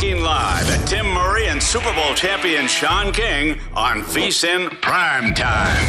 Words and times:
live 0.00 0.70
at 0.70 0.86
Tim 0.86 1.08
Murray 1.08 1.48
and 1.48 1.60
Super 1.60 1.92
Bowl 1.92 2.14
champion 2.14 2.68
Sean 2.68 3.12
King 3.12 3.58
on 3.74 4.02
VSIN 4.02 4.80
Prime 4.80 5.34
Time. 5.34 5.86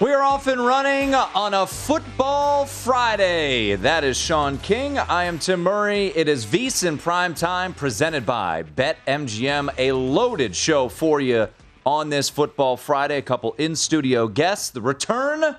We 0.00 0.12
are 0.12 0.22
off 0.22 0.46
and 0.46 0.64
running 0.64 1.14
on 1.14 1.52
a 1.52 1.66
football 1.66 2.64
Friday. 2.64 3.76
That 3.76 4.02
is 4.02 4.16
Sean 4.16 4.56
King. 4.58 4.98
I 4.98 5.24
am 5.24 5.38
Tim 5.38 5.62
Murray. 5.62 6.06
It 6.06 6.28
is 6.28 6.46
VSIN 6.46 6.98
Prime 6.98 7.34
Time 7.34 7.74
presented 7.74 8.24
by 8.24 8.62
BetMGM. 8.62 9.68
A 9.76 9.92
loaded 9.92 10.56
show 10.56 10.88
for 10.88 11.20
you 11.20 11.48
on 11.84 12.08
this 12.08 12.30
football 12.30 12.78
Friday. 12.78 13.18
A 13.18 13.22
couple 13.22 13.52
in 13.58 13.76
studio 13.76 14.26
guests. 14.26 14.70
The 14.70 14.80
return 14.80 15.56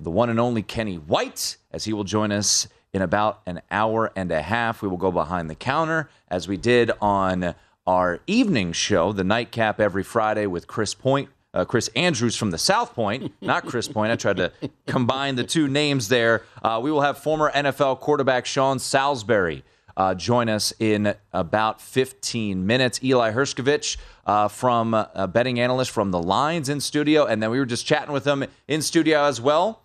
the 0.00 0.10
one 0.10 0.30
and 0.30 0.40
only 0.40 0.62
Kenny 0.62 0.96
White, 0.96 1.56
as 1.70 1.84
he 1.84 1.92
will 1.92 2.04
join 2.04 2.32
us 2.32 2.66
in 2.92 3.02
about 3.02 3.42
an 3.46 3.60
hour 3.70 4.10
and 4.16 4.32
a 4.32 4.42
half. 4.42 4.82
We 4.82 4.88
will 4.88 4.96
go 4.96 5.12
behind 5.12 5.48
the 5.48 5.54
counter 5.54 6.08
as 6.28 6.48
we 6.48 6.56
did 6.56 6.90
on 7.00 7.54
our 7.86 8.20
evening 8.26 8.72
show, 8.72 9.12
the 9.12 9.24
nightcap 9.24 9.80
every 9.80 10.02
Friday 10.02 10.46
with 10.46 10.66
Chris 10.66 10.94
Point. 10.94 11.28
Uh, 11.52 11.64
Chris 11.64 11.88
Andrews 11.96 12.36
from 12.36 12.52
the 12.52 12.58
South 12.58 12.94
Point, 12.94 13.32
not 13.40 13.66
Chris 13.66 13.88
Point. 13.88 14.12
I 14.12 14.16
tried 14.16 14.36
to 14.36 14.52
combine 14.86 15.34
the 15.34 15.42
two 15.42 15.66
names 15.66 16.08
there. 16.08 16.44
Uh, 16.62 16.78
we 16.82 16.92
will 16.92 17.00
have 17.00 17.18
former 17.18 17.50
NFL 17.50 17.98
quarterback 17.98 18.46
Sean 18.46 18.78
Salisbury 18.78 19.64
uh, 19.96 20.14
join 20.14 20.48
us 20.48 20.72
in 20.78 21.14
about 21.32 21.80
15 21.80 22.66
minutes. 22.66 23.02
Eli 23.02 23.32
Hershkovich 23.32 23.96
uh, 24.24 24.48
from 24.48 24.94
a 24.94 25.28
betting 25.28 25.60
analyst 25.60 25.90
from 25.90 26.10
the 26.10 26.22
Lines 26.22 26.68
in 26.68 26.80
studio, 26.80 27.26
and 27.26 27.42
then 27.42 27.50
we 27.50 27.58
were 27.58 27.66
just 27.66 27.86
chatting 27.86 28.12
with 28.12 28.26
him 28.26 28.44
in 28.66 28.80
studio 28.80 29.24
as 29.24 29.40
well. 29.40 29.82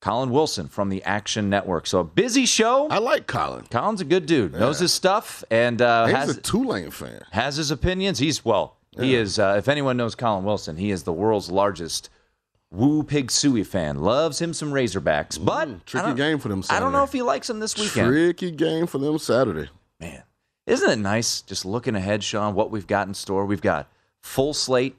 Collin 0.00 0.30
Wilson 0.30 0.68
from 0.68 0.88
the 0.88 1.02
Action 1.02 1.50
Network. 1.50 1.86
So 1.86 2.00
a 2.00 2.04
busy 2.04 2.46
show. 2.46 2.88
I 2.88 2.98
like 2.98 3.26
Collin. 3.26 3.66
Collin's 3.70 4.00
a 4.00 4.04
good 4.04 4.26
dude. 4.26 4.52
Yeah. 4.52 4.60
Knows 4.60 4.78
his 4.78 4.92
stuff 4.92 5.42
and 5.50 5.82
uh, 5.82 6.06
he's 6.06 6.16
has 6.16 6.36
a 6.36 6.40
Tulane 6.40 6.90
fan. 6.90 7.20
Has 7.32 7.56
his 7.56 7.70
opinions. 7.70 8.18
He's 8.18 8.44
well. 8.44 8.76
Yeah. 8.92 9.02
He 9.02 9.14
is. 9.16 9.38
Uh, 9.38 9.56
if 9.58 9.68
anyone 9.68 9.96
knows 9.96 10.14
Collin 10.14 10.44
Wilson, 10.44 10.76
he 10.76 10.90
is 10.90 11.02
the 11.02 11.12
world's 11.12 11.50
largest 11.50 12.10
Woo 12.70 13.02
Pig 13.02 13.28
Sooie 13.28 13.66
fan. 13.66 13.98
Loves 14.00 14.40
him 14.40 14.52
some 14.52 14.72
Razorbacks, 14.72 15.42
but 15.42 15.68
Ooh, 15.68 15.80
tricky 15.86 16.14
game 16.14 16.38
for 16.38 16.48
them. 16.48 16.62
Saturday. 16.62 16.76
I 16.76 16.80
don't 16.80 16.92
know 16.92 17.02
if 17.04 17.12
he 17.12 17.22
likes 17.22 17.46
them 17.46 17.60
this 17.60 17.76
weekend. 17.76 18.08
Tricky 18.08 18.50
game 18.50 18.86
for 18.86 18.98
them 18.98 19.18
Saturday. 19.18 19.70
Man, 19.98 20.22
isn't 20.66 20.90
it 20.90 20.98
nice 20.98 21.40
just 21.40 21.64
looking 21.64 21.96
ahead, 21.96 22.22
Sean? 22.22 22.54
What 22.54 22.70
we've 22.70 22.86
got 22.86 23.08
in 23.08 23.14
store. 23.14 23.46
We've 23.46 23.62
got 23.62 23.88
full 24.22 24.52
slate 24.52 24.96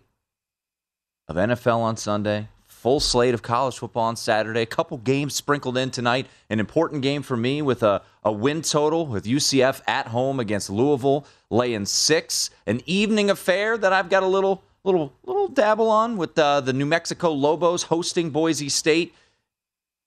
of 1.27 1.35
NFL 1.35 1.77
on 1.77 1.95
Sunday, 1.95 2.47
full 2.79 3.01
slate 3.01 3.33
of 3.33 3.41
college 3.41 3.77
football 3.77 4.05
on 4.05 4.15
Saturday. 4.15 4.61
A 4.61 4.65
couple 4.65 4.97
games 4.97 5.35
sprinkled 5.35 5.77
in 5.77 5.91
tonight. 5.91 6.27
An 6.49 6.61
important 6.61 7.01
game 7.01 7.21
for 7.21 7.35
me 7.35 7.61
with 7.61 7.83
a, 7.83 8.01
a 8.23 8.31
win 8.31 8.61
total 8.61 9.05
with 9.05 9.25
UCF 9.25 9.81
at 9.85 10.07
home 10.07 10.39
against 10.39 10.69
Louisville, 10.69 11.25
laying 11.49 11.85
six. 11.85 12.49
An 12.65 12.81
evening 12.85 13.29
affair 13.29 13.77
that 13.77 13.91
I've 13.91 14.09
got 14.09 14.23
a 14.23 14.27
little 14.27 14.63
little 14.85 15.13
little 15.23 15.49
dabble 15.49 15.89
on 15.89 16.15
with 16.15 16.39
uh, 16.39 16.61
the 16.61 16.71
New 16.71 16.85
Mexico 16.85 17.33
Lobos 17.33 17.83
hosting 17.83 18.29
Boise 18.29 18.69
State. 18.69 19.13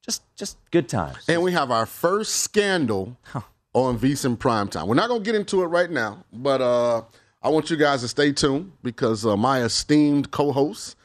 Just 0.03 0.23
just 0.35 0.57
good 0.71 0.89
times. 0.89 1.19
And 1.29 1.43
we 1.43 1.53
have 1.53 1.71
our 1.71 1.85
first 1.85 2.37
scandal 2.37 3.19
huh. 3.25 3.43
on 3.75 3.99
VSIN 3.99 4.39
Primetime. 4.39 4.87
We're 4.87 4.95
not 4.95 5.09
going 5.09 5.23
to 5.23 5.25
get 5.25 5.35
into 5.35 5.63
it 5.63 5.67
right 5.67 5.91
now, 5.91 6.25
but 6.33 6.63
uh, 6.63 7.03
I 7.43 7.51
want 7.51 7.69
you 7.69 7.77
guys 7.77 8.01
to 8.01 8.09
stay 8.09 8.33
tuned 8.33 8.73
because 8.83 9.27
uh, 9.27 9.37
my 9.37 9.63
esteemed 9.63 10.31
co-host 10.31 10.97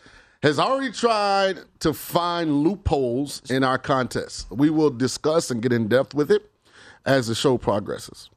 has 0.44 0.59
already 0.59 0.92
tried 0.92 1.59
to 1.80 1.94
find 1.94 2.64
loopholes 2.64 3.42
in 3.50 3.64
our 3.64 3.78
contest. 3.78 4.50
We 4.52 4.70
will 4.70 4.90
discuss 4.90 5.52
and 5.52 5.62
get 5.62 5.74
in 5.74 5.88
depth 5.88 6.14
with 6.14 6.31
it 6.31 6.52
as 7.06 7.28
the 7.28 7.36
show 7.36 7.58
progresses. 7.58 8.30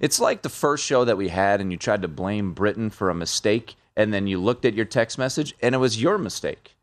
It's 0.00 0.20
like 0.20 0.42
the 0.42 0.48
first 0.48 0.84
show 0.84 1.04
that 1.04 1.16
we 1.16 1.28
had, 1.28 1.60
and 1.60 1.70
you 1.70 1.78
tried 1.78 2.02
to 2.02 2.08
blame 2.08 2.52
Britain 2.52 2.90
for 2.90 3.10
a 3.10 3.14
mistake, 3.14 3.76
and 3.96 4.12
then 4.12 4.26
you 4.26 4.40
looked 4.40 4.64
at 4.64 4.74
your 4.74 4.86
text 4.86 5.18
message, 5.18 5.54
and 5.60 5.74
it 5.74 5.78
was 5.78 6.00
your 6.00 6.16
mistake. 6.16 6.76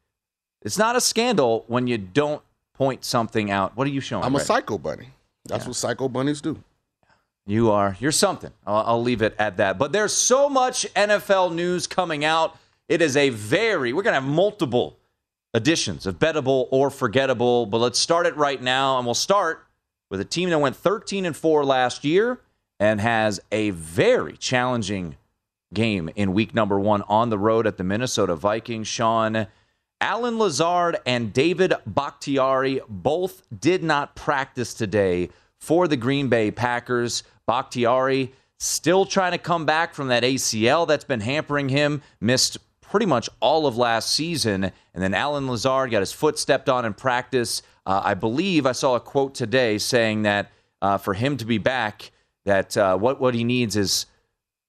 It's 0.61 0.77
not 0.77 0.95
a 0.95 1.01
scandal 1.01 1.63
when 1.67 1.87
you 1.87 1.97
don't 1.97 2.41
point 2.73 3.03
something 3.03 3.49
out. 3.49 3.75
What 3.75 3.87
are 3.87 3.91
you 3.91 4.01
showing? 4.01 4.23
I'm 4.23 4.35
a 4.35 4.39
psycho 4.39 4.77
bunny. 4.77 5.09
That's 5.45 5.63
yeah. 5.63 5.69
what 5.69 5.75
psycho 5.75 6.07
bunnies 6.07 6.41
do. 6.41 6.61
You 7.45 7.71
are. 7.71 7.97
You're 7.99 8.11
something. 8.11 8.51
I'll, 8.67 8.83
I'll 8.85 9.01
leave 9.01 9.23
it 9.23 9.35
at 9.39 9.57
that. 9.57 9.79
But 9.79 9.91
there's 9.91 10.13
so 10.13 10.49
much 10.49 10.85
NFL 10.93 11.53
news 11.53 11.87
coming 11.87 12.23
out. 12.23 12.55
It 12.89 13.03
is 13.03 13.15
a 13.15 13.29
very, 13.29 13.93
we're 13.93 14.01
going 14.01 14.15
to 14.15 14.19
have 14.19 14.29
multiple 14.29 14.97
editions 15.53 16.07
of 16.07 16.17
bettable 16.17 16.67
or 16.71 16.89
forgettable, 16.89 17.67
but 17.67 17.77
let's 17.77 17.99
start 17.99 18.25
it 18.25 18.35
right 18.35 18.59
now. 18.59 18.97
And 18.97 19.05
we'll 19.05 19.13
start 19.13 19.65
with 20.09 20.19
a 20.19 20.25
team 20.25 20.49
that 20.49 20.57
went 20.57 20.75
13 20.75 21.25
and 21.25 21.37
4 21.37 21.63
last 21.63 22.03
year 22.03 22.41
and 22.79 22.99
has 22.99 23.39
a 23.51 23.69
very 23.69 24.35
challenging 24.37 25.17
game 25.71 26.09
in 26.15 26.33
week 26.33 26.55
number 26.55 26.79
one 26.79 27.03
on 27.03 27.29
the 27.29 27.37
road 27.37 27.67
at 27.67 27.77
the 27.77 27.83
Minnesota 27.83 28.35
Vikings. 28.35 28.87
Sean, 28.87 29.45
Allen 30.01 30.39
Lazard 30.39 30.97
and 31.05 31.31
David 31.31 31.75
Bakhtiari 31.85 32.81
both 32.89 33.43
did 33.55 33.83
not 33.83 34.15
practice 34.15 34.73
today 34.73 35.29
for 35.59 35.87
the 35.87 35.97
Green 35.97 36.27
Bay 36.27 36.49
Packers. 36.49 37.21
Bakhtiari 37.45 38.33
still 38.57 39.05
trying 39.05 39.33
to 39.33 39.37
come 39.37 39.65
back 39.65 39.93
from 39.93 40.07
that 40.07 40.23
ACL 40.23 40.87
that's 40.87 41.03
been 41.03 41.21
hampering 41.21 41.69
him, 41.69 42.01
missed 42.19 42.57
pretty 42.89 43.05
much 43.05 43.29
all 43.39 43.67
of 43.67 43.77
last 43.77 44.11
season. 44.11 44.63
And 44.63 45.03
then 45.03 45.13
Allen 45.13 45.47
Lazard 45.47 45.91
got 45.91 45.99
his 45.99 46.11
foot 46.11 46.37
stepped 46.37 46.69
on 46.69 46.85
in 46.85 46.93
practice. 46.93 47.61
Uh, 47.85 48.01
I 48.03 48.13
believe 48.13 48.65
I 48.65 48.71
saw 48.71 48.95
a 48.95 48.99
quote 48.99 49.35
today 49.35 49.77
saying 49.77 50.23
that 50.23 50.51
uh, 50.81 50.97
for 50.97 51.13
him 51.13 51.37
to 51.37 51.45
be 51.45 51.57
back, 51.57 52.11
that 52.45 52.75
uh, 52.77 52.97
what 52.97 53.19
what 53.19 53.33
he 53.33 53.43
needs 53.43 53.75
is 53.75 54.05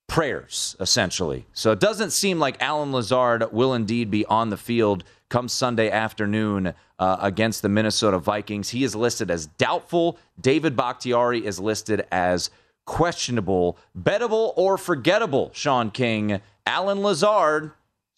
prayers, 0.08 0.74
essentially. 0.80 1.46
So 1.52 1.70
it 1.70 1.80
doesn't 1.80 2.10
seem 2.10 2.38
like 2.38 2.60
Allen 2.60 2.92
Lazard 2.92 3.52
will 3.52 3.74
indeed 3.74 4.10
be 4.10 4.26
on 4.26 4.50
the 4.50 4.56
field 4.56 5.04
come 5.28 5.48
Sunday 5.48 5.88
afternoon 5.88 6.74
uh, 6.98 7.16
against 7.20 7.62
the 7.62 7.68
Minnesota 7.68 8.18
Vikings. 8.18 8.70
He 8.70 8.82
is 8.82 8.96
listed 8.96 9.30
as 9.30 9.46
doubtful. 9.46 10.18
David 10.40 10.76
Bakhtiari 10.76 11.46
is 11.46 11.60
listed 11.60 12.06
as 12.10 12.50
questionable, 12.84 13.78
bettable, 13.96 14.52
or 14.56 14.76
forgettable. 14.76 15.50
Sean 15.54 15.90
King, 15.90 16.40
Allen 16.66 17.00
Lazard, 17.02 17.70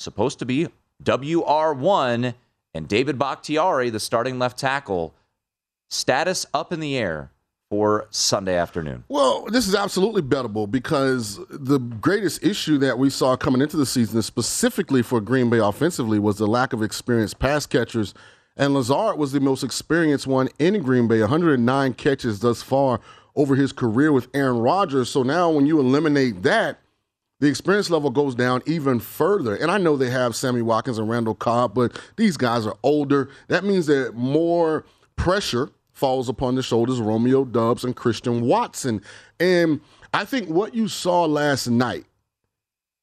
supposed 0.02 0.38
to 0.40 0.44
be 0.44 0.68
WR1, 1.02 2.34
and 2.74 2.88
David 2.88 3.18
Bakhtiari, 3.18 3.90
the 3.90 4.00
starting 4.00 4.38
left 4.38 4.58
tackle, 4.58 5.14
status 5.88 6.46
up 6.54 6.72
in 6.72 6.80
the 6.80 6.96
air 6.96 7.30
for 7.72 8.06
Sunday 8.10 8.54
afternoon? 8.54 9.04
Well, 9.08 9.46
this 9.46 9.66
is 9.66 9.74
absolutely 9.74 10.20
bettable 10.20 10.70
because 10.70 11.40
the 11.48 11.78
greatest 11.78 12.44
issue 12.44 12.76
that 12.78 12.98
we 12.98 13.08
saw 13.08 13.34
coming 13.34 13.62
into 13.62 13.78
the 13.78 13.86
season, 13.86 14.20
specifically 14.20 15.02
for 15.02 15.22
Green 15.22 15.48
Bay 15.48 15.58
offensively, 15.58 16.18
was 16.18 16.36
the 16.36 16.46
lack 16.46 16.74
of 16.74 16.82
experienced 16.82 17.38
pass 17.38 17.64
catchers. 17.64 18.12
And 18.58 18.74
Lazard 18.74 19.16
was 19.16 19.32
the 19.32 19.40
most 19.40 19.64
experienced 19.64 20.26
one 20.26 20.50
in 20.58 20.82
Green 20.82 21.08
Bay, 21.08 21.20
109 21.20 21.94
catches 21.94 22.40
thus 22.40 22.60
far 22.60 23.00
over 23.34 23.54
his 23.54 23.72
career 23.72 24.12
with 24.12 24.28
Aaron 24.34 24.58
Rodgers. 24.58 25.08
So 25.08 25.22
now 25.22 25.50
when 25.50 25.64
you 25.64 25.80
eliminate 25.80 26.42
that, 26.42 26.81
the 27.42 27.48
experience 27.48 27.90
level 27.90 28.08
goes 28.08 28.36
down 28.36 28.62
even 28.66 29.00
further. 29.00 29.56
And 29.56 29.68
I 29.68 29.76
know 29.76 29.96
they 29.96 30.10
have 30.10 30.36
Sammy 30.36 30.62
Watkins 30.62 30.96
and 30.96 31.10
Randall 31.10 31.34
Cobb, 31.34 31.74
but 31.74 32.00
these 32.14 32.36
guys 32.36 32.68
are 32.68 32.76
older. 32.84 33.30
That 33.48 33.64
means 33.64 33.86
that 33.86 34.14
more 34.14 34.84
pressure 35.16 35.70
falls 35.92 36.28
upon 36.28 36.54
the 36.54 36.62
shoulders 36.62 37.00
of 37.00 37.06
Romeo 37.06 37.44
Doubs 37.44 37.82
and 37.82 37.96
Christian 37.96 38.42
Watson. 38.42 39.02
And 39.40 39.80
I 40.14 40.24
think 40.24 40.50
what 40.50 40.76
you 40.76 40.86
saw 40.86 41.24
last 41.24 41.66
night 41.66 42.04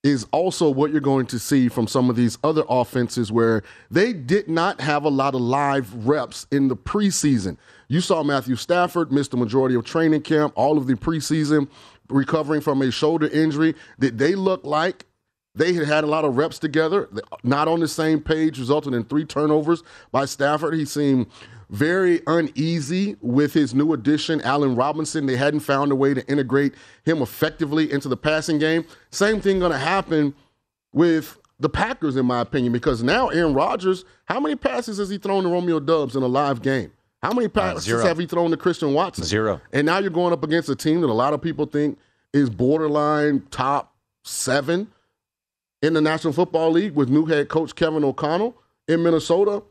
is 0.06 0.26
also 0.32 0.70
what 0.70 0.92
you're 0.92 1.02
going 1.02 1.26
to 1.26 1.38
see 1.38 1.68
from 1.68 1.86
some 1.86 2.10
of 2.10 2.16
these 2.16 2.38
other 2.42 2.64
offenses 2.70 3.34
where 3.34 3.62
they 3.92 4.14
did 4.14 4.48
not 4.48 4.80
have 4.80 5.04
a 5.04 5.10
lot 5.10 5.36
of 5.36 5.42
live 5.42 5.94
reps 6.08 6.48
in 6.50 6.70
the 6.70 6.78
preseason. 6.78 7.58
You 7.90 8.00
saw 8.00 8.24
Matthew 8.24 8.56
Stafford 8.56 9.12
miss 9.12 9.28
the 9.28 9.36
majority 9.36 9.76
of 9.76 9.84
training 9.84 10.22
camp, 10.22 10.54
all 10.56 10.78
of 10.78 10.88
the 10.88 10.94
preseason, 10.94 11.68
recovering 12.10 12.62
from 12.62 12.82
a 12.82 12.92
shoulder 12.92 13.28
injury. 13.28 13.76
Did 14.00 14.18
they 14.18 14.36
look 14.36 14.66
like 14.66 15.06
they 15.56 15.74
had 15.74 15.88
had 15.88 16.04
a 16.04 16.08
lot 16.08 16.26
of 16.26 16.38
reps 16.38 16.60
together, 16.60 17.10
not 17.44 17.68
on 17.68 17.80
the 17.80 17.88
same 17.88 18.22
page, 18.22 18.60
resulting 18.60 18.94
in 18.94 19.04
three 19.04 19.26
turnovers 19.26 19.84
by 20.12 20.26
Stafford. 20.26 20.76
He 20.76 20.86
seemed 20.86 21.28
very 21.70 22.22
uneasy 22.28 23.16
with 23.22 23.54
his 23.54 23.74
new 23.74 23.94
addition, 23.94 24.42
Allen 24.42 24.76
Robinson. 24.76 25.26
They 25.26 25.36
hadn't 25.36 25.62
found 25.62 25.92
a 25.92 25.96
way 25.96 26.14
to 26.14 26.26
integrate 26.28 26.76
him 27.04 27.22
effectively 27.22 27.92
into 27.92 28.08
the 28.08 28.18
passing 28.18 28.60
game. 28.60 28.86
Same 29.12 29.42
thing 29.42 29.60
going 29.60 29.72
to 29.72 29.78
happen 29.78 30.34
with 30.94 31.38
the 31.60 31.70
Packers, 31.70 32.16
in 32.16 32.26
my 32.26 32.40
opinion, 32.40 32.72
because 32.72 33.04
now 33.04 33.28
Aaron 33.28 33.54
Rodgers, 33.54 34.06
how 34.26 34.40
many 34.40 34.56
passes 34.56 34.98
has 34.98 35.10
he 35.10 35.18
thrown 35.18 35.44
to 35.44 35.50
Romeo 35.50 35.80
Doubs 35.80 36.16
in 36.16 36.24
a 36.24 36.28
live 36.28 36.62
game? 36.62 36.92
How 37.22 37.34
many 37.34 37.48
passes 37.48 37.92
uh, 37.92 38.06
have 38.06 38.18
he 38.18 38.26
thrown 38.26 38.52
to 38.52 38.58
Christian 38.58 38.94
Watson? 38.94 39.26
Zero. 39.26 39.60
And 39.74 39.86
now 39.86 40.00
you're 40.00 40.10
going 40.10 40.34
up 40.34 40.44
against 40.44 40.70
a 40.70 40.76
team 40.76 41.02
that 41.02 41.10
a 41.10 41.14
lot 41.14 41.34
of 41.34 41.42
people 41.42 41.66
think 41.66 41.98
is 42.34 42.50
borderline 42.50 43.44
top 43.52 43.94
seven 44.24 44.88
in 45.82 45.94
the 45.94 46.02
National 46.02 46.34
Football 46.34 46.72
League 46.72 46.94
with 46.94 47.10
new 47.10 47.26
head 47.26 47.50
coach 47.50 47.76
Kevin 47.76 48.04
O'Connell 48.04 48.56
in 48.88 49.04
Minnesota. 49.04 49.64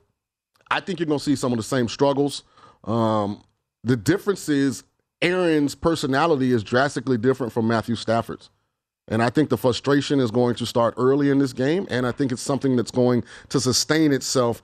I 0.70 0.80
think 0.80 1.00
you're 1.00 1.06
going 1.06 1.18
to 1.18 1.24
see 1.24 1.36
some 1.36 1.52
of 1.52 1.56
the 1.56 1.62
same 1.64 1.88
struggles. 1.88 2.44
Um, 2.84 3.42
the 3.84 3.96
difference 3.96 4.48
is 4.48 4.84
Aaron's 5.22 5.74
personality 5.74 6.52
is 6.52 6.62
drastically 6.62 7.16
different 7.16 7.52
from 7.52 7.66
Matthew 7.66 7.94
Stafford's. 7.94 8.50
And 9.10 9.22
I 9.22 9.30
think 9.30 9.48
the 9.48 9.56
frustration 9.56 10.20
is 10.20 10.30
going 10.30 10.54
to 10.56 10.66
start 10.66 10.92
early 10.98 11.30
in 11.30 11.38
this 11.38 11.54
game. 11.54 11.86
And 11.90 12.06
I 12.06 12.12
think 12.12 12.30
it's 12.30 12.42
something 12.42 12.76
that's 12.76 12.90
going 12.90 13.24
to 13.48 13.58
sustain 13.58 14.12
itself 14.12 14.60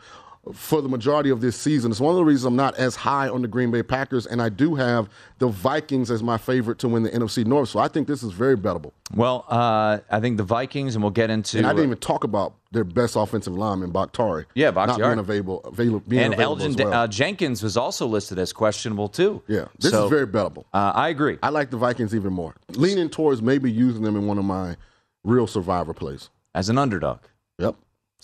for 0.52 0.82
the 0.82 0.88
majority 0.88 1.31
of 1.31 1.41
this 1.41 1.56
season. 1.56 1.91
It's 1.91 2.00
one 2.00 2.11
of 2.11 2.17
the 2.17 2.25
reasons 2.25 2.44
I'm 2.44 2.56
not 2.56 2.76
as 2.76 2.96
high 2.96 3.29
on 3.29 3.43
the 3.43 3.49
Green 3.49 3.70
Bay 3.70 3.82
Packers, 3.82 4.26
and 4.26 4.43
I 4.43 4.49
do 4.49 4.75
have 4.75 5.08
the 5.38 5.49
Vikings 5.49 6.11
as 6.11 6.23
my 6.23 6.37
favorite 6.37 6.79
to 6.81 6.88
win 6.88 7.02
the 7.02 7.11
NFC 7.11 7.44
North. 7.46 7.70
So 7.70 7.79
I 7.79 7.88
think 7.88 8.06
this 8.08 8.23
is 8.23 8.32
very 8.32 8.56
bettable. 8.56 8.93
Well, 9.14 9.46
uh, 9.49 9.99
I 10.11 10.20
think 10.20 10.37
the 10.37 10.44
Vikings, 10.44 10.94
and 10.94 11.02
we'll 11.02 11.11
get 11.12 11.31
into. 11.31 11.58
And 11.58 11.67
I 11.67 11.70
didn't 11.70 11.87
even 11.87 11.99
talk 11.99 12.25
about 12.25 12.55
their 12.73 12.85
best 12.85 13.17
offensive 13.17 13.55
lineman, 13.55 13.91
Bakhtiari. 13.91 14.46
Yeah, 14.55 14.70
Bakhtiari. 14.70 15.00
Not 15.00 15.08
being 15.08 15.19
available. 15.19 15.61
available 15.64 16.00
being 16.00 16.25
and 16.25 16.35
available 16.35 16.64
Elgton 16.64 16.85
well. 16.85 16.93
uh, 16.93 17.06
Jenkins 17.06 17.62
was 17.62 17.76
also 17.76 18.06
listed 18.06 18.38
as 18.38 18.52
questionable, 18.52 19.08
too. 19.08 19.43
Yeah, 19.46 19.67
this 19.79 19.93
so, 19.93 20.05
is 20.05 20.11
very 20.11 20.26
bettable. 20.26 20.64
Uh, 20.75 20.93
I 20.94 21.08
agree. 21.08 21.38
I 21.43 21.50
like 21.50 21.70
the 21.70 21.76
Vikings 21.76 22.14
even 22.14 22.32
more. 22.32 22.55
Leaning 22.70 23.08
towards 23.08 23.41
maybe 23.41 23.70
using 23.70 24.02
them 24.02 24.17
in 24.17 24.26
one 24.26 24.38
of 24.38 24.44
my 24.44 24.76
real 25.23 25.46
survivor 25.46 25.94
plays. 25.94 26.31
As 26.55 26.69
an 26.69 26.79
underdog. 26.79 27.20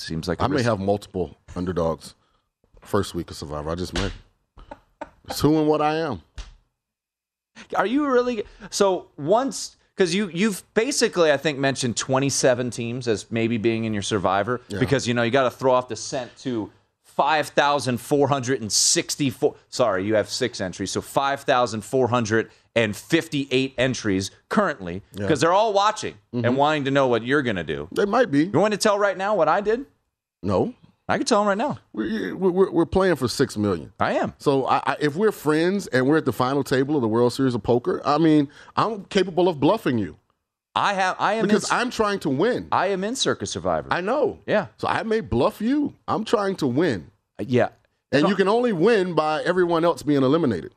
Yep. 0.01 0.07
Seems 0.09 0.29
like 0.29 0.41
I 0.43 0.47
may 0.47 0.63
have 0.63 0.81
multiple 0.81 1.37
underdogs 1.55 2.15
first 2.81 3.15
week 3.15 3.31
of 3.31 3.37
Survivor. 3.37 3.69
I 3.71 3.75
just 3.75 3.93
may. 3.95 4.11
It's 5.29 5.41
who 5.41 5.59
and 5.59 5.69
what 5.69 5.83
I 5.83 5.97
am. 5.97 6.23
Are 7.77 7.87
you 7.87 8.07
really 8.07 8.45
so 8.71 9.09
once 9.19 9.77
because 9.95 10.15
you 10.15 10.31
you've 10.33 10.63
basically 10.75 11.31
I 11.31 11.37
think 11.37 11.59
mentioned 11.59 11.97
27 11.97 12.71
teams 12.71 13.07
as 13.07 13.31
maybe 13.31 13.59
being 13.59 13.85
in 13.85 13.93
your 13.93 14.03
Survivor 14.03 14.61
Yeah. 14.69 14.79
because 14.81 15.07
you 15.07 15.13
know 15.15 15.23
you 15.23 15.31
got 15.31 15.45
to 15.45 15.51
throw 15.51 15.73
off 15.73 15.89
the 15.89 15.97
scent 15.97 16.35
to 16.39 16.73
5,464. 17.05 19.55
Sorry, 19.69 20.05
you 20.05 20.15
have 20.15 20.29
six 20.31 20.61
entries, 20.61 20.91
so 20.91 21.01
5,458 22.75 23.75
entries 23.79 24.31
currently 24.49 25.03
because 25.15 25.41
they're 25.41 25.53
all 25.53 25.73
watching 25.73 26.15
and 26.33 26.45
mm-hmm. 26.45 26.57
wanting 26.57 26.85
to 26.85 26.91
know 26.91 27.09
what 27.09 27.25
you're 27.25 27.43
going 27.43 27.57
to 27.57 27.65
do. 27.65 27.89
They 27.93 28.05
might 28.05 28.31
be. 28.31 28.45
You 28.45 28.59
want 28.59 28.73
to 28.73 28.79
tell 28.79 28.99
right 28.99 29.17
now 29.17 29.35
what 29.35 29.49
I 29.49 29.61
did? 29.61 29.87
No, 30.43 30.75
I 31.09 31.19
can 31.19 31.27
tell 31.27 31.41
them 31.41 31.49
right 31.49 31.59
now. 31.59 31.79
we're, 31.93 32.37
we're, 32.37 32.71
we're 32.71 32.87
playing 32.87 33.17
for 33.17 33.29
six 33.29 33.57
million. 33.57 33.93
I 33.99 34.15
am. 34.15 34.35
So 34.39 34.67
I, 34.67 34.83
I, 34.87 34.97
if 35.01 35.17
we're 35.17 35.33
friends 35.33 35.89
and 35.89 36.07
we're 36.07 36.17
at 36.17 36.25
the 36.25 36.33
final 36.33 36.63
table 36.63 36.95
of 36.95 37.03
the 37.03 37.09
World 37.09 37.33
Series 37.33 37.55
of 37.55 37.63
Poker, 37.63 38.01
I 38.05 38.19
mean, 38.19 38.49
I'm 38.77 39.05
capable 39.07 39.49
of 39.49 39.59
bluffing 39.61 39.99
you 39.99 40.17
I 40.75 40.95
have. 40.95 41.17
I 41.19 41.35
am. 41.35 41.47
because 41.47 41.71
in, 41.71 41.77
I'm 41.77 41.91
trying 41.91 42.21
to 42.21 42.31
win. 42.31 42.69
I 42.71 42.89
am 42.89 43.03
in 43.05 43.17
Circa 43.17 43.47
Survivor. 43.47 43.89
I 43.91 44.01
know. 44.01 44.39
Yeah. 44.47 44.69
So 44.77 44.89
I 44.89 45.03
may 45.03 45.21
bluff 45.21 45.61
you. 45.61 45.95
I'm 46.07 46.25
trying 46.25 46.57
to 46.57 46.67
win, 46.67 47.11
uh, 47.39 47.45
yeah. 47.47 47.71
and 48.13 48.29
you 48.29 48.37
can 48.37 48.49
only 48.49 48.73
win 48.73 49.15
by 49.15 49.43
everyone 49.43 49.85
else 49.85 50.03
being 50.03 50.23
eliminated. 50.23 50.75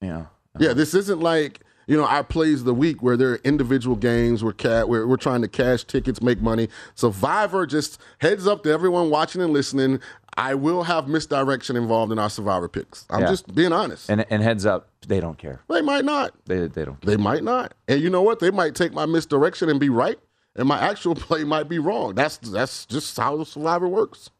Yeah. 0.00 0.26
Yeah, 0.58 0.72
this 0.74 0.94
isn't 0.94 1.20
like 1.20 1.60
you 1.86 1.96
know 1.96 2.04
our 2.04 2.22
plays 2.24 2.60
of 2.60 2.66
the 2.66 2.74
week 2.74 3.02
where 3.02 3.16
there 3.16 3.30
are 3.32 3.40
individual 3.44 3.96
games 3.96 4.44
where 4.44 4.52
cat 4.52 4.88
where 4.88 5.06
we're 5.06 5.16
trying 5.16 5.42
to 5.42 5.48
cash 5.48 5.84
tickets, 5.84 6.20
make 6.22 6.40
money. 6.40 6.68
Survivor 6.94 7.66
just 7.66 8.00
heads 8.18 8.46
up 8.46 8.62
to 8.64 8.70
everyone 8.70 9.10
watching 9.10 9.40
and 9.42 9.52
listening. 9.52 10.00
I 10.36 10.54
will 10.54 10.84
have 10.84 11.08
misdirection 11.08 11.76
involved 11.76 12.10
in 12.12 12.18
our 12.18 12.30
Survivor 12.30 12.68
picks. 12.68 13.04
I'm 13.10 13.22
Yeah. 13.22 13.28
just 13.28 13.54
being 13.54 13.72
honest. 13.72 14.08
And 14.10 14.24
and 14.30 14.42
heads 14.42 14.64
up, 14.66 14.88
they 15.06 15.20
don't 15.20 15.38
care. 15.38 15.60
they 15.68 15.82
might 15.82 16.04
not. 16.04 16.34
They 16.46 16.66
they 16.68 16.84
don't. 16.84 17.00
They 17.02 17.16
might 17.16 17.44
not. 17.44 17.74
And 17.88 18.00
you 18.00 18.10
know 18.10 18.22
what? 18.22 18.38
They 18.40 18.50
might 18.50 18.74
take 18.74 18.92
my 18.92 19.06
misdirection 19.06 19.68
and 19.68 19.80
be 19.80 19.88
right, 19.88 20.18
and 20.54 20.68
my 20.68 20.78
actual 20.78 21.14
play 21.26 21.44
might 21.44 21.68
be 21.68 21.78
wrong. 21.78 22.14
That's 22.14 22.36
that's 22.36 22.86
just 22.86 23.16
how 23.16 23.36
the 23.38 23.44
Survivor 23.46 23.88
works. 23.88 24.30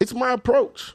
It's 0.00 0.12
my 0.12 0.32
approach. 0.32 0.94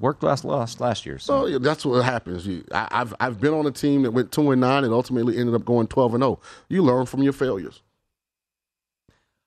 Worked 0.00 0.22
last 0.22 0.44
last 0.44 0.80
last 0.80 1.04
year. 1.04 1.18
So 1.18 1.42
So 1.42 1.46
yeah, 1.46 1.58
that's 1.60 1.84
what 1.84 2.02
happens. 2.04 2.46
You, 2.46 2.64
I, 2.72 2.88
I've 2.90 3.14
I've 3.20 3.40
been 3.40 3.52
on 3.52 3.66
a 3.66 3.70
team 3.70 4.02
that 4.02 4.10
went 4.12 4.32
two 4.32 4.50
and 4.50 4.60
nine 4.60 4.84
and 4.84 4.92
ultimately 4.92 5.36
ended 5.36 5.54
up 5.54 5.64
going 5.66 5.86
twelve 5.86 6.14
and 6.14 6.22
zero. 6.22 6.40
You 6.68 6.82
learn 6.82 7.04
from 7.06 7.22
your 7.22 7.34
failures. 7.34 7.82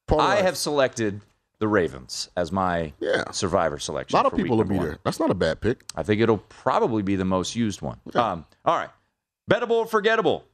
Part 0.08 0.22
I 0.22 0.36
have 0.44 0.56
selected 0.56 1.22
the 1.58 1.68
Ravens 1.68 2.30
as 2.38 2.52
my 2.52 2.94
Yeah. 3.00 3.32
survivor 3.32 3.80
selection. 3.80 4.16
a 4.16 4.22
lot 4.22 4.32
of 4.32 4.38
people 4.38 4.58
will 4.58 4.66
be 4.66 4.76
one. 4.76 4.86
there. 4.86 4.98
That's 5.04 5.20
not 5.20 5.32
a 5.32 5.36
bad 5.36 5.62
pick. 5.62 5.84
I 5.96 6.04
think 6.04 6.22
it'll 6.22 6.38
probably 6.38 7.02
be 7.02 7.16
the 7.16 7.26
most 7.26 7.56
used 7.56 7.82
one. 7.82 8.00
Um, 8.14 8.46
all 8.66 8.78
right. 8.78 8.90
Bettable 9.50 9.72
or 9.72 9.88
forgettable? 9.88 10.46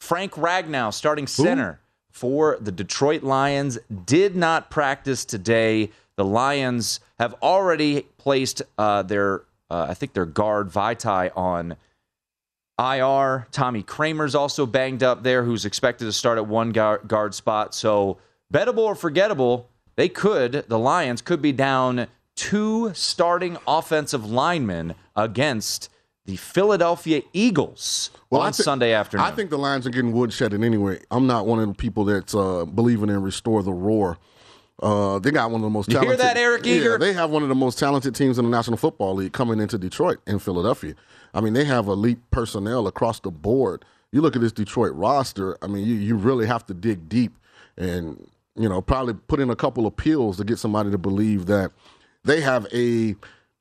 Frank 0.00 0.32
Ragnow, 0.32 0.92
starting 0.92 1.26
center 1.26 1.80
for 2.10 2.58
the 2.60 2.70
Detroit 2.70 3.22
Lions, 3.24 3.78
did 4.06 4.36
not 4.36 4.70
practice 4.70 5.24
today. 5.24 5.90
The 6.16 6.24
Lions 6.24 7.00
have 7.18 7.34
already 7.42 8.02
placed 8.18 8.62
uh, 8.78 9.02
their, 9.02 9.42
uh, 9.70 9.86
I 9.88 9.94
think 9.94 10.12
their 10.12 10.26
guard 10.26 10.68
Vaitai 10.70 11.30
on 11.36 11.76
IR. 12.78 13.46
Tommy 13.52 13.82
Kraemer's 13.82 14.34
also 14.34 14.66
banged 14.66 15.02
up 15.02 15.22
there, 15.22 15.44
who's 15.44 15.64
expected 15.64 16.04
to 16.06 16.12
start 16.12 16.38
at 16.38 16.46
one 16.46 16.70
guard, 16.70 17.06
guard 17.08 17.34
spot. 17.34 17.74
So, 17.74 18.18
bettable 18.52 18.78
or 18.78 18.94
forgettable, 18.94 19.68
they 19.96 20.08
could, 20.08 20.64
the 20.68 20.78
Lions 20.78 21.22
could 21.22 21.40
be 21.42 21.52
down 21.52 22.06
two 22.36 22.92
starting 22.94 23.56
offensive 23.66 24.28
linemen 24.28 24.94
against 25.14 25.88
the 26.26 26.36
Philadelphia 26.36 27.22
Eagles 27.32 28.10
Well, 28.30 28.40
on 28.40 28.48
I 28.48 28.50
thi- 28.50 28.62
Sunday 28.62 28.92
afternoon. 28.92 29.26
I 29.26 29.30
think 29.30 29.50
the 29.50 29.58
Lions 29.58 29.86
are 29.86 29.90
getting 29.90 30.12
woodshedded 30.12 30.64
anyway. 30.64 31.00
I'm 31.10 31.26
not 31.26 31.46
one 31.46 31.60
of 31.60 31.68
the 31.68 31.74
people 31.74 32.04
that's 32.04 32.34
uh, 32.34 32.64
believing 32.64 33.08
in 33.10 33.20
restore 33.22 33.62
the 33.62 33.72
roar. 33.72 34.18
Uh, 34.84 35.18
they 35.18 35.30
got 35.30 35.50
one 35.50 35.62
of 35.62 35.64
the 35.64 35.70
most 35.70 35.88
You 35.88 35.94
hear 35.94 36.02
talented. 36.14 36.26
that, 36.26 36.36
Eric 36.36 36.66
Yeah, 36.66 36.98
they 36.98 37.14
have 37.14 37.30
one 37.30 37.42
of 37.42 37.48
the 37.48 37.54
most 37.54 37.78
talented 37.78 38.14
teams 38.14 38.38
in 38.38 38.44
the 38.44 38.50
National 38.50 38.76
Football 38.76 39.14
League 39.14 39.32
coming 39.32 39.58
into 39.58 39.78
Detroit 39.78 40.18
and 40.26 40.42
Philadelphia. 40.42 40.94
I 41.32 41.40
mean, 41.40 41.54
they 41.54 41.64
have 41.64 41.88
elite 41.88 42.18
personnel 42.30 42.86
across 42.86 43.18
the 43.18 43.30
board. 43.30 43.84
You 44.12 44.20
look 44.20 44.36
at 44.36 44.42
this 44.42 44.52
Detroit 44.52 44.92
roster. 44.94 45.56
I 45.62 45.68
mean, 45.68 45.86
you 45.86 45.94
you 45.94 46.16
really 46.16 46.46
have 46.46 46.66
to 46.66 46.74
dig 46.74 47.08
deep 47.08 47.32
and 47.78 48.28
you 48.56 48.68
know 48.68 48.82
probably 48.82 49.14
put 49.14 49.40
in 49.40 49.48
a 49.48 49.56
couple 49.56 49.86
of 49.86 49.96
pills 49.96 50.36
to 50.36 50.44
get 50.44 50.58
somebody 50.58 50.90
to 50.90 50.98
believe 50.98 51.46
that 51.46 51.72
they 52.22 52.42
have 52.42 52.66
a 52.72 53.16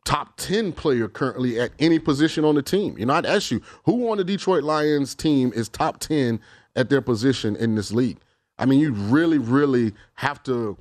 top 0.06 0.36
10 0.36 0.74
player 0.74 1.08
currently 1.08 1.58
at 1.58 1.72
any 1.80 2.00
position 2.00 2.44
on 2.44 2.56
the 2.56 2.62
team. 2.62 2.98
You 2.98 3.06
know, 3.06 3.14
I'd 3.14 3.26
ask 3.26 3.50
you, 3.50 3.62
who 3.86 4.12
on 4.12 4.18
the 4.18 4.26
Detroit 4.26 4.64
Lions 4.66 5.16
team 5.16 5.54
is 5.56 5.70
top 5.70 6.00
10 6.00 6.42
at 6.76 6.90
their 6.90 7.02
position 7.02 7.56
in 7.56 7.76
this 7.76 7.94
league? 7.94 8.18
I 8.60 8.66
mean, 8.66 8.80
you 8.80 8.92
really, 8.92 9.38
really 9.38 9.94
have 10.16 10.44
to 10.44 10.78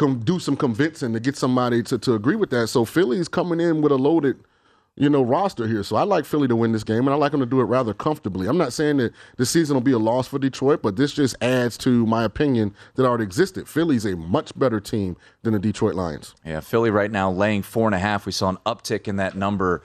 com- 0.00 0.20
do 0.20 0.38
some 0.38 0.56
convincing 0.56 1.12
to 1.12 1.20
get 1.20 1.36
somebody 1.36 1.82
to, 1.84 1.98
to 1.98 2.14
agree 2.14 2.36
with 2.36 2.50
that. 2.50 2.68
So 2.68 2.84
Philly's 2.84 3.28
coming 3.28 3.60
in 3.60 3.82
with 3.82 3.92
a 3.92 3.96
loaded, 3.96 4.42
you 4.96 5.10
know, 5.10 5.22
roster 5.22 5.68
here. 5.68 5.82
So 5.82 5.96
I 5.96 6.04
like 6.04 6.24
Philly 6.24 6.48
to 6.48 6.56
win 6.56 6.72
this 6.72 6.84
game, 6.84 7.00
and 7.00 7.10
I 7.10 7.14
like 7.14 7.32
them 7.32 7.40
to 7.40 7.46
do 7.46 7.60
it 7.60 7.64
rather 7.64 7.92
comfortably. 7.92 8.48
I'm 8.48 8.56
not 8.56 8.72
saying 8.72 8.96
that 8.96 9.12
the 9.36 9.44
season 9.44 9.74
will 9.74 9.82
be 9.82 9.92
a 9.92 9.98
loss 9.98 10.26
for 10.26 10.38
Detroit, 10.38 10.80
but 10.82 10.96
this 10.96 11.12
just 11.12 11.36
adds 11.42 11.76
to 11.78 12.06
my 12.06 12.24
opinion 12.24 12.74
that 12.94 13.04
already 13.04 13.24
existed. 13.24 13.68
Philly's 13.68 14.06
a 14.06 14.16
much 14.16 14.58
better 14.58 14.80
team 14.80 15.16
than 15.42 15.52
the 15.52 15.58
Detroit 15.58 15.94
Lions. 15.94 16.34
Yeah, 16.46 16.60
Philly 16.60 16.90
right 16.90 17.10
now 17.10 17.30
laying 17.30 17.62
four 17.62 17.86
and 17.86 17.94
a 17.94 17.98
half. 17.98 18.24
We 18.24 18.32
saw 18.32 18.48
an 18.48 18.58
uptick 18.64 19.06
in 19.06 19.16
that 19.16 19.36
number 19.36 19.82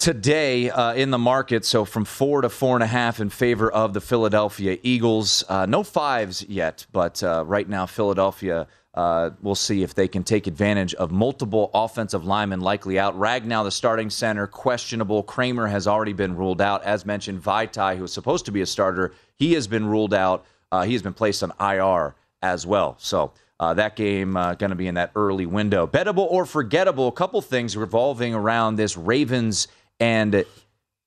today 0.00 0.68
uh, 0.68 0.94
in 0.94 1.12
the 1.12 1.18
market. 1.18 1.64
So 1.64 1.84
from 1.84 2.04
four 2.04 2.42
to 2.42 2.48
four 2.48 2.74
and 2.74 2.82
a 2.82 2.88
half 2.88 3.20
in 3.20 3.30
favor 3.30 3.70
of 3.70 3.94
the 3.94 4.00
Philadelphia 4.00 4.78
Eagles. 4.82 5.44
Uh, 5.48 5.64
no 5.64 5.84
fives 5.84 6.44
yet, 6.48 6.86
but 6.90 7.22
uh, 7.22 7.44
right 7.46 7.68
now, 7.68 7.86
Philadelphia. 7.86 8.66
Uh, 8.94 9.30
we'll 9.40 9.54
see 9.54 9.82
if 9.82 9.94
they 9.94 10.06
can 10.06 10.22
take 10.22 10.46
advantage 10.46 10.94
of 10.94 11.10
multiple 11.10 11.70
offensive 11.72 12.26
linemen 12.26 12.60
likely 12.60 12.98
out. 12.98 13.18
Ragnow, 13.18 13.64
the 13.64 13.70
starting 13.70 14.10
center, 14.10 14.46
questionable. 14.46 15.24
Kraemer 15.24 15.70
has 15.70 15.86
already 15.86 16.12
been 16.12 16.36
ruled 16.36 16.60
out. 16.60 16.84
As 16.84 17.06
mentioned, 17.06 17.42
Vaitai, 17.42 17.96
who 17.96 18.02
was 18.02 18.12
supposed 18.12 18.44
to 18.46 18.52
be 18.52 18.60
a 18.60 18.66
starter, 18.66 19.14
he 19.36 19.54
has 19.54 19.66
been 19.66 19.86
ruled 19.86 20.12
out. 20.12 20.44
Uh, 20.70 20.82
he 20.82 20.92
has 20.92 21.00
been 21.00 21.14
placed 21.14 21.42
on 21.42 21.52
IR 21.58 22.14
as 22.42 22.66
well. 22.66 22.96
So 22.98 23.32
uh, 23.58 23.72
that 23.74 23.96
game 23.96 24.36
uh, 24.36 24.54
going 24.54 24.70
to 24.70 24.76
be 24.76 24.88
in 24.88 24.96
that 24.96 25.12
early 25.16 25.46
window. 25.46 25.86
Bettable 25.86 26.26
or 26.30 26.44
forgettable? 26.44 27.08
A 27.08 27.12
couple 27.12 27.40
things 27.40 27.76
revolving 27.76 28.34
around 28.34 28.76
this 28.76 28.96
Ravens 28.96 29.68
and 30.00 30.44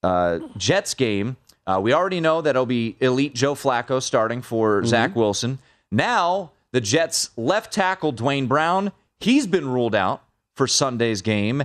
uh, 0.02 0.38
Jets 0.56 0.94
game. 0.94 1.36
Uh, 1.68 1.80
we 1.82 1.92
already 1.92 2.20
know 2.20 2.40
that 2.40 2.50
it'll 2.50 2.66
be 2.66 2.96
elite 3.00 3.34
Joe 3.34 3.54
Flacco 3.54 4.02
starting 4.02 4.40
for 4.40 4.84
Zach 4.84 5.14
Wilson. 5.14 5.58
Now 5.90 6.52
the 6.76 6.80
Jets 6.82 7.30
left 7.38 7.72
tackle 7.72 8.12
Duane 8.12 8.48
Brown, 8.48 8.92
he's 9.18 9.46
been 9.46 9.66
ruled 9.66 9.94
out 9.94 10.22
for 10.52 10.66
Sunday's 10.66 11.22
game. 11.22 11.64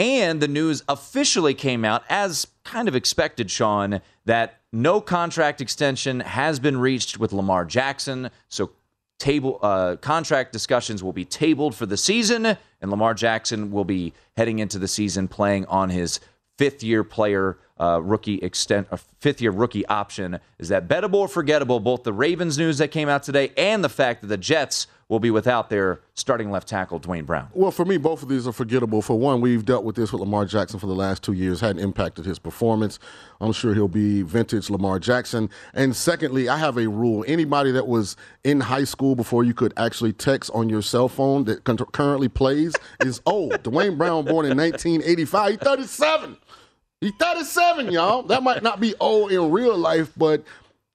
And 0.00 0.40
the 0.40 0.48
news 0.48 0.82
officially 0.88 1.54
came 1.54 1.84
out, 1.84 2.02
as 2.08 2.44
kind 2.64 2.88
of 2.88 2.96
expected, 2.96 3.52
Sean, 3.52 4.00
that 4.24 4.58
no 4.72 5.00
contract 5.00 5.60
extension 5.60 6.18
has 6.18 6.58
been 6.58 6.76
reached 6.76 7.20
with 7.20 7.32
Lamar 7.32 7.64
Jackson. 7.66 8.30
So 8.48 8.72
table 9.20 9.60
uh, 9.62 9.94
contract 10.00 10.52
discussions 10.52 11.04
will 11.04 11.12
be 11.12 11.24
tabled 11.24 11.76
for 11.76 11.86
the 11.86 11.96
season, 11.96 12.44
and 12.80 12.90
Lamar 12.90 13.14
Jackson 13.14 13.70
will 13.70 13.84
be 13.84 14.12
heading 14.36 14.58
into 14.58 14.80
the 14.80 14.88
season 14.88 15.28
playing 15.28 15.66
on 15.66 15.88
his 15.88 16.18
fifth 16.58 16.82
year 16.82 17.02
player 17.04 17.56
uh, 17.80 18.00
rookie 18.02 18.38
extent, 18.38 18.88
uh, 18.90 18.96
fifth 19.20 19.40
year 19.40 19.52
rookie 19.52 19.86
option. 19.86 20.40
Is 20.58 20.68
that 20.68 20.88
bettable 20.88 21.14
or 21.14 21.28
forgettable? 21.28 21.80
Both 21.80 22.02
the 22.02 22.12
Ravens 22.12 22.58
news 22.58 22.78
that 22.78 22.88
came 22.88 23.08
out 23.08 23.22
today 23.22 23.52
and 23.56 23.82
the 23.82 23.88
fact 23.88 24.20
that 24.20 24.26
the 24.26 24.36
Jets 24.36 24.88
will 25.08 25.20
be 25.20 25.30
without 25.30 25.70
their 25.70 26.00
starting 26.14 26.50
left 26.50 26.68
tackle 26.68 26.98
Duane 26.98 27.24
Brown. 27.24 27.48
Well, 27.54 27.70
for 27.70 27.86
me, 27.86 27.96
both 27.96 28.22
of 28.22 28.28
these 28.28 28.46
are 28.46 28.52
forgettable. 28.52 29.00
For 29.00 29.18
one, 29.18 29.40
we've 29.40 29.64
dealt 29.64 29.84
with 29.84 29.96
this 29.96 30.12
with 30.12 30.20
Lamar 30.20 30.44
Jackson 30.44 30.78
for 30.78 30.86
the 30.86 30.94
last 30.94 31.22
two 31.22 31.32
years, 31.32 31.60
hadn't 31.60 31.82
impacted 31.82 32.26
his 32.26 32.38
performance. 32.38 32.98
I'm 33.40 33.52
sure 33.52 33.72
he'll 33.72 33.88
be 33.88 34.20
vintage 34.20 34.68
Lamar 34.68 34.98
Jackson. 34.98 35.48
And 35.72 35.96
secondly, 35.96 36.50
I 36.50 36.58
have 36.58 36.76
a 36.76 36.88
rule. 36.88 37.24
Anybody 37.26 37.70
that 37.72 37.86
was 37.86 38.16
in 38.44 38.60
high 38.60 38.84
school 38.84 39.16
before 39.16 39.44
you 39.44 39.54
could 39.54 39.72
actually 39.78 40.12
text 40.12 40.50
on 40.52 40.68
your 40.68 40.82
cell 40.82 41.08
phone 41.08 41.44
that 41.44 41.64
currently 41.64 42.28
plays 42.28 42.74
is 43.00 43.22
old. 43.24 43.62
Duane 43.62 43.96
Brown, 43.96 44.26
born 44.26 44.44
in 44.44 44.58
1985, 44.58 45.50
he's 45.50 45.58
37. 45.58 46.36
He's 47.00 47.12
37, 47.12 47.92
y'all. 47.92 48.24
That 48.24 48.42
might 48.42 48.62
not 48.62 48.80
be 48.80 48.94
old 48.98 49.30
in 49.30 49.52
real 49.52 49.78
life, 49.78 50.10
but 50.16 50.42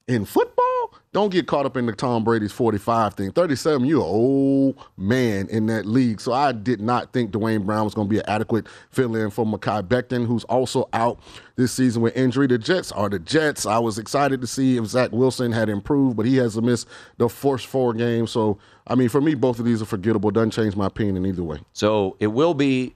in 0.05 0.25
football, 0.25 0.93
don't 1.13 1.31
get 1.31 1.47
caught 1.47 1.65
up 1.65 1.77
in 1.77 1.85
the 1.85 1.93
Tom 1.93 2.25
Brady's 2.25 2.51
45 2.51 3.13
thing. 3.13 3.31
37, 3.31 3.85
you're 3.85 4.01
an 4.01 4.05
old 4.05 4.85
man 4.97 5.47
in 5.47 5.67
that 5.67 5.85
league. 5.85 6.19
So 6.19 6.33
I 6.33 6.51
did 6.51 6.81
not 6.81 7.13
think 7.13 7.31
Duane 7.31 7.63
Brown 7.63 7.85
was 7.85 7.93
going 7.93 8.07
to 8.07 8.09
be 8.09 8.17
an 8.17 8.25
adequate 8.27 8.67
fill 8.89 9.15
in 9.15 9.29
for 9.29 9.45
Mekhi 9.45 9.87
Becton, 9.87 10.27
who's 10.27 10.43
also 10.45 10.89
out 10.91 11.19
this 11.55 11.71
season 11.71 12.01
with 12.01 12.17
injury. 12.17 12.47
The 12.47 12.57
Jets 12.57 12.91
are 12.91 13.07
the 13.07 13.19
Jets. 13.19 13.65
I 13.65 13.79
was 13.79 13.97
excited 13.97 14.41
to 14.41 14.47
see 14.47 14.75
if 14.75 14.85
Zach 14.87 15.13
Wilson 15.13 15.53
had 15.53 15.69
improved, 15.69 16.17
but 16.17 16.25
he 16.25 16.35
has 16.35 16.59
missed 16.61 16.89
the 17.15 17.29
first 17.29 17.67
four 17.67 17.93
games. 17.93 18.29
So, 18.29 18.57
I 18.87 18.95
mean, 18.95 19.07
for 19.07 19.21
me, 19.21 19.35
both 19.35 19.57
of 19.57 19.63
these 19.63 19.81
are 19.81 19.85
forgettable. 19.85 20.31
Doesn't 20.31 20.51
change 20.51 20.75
my 20.75 20.87
opinion 20.87 21.15
in 21.15 21.25
either 21.27 21.43
way. 21.43 21.59
So 21.71 22.17
it 22.19 22.27
will 22.27 22.53
be 22.55 22.93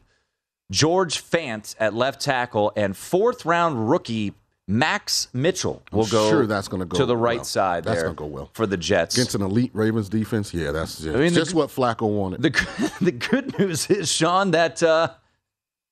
George 0.72 1.24
Fant 1.24 1.76
at 1.80 1.94
left 1.94 2.22
tackle 2.22 2.74
and 2.76 2.96
fourth 2.96 3.46
round 3.46 3.90
rookie 3.90 4.34
Max 4.70 5.30
Mitchell 5.32 5.82
will 5.94 6.04
I'm 6.04 6.10
go 6.10 6.30
sure 6.30 6.46
that's 6.46 6.68
gonna 6.68 6.84
go 6.86 6.98
to 6.98 7.06
the 7.06 7.16
right 7.16 7.38
well. 7.38 7.46
side 7.46 7.86
That's 7.86 8.00
there 8.02 8.04
gonna 8.14 8.16
go 8.16 8.26
well. 8.26 8.50
for 8.54 8.66
the 8.68 8.76
Jets. 8.76 9.16
Against 9.16 9.34
an 9.36 9.42
elite 9.42 9.72
Ravens 9.74 10.10
defense, 10.10 10.54
yeah, 10.54 10.72
that's 10.72 11.00
just, 11.00 11.18
mean, 11.18 11.34
the- 11.34 11.50
what 11.56 11.70
Flacco 11.70 12.10
wanted. 12.10 12.42
the 12.42 12.92
the 13.02 13.14
good 13.14 13.58
news 13.58 13.90
is 13.90 14.12
Sean 14.12 14.52
that 14.52 14.84
uh, 14.84 15.08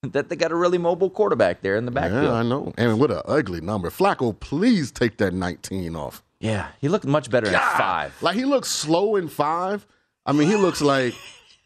that 0.03 0.27
they 0.27 0.36
got 0.36 0.51
a 0.51 0.55
really 0.55 0.77
mobile 0.77 1.10
quarterback 1.10 1.62
there 1.62 1.77
in 1.77 1.86
the 1.86 1.91
backfield. 1.91 2.25
yeah, 2.25 2.34
I 2.34 2.44
know. 2.44 2.74
And 2.77 3.00
what 3.00 3.12
an 3.12 3.22
ugly 3.25 3.62
number. 3.62 3.89
Flacco, 3.89 4.38
please 4.38 4.91
take 4.91 5.17
that 5.17 5.34
19 5.34 5.96
off. 5.96 6.22
Yeah, 6.41 6.67
he 6.82 6.89
looked 6.89 7.05
much 7.05 7.29
better 7.29 7.48
at 7.48 7.77
five. 7.77 8.13
Like 8.22 8.36
he 8.36 8.44
looks 8.44 8.67
slow 8.70 9.15
in 9.15 9.29
five. 9.29 9.88
I 10.25 10.34
mean, 10.34 10.50
he 10.50 10.58
looks 10.58 10.82
like 10.82 11.13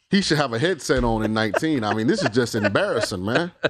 he 0.10 0.22
should 0.22 0.38
have 0.38 0.54
a 0.54 0.60
headset 0.60 1.04
on 1.04 1.24
in 1.24 1.34
19. 1.34 1.84
I 1.84 1.94
mean, 1.94 2.08
this 2.08 2.24
is 2.24 2.30
just 2.30 2.56
embarrassing, 2.56 3.24
man. 3.24 3.52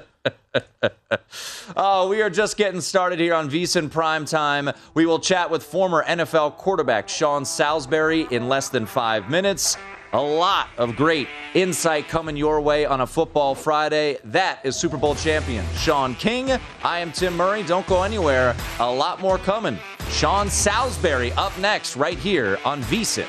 Oh, 1.76 2.08
we 2.08 2.22
are 2.22 2.30
just 2.30 2.56
getting 2.56 2.80
started 2.80 3.20
here 3.20 3.34
on 3.34 3.48
VSiN 3.48 3.90
Prime 3.90 4.24
Time. 4.24 4.70
We 4.94 5.06
will 5.06 5.20
chat 5.20 5.48
with 5.48 5.62
former 5.62 6.04
NFL 6.04 6.56
quarterback 6.56 7.08
Sean 7.08 7.44
Salisbury 7.44 8.26
in 8.30 8.48
less 8.48 8.68
than 8.68 8.86
five 8.86 9.30
minutes. 9.30 9.76
A 10.12 10.20
lot 10.20 10.68
of 10.76 10.96
great 10.96 11.28
insight 11.54 12.08
coming 12.08 12.36
your 12.36 12.60
way 12.60 12.84
on 12.84 13.02
a 13.02 13.06
football 13.06 13.54
Friday. 13.54 14.18
That 14.24 14.58
is 14.64 14.74
Super 14.74 14.96
Bowl 14.96 15.14
champion 15.14 15.64
Sean 15.76 16.16
King. 16.16 16.58
I 16.82 16.98
am 16.98 17.12
Tim 17.12 17.36
Murray. 17.36 17.62
Don't 17.62 17.86
go 17.86 18.02
anywhere. 18.02 18.56
A 18.80 18.92
lot 18.92 19.20
more 19.20 19.38
coming. 19.38 19.78
Sean 20.10 20.50
Salisbury 20.50 21.30
up 21.32 21.56
next, 21.58 21.94
right 21.94 22.18
here 22.18 22.58
on 22.64 22.82
VSiN. 22.82 23.28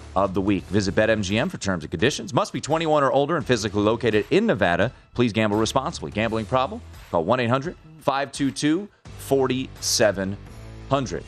of 0.15 0.33
the 0.33 0.41
week. 0.41 0.63
Visit 0.65 0.95
BetMGM 0.95 1.49
for 1.49 1.57
terms 1.57 1.83
and 1.83 1.91
conditions. 1.91 2.33
Must 2.33 2.53
be 2.53 2.61
21 2.61 3.03
or 3.03 3.11
older 3.11 3.37
and 3.37 3.45
physically 3.45 3.81
located 3.81 4.25
in 4.29 4.45
Nevada. 4.45 4.91
Please 5.13 5.33
gamble 5.33 5.57
responsibly. 5.57 6.11
Gambling 6.11 6.45
problem? 6.45 6.81
Call 7.11 7.23
1 7.23 7.39
800 7.39 7.75
522 7.99 8.87
4700. 9.19 11.23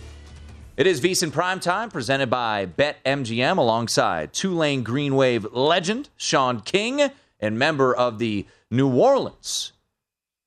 It 0.76 0.88
is 0.88 1.02
VSIN 1.02 1.32
Prime 1.32 1.60
Time 1.60 1.92
presented 1.92 2.32
by 2.32 2.66
BetMGM 2.66 3.58
alongside 3.58 4.34
Tulane 4.34 4.82
Green 4.82 5.16
Wave 5.16 5.46
legend 5.54 6.10
Sean 6.16 6.62
King 6.62 7.12
and 7.40 7.60
member 7.60 7.96
of 7.96 8.18
the 8.18 8.48
New 8.72 8.92
Orleans 8.92 9.74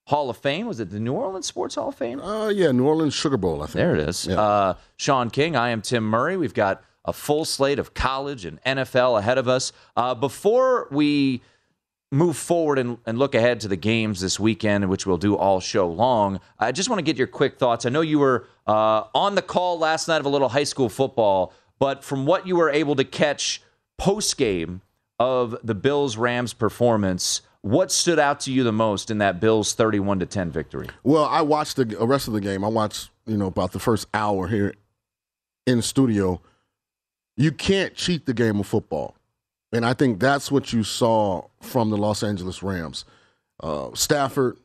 Hall 0.07 0.29
of 0.29 0.37
Fame. 0.37 0.67
Was 0.67 0.81
it 0.81 0.91
the 0.91 0.99
New 0.99 1.13
Orleans 1.13 1.47
Sports 1.47 1.77
Hall 1.77 1.91
of 1.91 1.95
Fame? 1.95 2.21
Uh, 2.21 2.49
yeah, 2.49 2.73
New 2.73 2.87
Orleans 2.87 3.15
Sugar 3.15 3.37
Bowl, 3.37 3.63
I 3.63 3.67
think. 3.67 3.75
There 3.75 3.95
it 3.95 4.09
is. 4.09 4.27
Yeah. 4.27 4.41
Uh, 4.41 4.75
Sean 4.97 5.31
King. 5.31 5.55
I 5.55 5.69
am 5.69 5.81
Tim 5.81 6.03
Murray. 6.03 6.37
We've 6.37 6.55
got 6.55 6.83
a 7.07 7.13
full 7.13 7.45
slate 7.45 7.79
of 7.79 7.95
college 7.95 8.45
and 8.45 8.61
NFL 8.65 9.19
ahead 9.19 9.39
of 9.39 9.49
us. 9.49 9.73
Uh, 9.97 10.15
before 10.15 10.89
we 10.91 11.41
move 12.13 12.37
forward 12.37 12.79
and, 12.79 12.99
and, 13.07 13.19
look 13.19 13.35
ahead 13.35 13.61
to 13.61 13.69
the 13.69 13.77
games 13.77 14.21
this 14.21 14.39
weekend, 14.39 14.89
which 14.89 15.07
we'll 15.07 15.17
do 15.17 15.37
all 15.37 15.61
show 15.61 15.89
long, 15.89 16.41
I 16.59 16.73
just 16.73 16.89
want 16.89 16.99
to 16.99 17.05
get 17.05 17.17
your 17.17 17.27
quick 17.27 17.59
thoughts. 17.59 17.85
I 17.85 17.89
know 17.89 18.01
you 18.01 18.19
were 18.19 18.47
uh, 18.67 19.05
on 19.15 19.35
the 19.35 19.43
call 19.43 19.79
last 19.79 20.09
night 20.09 20.19
of 20.19 20.27
a 20.27 20.29
little 20.29 20.49
high 20.49 20.65
school 20.65 20.89
football, 20.89 21.53
but 21.79 22.05
from 22.05 22.27
what 22.27 22.47
you 22.47 22.57
were 22.57 22.71
able 22.71 22.95
to 22.97 23.05
catch 23.05 23.61
post 23.99 24.37
game 24.37 24.83
of 25.19 25.57
the 25.65 25.75
Bills 25.75 26.17
Rams 26.17 26.53
performance, 26.53 27.43
what 27.63 27.91
stood 27.91 28.19
out 28.19 28.41
to 28.41 28.53
you 28.53 28.63
the 28.63 28.73
most 28.73 29.11
in 29.11 29.19
that 29.19 29.41
Bills 29.41 29.75
31 29.75 30.21
to 30.21 30.27
10 30.27 30.51
victory? 30.51 30.89
Well, 31.03 31.25
I 31.25 31.43
watched 31.43 31.77
the 31.77 31.85
rest 31.85 32.29
of 32.29 32.35
the 32.35 32.41
game. 32.41 32.65
I 32.65 32.69
watched, 32.69 33.11
you 33.27 33.37
know, 33.37 33.47
about 33.47 33.73
the 33.73 33.81
first 33.81 34.07
hour 34.15 34.47
here 34.47 34.75
in 35.67 35.83
studio 35.83 36.41
you 37.37 37.53
can't 37.53 37.95
cheat 37.95 38.27
the 38.27 38.35
game 38.35 38.59
of 38.61 38.67
football. 38.67 39.15
And 39.73 39.85
I 39.85 39.95
think 39.95 40.21
that's 40.21 40.51
what 40.51 40.73
you 40.73 40.83
saw 40.83 41.47
from 41.61 41.91
the 41.91 41.97
Los 41.97 42.23
Angeles 42.23 42.63
Rams. 42.63 43.05
Uh, 43.63 43.91
Stafford 43.95 44.59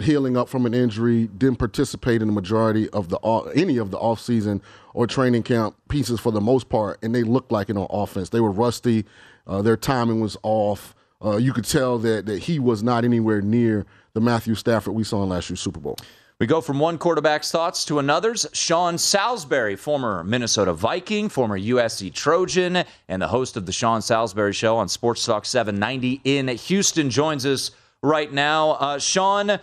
healing 0.00 0.36
up 0.36 0.48
from 0.48 0.64
an 0.64 0.74
injury, 0.74 1.26
didn't 1.26 1.58
participate 1.58 2.22
in 2.22 2.28
the 2.28 2.34
majority 2.34 2.88
of 2.90 3.08
the 3.08 3.18
any 3.54 3.78
of 3.78 3.90
the 3.90 3.98
offseason 3.98 4.60
or 4.94 5.06
training 5.06 5.42
camp 5.42 5.76
pieces 5.88 6.20
for 6.20 6.30
the 6.30 6.40
most 6.40 6.68
part, 6.68 6.98
and 7.02 7.14
they 7.14 7.22
looked 7.22 7.50
like 7.50 7.68
it 7.68 7.76
on 7.76 7.86
offense. 7.90 8.28
They 8.28 8.40
were 8.40 8.50
rusty. 8.50 9.04
Uh, 9.46 9.62
their 9.62 9.76
timing 9.76 10.20
was 10.20 10.36
off. 10.42 10.94
Uh, 11.24 11.36
you 11.36 11.52
could 11.52 11.64
tell 11.64 11.98
that 11.98 12.26
that 12.26 12.44
he 12.44 12.58
was 12.58 12.82
not 12.82 13.04
anywhere 13.04 13.40
near 13.40 13.86
the 14.12 14.20
Matthew 14.20 14.54
Stafford 14.54 14.94
we 14.94 15.04
saw 15.04 15.22
in 15.22 15.28
last 15.28 15.50
year's 15.50 15.60
Super 15.60 15.80
Bowl. 15.80 15.96
We 16.40 16.46
go 16.46 16.60
from 16.60 16.78
one 16.78 16.98
quarterback's 16.98 17.50
thoughts 17.50 17.84
to 17.86 17.98
another's. 17.98 18.46
Sean 18.52 18.96
Salisbury, 18.96 19.74
former 19.74 20.22
Minnesota 20.22 20.72
Viking, 20.72 21.28
former 21.28 21.58
USC 21.58 22.12
Trojan, 22.14 22.84
and 23.08 23.20
the 23.20 23.26
host 23.26 23.56
of 23.56 23.66
the 23.66 23.72
Sean 23.72 24.00
Salisbury 24.00 24.52
Show 24.52 24.76
on 24.76 24.88
Sports 24.88 25.24
Talk 25.24 25.44
790 25.44 26.20
in 26.22 26.46
Houston, 26.46 27.10
joins 27.10 27.44
us 27.44 27.72
right 28.04 28.32
now. 28.32 28.70
Uh, 28.74 29.00
Sean, 29.00 29.58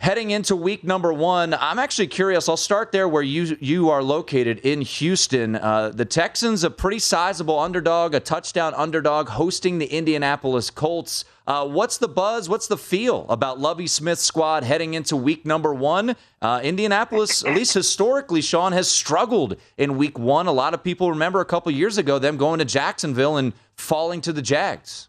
heading 0.00 0.30
into 0.30 0.54
week 0.54 0.84
number 0.84 1.10
one, 1.10 1.54
I'm 1.54 1.78
actually 1.78 2.08
curious. 2.08 2.46
I'll 2.46 2.58
start 2.58 2.92
there 2.92 3.08
where 3.08 3.22
you 3.22 3.56
you 3.62 3.88
are 3.88 4.02
located 4.02 4.58
in 4.58 4.82
Houston. 4.82 5.56
Uh, 5.56 5.88
the 5.88 6.04
Texans, 6.04 6.64
a 6.64 6.70
pretty 6.70 6.98
sizable 6.98 7.58
underdog, 7.58 8.14
a 8.14 8.20
touchdown 8.20 8.74
underdog, 8.74 9.30
hosting 9.30 9.78
the 9.78 9.86
Indianapolis 9.86 10.68
Colts. 10.68 11.24
Uh, 11.50 11.66
what's 11.66 11.98
the 11.98 12.06
buzz? 12.06 12.48
What's 12.48 12.68
the 12.68 12.76
feel 12.76 13.26
about 13.28 13.58
Lovie 13.58 13.88
Smith's 13.88 14.22
squad 14.22 14.62
heading 14.62 14.94
into 14.94 15.16
week 15.16 15.44
number 15.44 15.74
one? 15.74 16.14
Uh, 16.40 16.60
Indianapolis, 16.62 17.44
at 17.44 17.56
least 17.56 17.74
historically, 17.74 18.40
Sean 18.40 18.70
has 18.70 18.88
struggled 18.88 19.56
in 19.76 19.96
week 19.96 20.16
one. 20.16 20.46
A 20.46 20.52
lot 20.52 20.74
of 20.74 20.84
people 20.84 21.10
remember 21.10 21.40
a 21.40 21.44
couple 21.44 21.72
years 21.72 21.98
ago 21.98 22.20
them 22.20 22.36
going 22.36 22.60
to 22.60 22.64
Jacksonville 22.64 23.36
and 23.36 23.52
falling 23.74 24.20
to 24.20 24.32
the 24.32 24.42
Jags. 24.42 25.08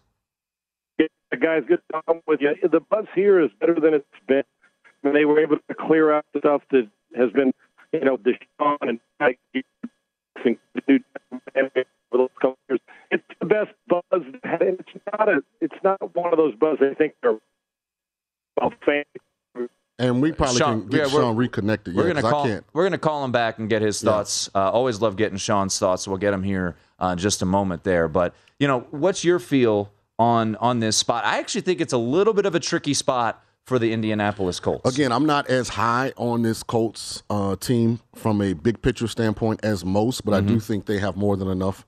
Yeah, 0.97 1.06
guys, 1.39 1.62
good 1.67 1.80
talking 1.91 2.23
with 2.25 2.41
you. 2.41 2.56
The 2.63 2.80
buzz 2.80 3.06
here 3.13 3.39
is 3.39 3.51
better 3.60 3.75
than 3.75 3.93
it's 3.93 4.06
been. 4.27 4.41
Mean, 5.04 5.13
they 5.13 5.25
were 5.25 5.39
able 5.39 5.58
to 5.58 5.75
clear 5.75 6.12
out 6.12 6.25
stuff 6.36 6.63
that 6.71 6.89
has 7.15 7.30
been, 7.34 7.54
you 7.93 7.99
know, 7.99 8.17
Deshaun 8.17 8.77
and 8.82 8.99
Mike 9.19 9.38
for 10.43 12.17
those 12.17 12.30
couple 12.41 12.58
years. 12.67 12.80
It's 13.12 13.24
the 13.39 13.45
best 13.45 13.71
buzz. 13.88 14.02
It's 14.12 15.06
not 15.12 15.30
a. 15.30 15.43
It's 15.60 15.76
not 15.84 16.15
one 16.15 16.32
of 16.32 16.38
those 16.38 16.56
buzz. 16.56 16.78
I 16.82 16.93
think 16.93 17.13
they're 17.21 17.38
well 18.60 18.74
fans. 18.86 19.06
And 20.00 20.19
we 20.19 20.32
probably 20.32 20.58
Sean, 20.58 20.82
can 20.82 20.89
get 20.89 21.00
yeah, 21.02 21.08
Sean 21.10 21.36
reconnected. 21.36 21.95
We're 21.95 22.08
yeah, 22.08 22.13
gonna 22.13 22.30
call. 22.30 22.60
We're 22.74 22.84
gonna 22.84 22.97
call 22.97 23.24
him 23.24 23.32
back 23.32 23.60
and 23.60 23.69
get 23.69 23.84
his 23.84 24.02
thoughts. 24.02 24.50
Yeah. 24.56 24.67
Uh, 24.67 24.71
always 24.71 25.00
love 25.00 25.15
getting 25.15 25.38
Sean's 25.38 25.78
thoughts. 25.78 26.08
We'll 26.08 26.17
get 26.17 26.34
him 26.34 26.41
here 26.41 26.76
uh, 27.00 27.10
in 27.10 27.19
just 27.19 27.43
a 27.43 27.45
moment 27.45 27.84
there. 27.84 28.08
But 28.08 28.34
you 28.60 28.67
know, 28.67 28.88
what's 28.89 29.24
your 29.24 29.38
feel 29.38 29.91
on 30.17 30.56
on 30.56 30.80
this 30.80 30.97
spot? 30.97 31.24
I 31.24 31.38
actually 31.38 31.62
think 31.62 31.82
it's 31.82 31.93
a 31.93 32.00
little 32.00 32.34
bit 32.34 32.47
of 32.47 32.56
a 32.56 32.60
tricky 32.60 32.95
spot 32.95 33.43
for 33.65 33.78
the 33.78 33.93
Indianapolis 33.93 34.60
Colts. 34.60 34.91
Again, 34.91 35.12
I'm 35.12 35.26
not 35.28 35.47
as 35.50 35.69
high 35.69 36.13
on 36.17 36.41
this 36.41 36.63
Colts 36.63 37.21
uh, 37.30 37.56
team 37.58 38.00
from 38.15 38.41
a 38.41 38.54
big 38.54 38.82
picture 38.82 39.08
standpoint 39.08 39.60
as 39.63 39.86
most, 39.86 40.26
but 40.26 40.32
mm-hmm. 40.32 40.47
I 40.47 40.54
do 40.54 40.60
think 40.60 40.88
they 40.88 40.97
have 40.97 41.15
more 41.15 41.38
than 41.38 41.47
enough 41.47 41.86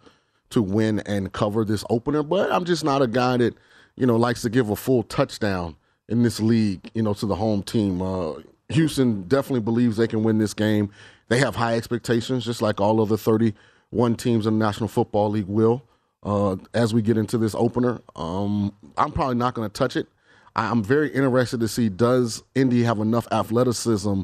to 0.53 0.61
win 0.61 0.99
and 1.01 1.31
cover 1.31 1.65
this 1.65 1.83
opener. 1.89 2.23
But 2.23 2.51
I'm 2.51 2.65
just 2.65 2.83
not 2.83 3.01
a 3.01 3.07
guy 3.07 3.37
that 3.37 3.55
you 3.95 4.05
know 4.05 4.15
likes 4.15 4.41
to 4.43 4.49
give 4.49 4.69
a 4.69 4.75
full 4.75 5.03
touchdown 5.03 5.75
in 6.09 6.23
this 6.23 6.39
league, 6.39 6.89
you 6.93 7.01
know, 7.01 7.13
to 7.13 7.25
the 7.25 7.35
home 7.35 7.63
team. 7.63 8.01
Uh, 8.01 8.35
Houston 8.69 9.23
definitely 9.27 9.61
believes 9.61 9.97
they 9.97 10.07
can 10.07 10.23
win 10.23 10.37
this 10.37 10.53
game. 10.53 10.89
They 11.29 11.39
have 11.39 11.55
high 11.55 11.75
expectations, 11.75 12.45
just 12.45 12.61
like 12.61 12.81
all 12.81 13.01
of 13.01 13.09
the 13.09 13.17
31 13.17 14.15
teams 14.15 14.45
in 14.45 14.57
the 14.57 14.65
National 14.65 14.87
Football 14.87 15.29
League 15.31 15.47
will. 15.47 15.83
Uh, 16.23 16.55
as 16.73 16.93
we 16.93 17.01
get 17.01 17.17
into 17.17 17.37
this 17.37 17.53
opener, 17.55 18.01
um, 18.15 18.73
I'm 18.97 19.11
probably 19.11 19.35
not 19.35 19.53
going 19.53 19.69
to 19.69 19.73
touch 19.73 19.95
it. 19.95 20.07
I'm 20.55 20.83
very 20.83 21.09
interested 21.09 21.59
to 21.61 21.67
see 21.67 21.89
does 21.89 22.43
Indy 22.55 22.83
have 22.83 22.99
enough 22.99 23.27
athleticism 23.31 24.21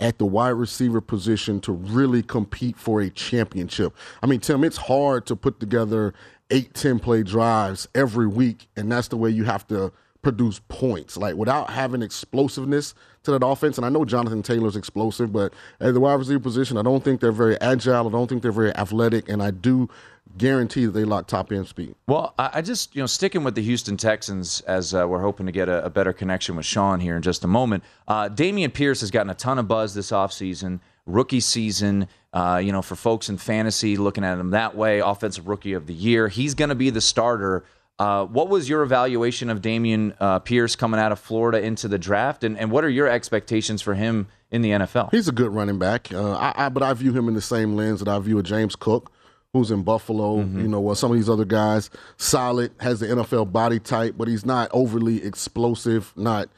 at 0.00 0.18
the 0.18 0.26
wide 0.26 0.50
receiver 0.50 1.00
position 1.00 1.60
to 1.60 1.72
really 1.72 2.22
compete 2.22 2.76
for 2.76 3.00
a 3.00 3.10
championship. 3.10 3.94
I 4.22 4.26
mean, 4.26 4.40
Tim, 4.40 4.64
it's 4.64 4.78
hard 4.78 5.26
to 5.26 5.36
put 5.36 5.60
together 5.60 6.14
eight, 6.50 6.74
10 6.74 6.98
play 6.98 7.22
drives 7.22 7.86
every 7.94 8.26
week, 8.26 8.68
and 8.76 8.90
that's 8.90 9.08
the 9.08 9.16
way 9.16 9.30
you 9.30 9.44
have 9.44 9.66
to 9.68 9.92
produce 10.22 10.60
points. 10.68 11.16
Like 11.16 11.36
without 11.36 11.70
having 11.70 12.02
explosiveness 12.02 12.94
to 13.22 13.30
that 13.32 13.44
offense, 13.44 13.76
and 13.76 13.84
I 13.84 13.90
know 13.90 14.04
Jonathan 14.04 14.42
Taylor's 14.42 14.76
explosive, 14.76 15.32
but 15.32 15.52
at 15.80 15.94
the 15.94 16.00
wide 16.00 16.14
receiver 16.14 16.40
position, 16.40 16.76
I 16.76 16.82
don't 16.82 17.04
think 17.04 17.20
they're 17.20 17.32
very 17.32 17.60
agile. 17.60 18.08
I 18.08 18.10
don't 18.10 18.26
think 18.26 18.42
they're 18.42 18.52
very 18.52 18.74
athletic, 18.76 19.28
and 19.28 19.42
I 19.42 19.50
do 19.50 19.88
guarantee 20.38 20.86
that 20.86 20.92
they 20.92 21.04
lock 21.04 21.26
top 21.26 21.52
end 21.52 21.66
speed. 21.66 21.94
Well, 22.06 22.34
I 22.38 22.62
just, 22.62 22.94
you 22.94 23.02
know, 23.02 23.06
sticking 23.06 23.44
with 23.44 23.54
the 23.54 23.62
Houston 23.62 23.96
Texans 23.96 24.60
as 24.62 24.94
uh, 24.94 25.06
we're 25.08 25.20
hoping 25.20 25.46
to 25.46 25.52
get 25.52 25.68
a, 25.68 25.84
a, 25.84 25.90
better 25.90 26.12
connection 26.12 26.56
with 26.56 26.66
Sean 26.66 27.00
here 27.00 27.16
in 27.16 27.22
just 27.22 27.44
a 27.44 27.48
moment. 27.48 27.84
Uh, 28.06 28.28
Dameon 28.28 28.72
Pierce 28.72 29.00
has 29.00 29.10
gotten 29.10 29.30
a 29.30 29.34
ton 29.34 29.58
of 29.58 29.68
buzz 29.68 29.94
this 29.94 30.10
offseason, 30.10 30.80
rookie 31.06 31.40
season. 31.40 32.08
Uh, 32.32 32.60
you 32.62 32.70
know, 32.70 32.80
for 32.80 32.94
folks 32.94 33.28
in 33.28 33.38
fantasy 33.38 33.96
looking 33.96 34.22
at 34.22 34.38
him 34.38 34.50
that 34.50 34.76
way, 34.76 35.00
offensive 35.00 35.48
rookie 35.48 35.72
of 35.72 35.86
the 35.86 35.94
year. 35.94 36.28
He's 36.28 36.54
going 36.54 36.68
to 36.68 36.76
be 36.76 36.90
the 36.90 37.00
starter. 37.00 37.64
Uh, 37.98 38.24
what 38.24 38.48
was 38.48 38.68
your 38.68 38.82
evaluation 38.82 39.50
of 39.50 39.60
Dameon 39.60 40.14
uh, 40.20 40.38
Pierce 40.38 40.76
coming 40.76 41.00
out 41.00 41.12
of 41.12 41.18
Florida 41.18 41.60
into 41.60 41.88
the 41.88 41.98
draft, 41.98 42.44
and, 42.44 42.56
and 42.56 42.70
what 42.70 42.84
are 42.84 42.88
your 42.88 43.08
expectations 43.08 43.82
for 43.82 43.94
him 43.94 44.28
in 44.50 44.62
the 44.62 44.70
NFL? 44.70 45.10
He's 45.10 45.28
a 45.28 45.32
good 45.32 45.52
running 45.52 45.78
back, 45.78 46.10
uh, 46.14 46.32
I, 46.32 46.54
I, 46.56 46.68
but 46.68 46.82
I 46.82 46.94
view 46.94 47.12
him 47.12 47.28
in 47.28 47.34
the 47.34 47.42
same 47.42 47.74
lens 47.74 47.98
that 47.98 48.08
I 48.08 48.18
view 48.20 48.38
a 48.38 48.42
James 48.42 48.74
Cook 48.76 49.12
who's 49.52 49.70
in 49.70 49.82
Buffalo. 49.82 50.38
Mm-hmm. 50.38 50.60
You 50.60 50.68
know, 50.68 50.80
well, 50.80 50.94
some 50.94 51.10
of 51.10 51.16
these 51.16 51.28
other 51.28 51.44
guys, 51.44 51.90
solid, 52.16 52.72
has 52.80 53.00
the 53.00 53.06
NFL 53.06 53.52
body 53.52 53.80
type, 53.80 54.14
but 54.16 54.28
he's 54.28 54.46
not 54.46 54.70
overly 54.72 55.24
explosive, 55.24 56.12
not 56.16 56.48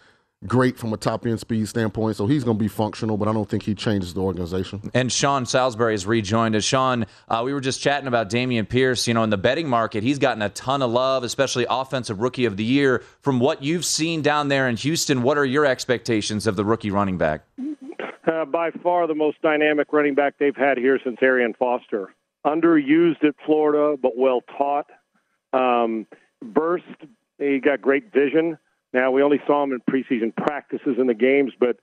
great 0.47 0.77
from 0.77 0.93
a 0.93 0.97
top 0.97 1.25
end 1.25 1.39
speed 1.41 1.69
standpoint. 1.69 2.17
So 2.17 2.27
he's 2.27 2.45
going 2.45 2.59
to 2.59 2.63
be 2.63 2.69
functional, 2.69 3.17
but 3.17 3.29
I 3.29 3.33
don't 3.33 3.49
think 3.49 3.63
he 3.63 3.75
changes 3.75 4.13
the 4.13 4.21
organization. 4.21 4.91
And 4.93 5.11
Sean 5.11 5.47
Salisbury 5.47 5.95
has 5.95 6.05
rejoined 6.05 6.57
us. 6.57 6.65
Sean, 6.65 7.07
uh, 7.29 7.43
we 7.45 7.55
were 7.55 7.61
just 7.61 7.81
chatting 7.81 8.09
about 8.09 8.29
Dameon 8.29 8.69
Pierce. 8.69 9.07
You 9.07 9.15
know, 9.15 9.23
in 9.23 9.31
the 9.31 9.39
betting 9.39 9.69
market, 9.69 10.03
he's 10.03 10.19
gotten 10.19 10.43
a 10.43 10.49
ton 10.51 10.83
of 10.83 10.91
love, 10.91 11.25
especially 11.25 11.67
offensive 11.71 12.21
rookie 12.21 12.45
of 12.45 12.57
the 12.57 12.65
year. 12.65 13.03
From 13.21 13.39
what 13.39 13.63
you've 13.63 13.85
seen 13.85 14.21
down 14.23 14.49
there 14.49 14.69
in 14.69 14.77
Houston, 14.77 15.23
what 15.23 15.39
are 15.39 15.45
your 15.45 15.65
expectations 15.65 16.47
of 16.47 16.57
the 16.57 16.65
rookie 16.65 16.91
running 16.91 17.19
back? 17.19 17.45
Uh, 18.27 18.45
by 18.45 18.71
far 18.83 19.07
the 19.07 19.15
most 19.15 19.41
dynamic 19.43 19.93
running 19.93 20.15
back 20.15 20.35
they've 20.39 20.57
had 20.57 20.77
here 20.77 20.99
since 21.05 21.19
Arian 21.23 21.55
Foster 21.59 22.13
underused 22.45 23.25
at 23.25 23.35
Florida, 23.45 23.97
but 24.01 24.17
well 24.17 24.43
taught. 24.57 24.87
Um, 25.53 26.07
burst, 26.43 26.85
he 27.39 27.59
got 27.59 27.81
great 27.81 28.13
vision. 28.13 28.59
Now 28.93 29.11
we 29.11 29.23
only 29.23 29.41
saw 29.47 29.63
him 29.63 29.73
in 29.73 29.81
preseason 29.81 30.35
practices 30.35 30.97
in 30.99 31.07
the 31.07 31.15
games, 31.15 31.53
but 31.59 31.77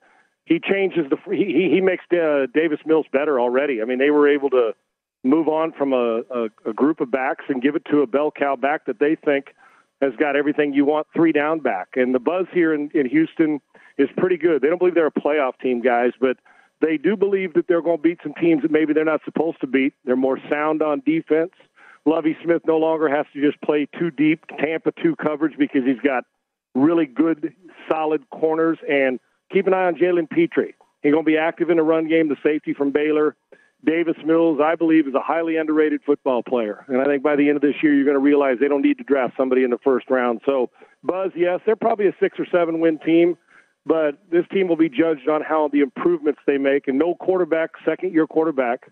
he 0.44 0.60
changes 0.60 1.06
the 1.10 1.16
he 1.34 1.70
he 1.72 1.80
makes 1.80 2.04
uh, 2.12 2.46
Davis 2.52 2.80
Mills 2.86 3.06
better 3.12 3.40
already. 3.40 3.82
I 3.82 3.84
mean, 3.84 3.98
they 3.98 4.10
were 4.10 4.28
able 4.28 4.50
to 4.50 4.74
move 5.22 5.48
on 5.48 5.72
from 5.72 5.92
a, 5.92 6.22
a, 6.30 6.48
a 6.66 6.72
group 6.72 7.00
of 7.00 7.10
backs 7.10 7.44
and 7.48 7.62
give 7.62 7.76
it 7.76 7.84
to 7.90 8.00
a 8.00 8.06
bell 8.06 8.30
cow 8.30 8.56
back 8.56 8.86
that 8.86 8.98
they 8.98 9.16
think 9.16 9.54
has 10.00 10.12
got 10.18 10.34
everything 10.34 10.72
you 10.72 10.84
want, 10.84 11.06
three 11.14 11.30
down 11.32 11.60
back. 11.60 11.88
And 11.94 12.14
the 12.14 12.18
buzz 12.18 12.46
here 12.52 12.72
in, 12.72 12.90
in 12.94 13.06
Houston 13.06 13.60
is 13.98 14.08
pretty 14.16 14.38
good. 14.38 14.62
They 14.62 14.68
don't 14.68 14.78
believe 14.78 14.94
they're 14.94 15.06
a 15.06 15.12
playoff 15.12 15.58
team, 15.60 15.82
guys, 15.82 16.12
but 16.18 16.38
they 16.80 16.96
do 16.96 17.16
believe 17.16 17.54
that 17.54 17.66
they're 17.68 17.82
going 17.82 17.98
to 17.98 18.02
beat 18.02 18.18
some 18.22 18.34
teams 18.34 18.62
that 18.62 18.70
maybe 18.70 18.92
they're 18.92 19.04
not 19.04 19.20
supposed 19.24 19.60
to 19.60 19.66
beat. 19.66 19.94
They're 20.04 20.16
more 20.16 20.38
sound 20.48 20.82
on 20.82 21.02
defense. 21.04 21.52
Lovie 22.06 22.36
Smith 22.42 22.62
no 22.66 22.78
longer 22.78 23.08
has 23.08 23.26
to 23.34 23.40
just 23.40 23.60
play 23.62 23.86
too 23.98 24.10
deep 24.10 24.44
Tampa 24.58 24.92
2 25.02 25.16
coverage 25.16 25.58
because 25.58 25.82
he's 25.84 26.00
got 26.00 26.24
really 26.74 27.06
good, 27.06 27.52
solid 27.90 28.28
corners. 28.30 28.78
And 28.88 29.20
keep 29.52 29.66
an 29.66 29.74
eye 29.74 29.86
on 29.86 29.96
Jalen 29.96 30.30
Pitre. 30.30 30.72
He's 31.02 31.12
going 31.12 31.24
to 31.24 31.30
be 31.30 31.36
active 31.36 31.70
in 31.70 31.76
the 31.76 31.82
run 31.82 32.08
game, 32.08 32.28
the 32.28 32.36
safety 32.42 32.72
from 32.72 32.90
Baylor. 32.90 33.36
Davis 33.84 34.16
Mills, 34.24 34.60
I 34.62 34.74
believe, 34.74 35.08
is 35.08 35.14
a 35.14 35.20
highly 35.20 35.56
underrated 35.56 36.02
football 36.04 36.42
player. 36.42 36.84
And 36.88 37.00
I 37.00 37.04
think 37.04 37.22
by 37.22 37.36
the 37.36 37.48
end 37.48 37.56
of 37.56 37.62
this 37.62 37.76
year, 37.82 37.94
you're 37.94 38.04
going 38.04 38.14
to 38.14 38.20
realize 38.20 38.58
they 38.60 38.68
don't 38.68 38.82
need 38.82 38.98
to 38.98 39.04
draft 39.04 39.34
somebody 39.36 39.64
in 39.64 39.70
the 39.70 39.78
first 39.78 40.10
round. 40.10 40.42
So, 40.44 40.70
Buzz, 41.02 41.30
yes, 41.34 41.60
they're 41.64 41.76
probably 41.76 42.06
a 42.06 42.14
six 42.20 42.38
or 42.38 42.46
seven 42.52 42.80
win 42.80 42.98
team 42.98 43.38
but 43.86 44.18
this 44.30 44.44
team 44.52 44.68
will 44.68 44.76
be 44.76 44.88
judged 44.88 45.28
on 45.28 45.42
how 45.42 45.68
the 45.72 45.80
improvements 45.80 46.40
they 46.46 46.58
make. 46.58 46.88
And 46.88 46.98
no 46.98 47.14
quarterback, 47.14 47.70
second 47.84 48.12
year 48.12 48.26
quarterback, 48.26 48.90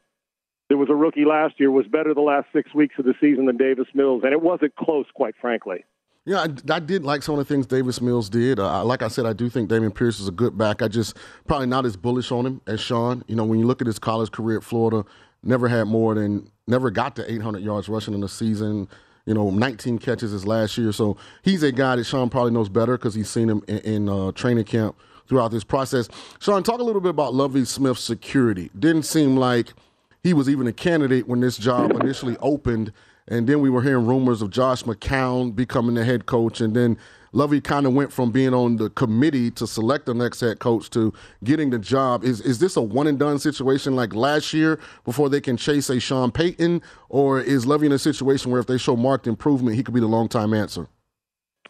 there 0.68 0.79
was 0.79 0.88
a 0.90 0.94
rookie 0.94 1.24
last 1.24 1.55
year, 1.59 1.70
was 1.70 1.87
better 1.87 2.14
the 2.14 2.20
last 2.20 2.46
six 2.53 2.74
weeks 2.74 2.94
of 2.98 3.05
the 3.05 3.14
season 3.20 3.46
than 3.46 3.57
Davis 3.57 3.87
Mills. 3.94 4.22
And 4.24 4.33
it 4.33 4.42
wasn't 4.42 4.74
close, 4.77 5.07
quite 5.14 5.35
frankly. 5.40 5.85
Yeah, 6.24 6.40
I, 6.40 6.74
I, 6.74 6.79
did 6.79 7.05
like 7.05 7.22
some 7.22 7.38
of 7.38 7.38
the 7.38 7.44
things 7.46 7.66
Davis 7.66 8.03
Mills 8.03 8.29
did. 8.29 8.61
Uh, 8.61 8.85
like 8.85 9.01
I 9.01 9.09
said, 9.09 9.24
I 9.24 9.33
do 9.33 9.48
think 9.48 9.70
Dameon 9.70 9.94
Pierce 9.94 10.20
is 10.20 10.29
a 10.29 10.33
good 10.33 10.59
back. 10.59 10.83
I 10.83 10.88
just 10.88 11.16
probably 11.46 11.68
not 11.68 11.87
as 11.87 11.96
bullish 11.96 12.31
on 12.31 12.44
him 12.44 12.61
as 12.66 12.81
Sean. 12.81 13.24
You 13.29 13.37
know, 13.37 13.44
when 13.44 13.59
you 13.59 13.66
look 13.66 13.81
at 13.81 13.87
his 13.87 13.98
college 13.98 14.31
career 14.31 14.59
at 14.59 14.64
Florida, 14.64 15.09
never 15.42 15.68
had 15.68 15.85
more 15.85 16.14
than, 16.14 16.51
never 16.66 16.90
got 16.90 17.16
to 17.16 17.33
800 17.33 17.62
yards 17.62 17.88
rushing 17.88 18.12
in 18.12 18.22
a 18.22 18.29
season 18.29 18.88
you 19.28 19.34
know, 19.34 19.50
19 19.50 19.98
catches 19.98 20.30
his 20.30 20.46
last 20.46 20.78
year. 20.78 20.90
So 20.90 21.18
he's 21.42 21.62
a 21.62 21.70
guy 21.70 21.96
that 21.96 22.04
Sean 22.04 22.30
probably 22.30 22.50
knows 22.50 22.70
better 22.70 22.96
because 22.96 23.14
he's 23.14 23.28
seen 23.28 23.50
him 23.50 23.62
in, 23.68 23.78
in 23.80 24.08
uh, 24.08 24.32
training 24.32 24.64
camp 24.64 24.96
throughout 25.28 25.50
this 25.50 25.64
process. 25.64 26.08
Sean, 26.40 26.62
talk 26.62 26.80
a 26.80 26.82
little 26.82 27.02
bit 27.02 27.10
about 27.10 27.34
Lovie 27.34 27.66
Smith's 27.66 28.02
security. 28.02 28.70
Didn't 28.78 29.02
seem 29.02 29.36
like 29.36 29.74
he 30.22 30.32
was 30.32 30.48
even 30.48 30.66
a 30.66 30.72
candidate 30.72 31.28
when 31.28 31.40
this 31.40 31.58
job 31.58 31.90
initially 31.90 32.38
opened. 32.40 32.90
And 33.26 33.46
then 33.46 33.60
we 33.60 33.68
were 33.68 33.82
hearing 33.82 34.06
rumors 34.06 34.40
of 34.40 34.48
Josh 34.48 34.84
McCown 34.84 35.54
becoming 35.54 35.94
the 35.94 36.06
head 36.06 36.24
coach. 36.24 36.62
And 36.62 36.74
then 36.74 36.96
Lovie 37.32 37.60
kind 37.60 37.86
of 37.86 37.94
went 37.94 38.12
from 38.12 38.30
being 38.30 38.54
on 38.54 38.76
the 38.76 38.90
committee 38.90 39.50
to 39.52 39.66
select 39.66 40.06
the 40.06 40.14
next 40.14 40.40
head 40.40 40.58
coach 40.58 40.90
to 40.90 41.12
getting 41.44 41.70
the 41.70 41.78
job. 41.78 42.24
Is 42.24 42.40
is 42.40 42.58
this 42.58 42.76
a 42.76 42.82
one 42.82 43.06
and 43.06 43.18
done 43.18 43.38
situation 43.38 43.94
like 43.96 44.14
last 44.14 44.52
year 44.52 44.80
before 45.04 45.28
they 45.28 45.40
can 45.40 45.56
chase 45.56 45.90
a 45.90 46.00
Sean 46.00 46.30
Payton, 46.30 46.82
or 47.08 47.40
is 47.40 47.66
Lovie 47.66 47.86
in 47.86 47.92
a 47.92 47.98
situation 47.98 48.50
where 48.50 48.60
if 48.60 48.66
they 48.66 48.78
show 48.78 48.96
marked 48.96 49.26
improvement, 49.26 49.76
he 49.76 49.82
could 49.82 49.94
be 49.94 50.00
the 50.00 50.06
long 50.06 50.28
time 50.28 50.54
answer? 50.54 50.88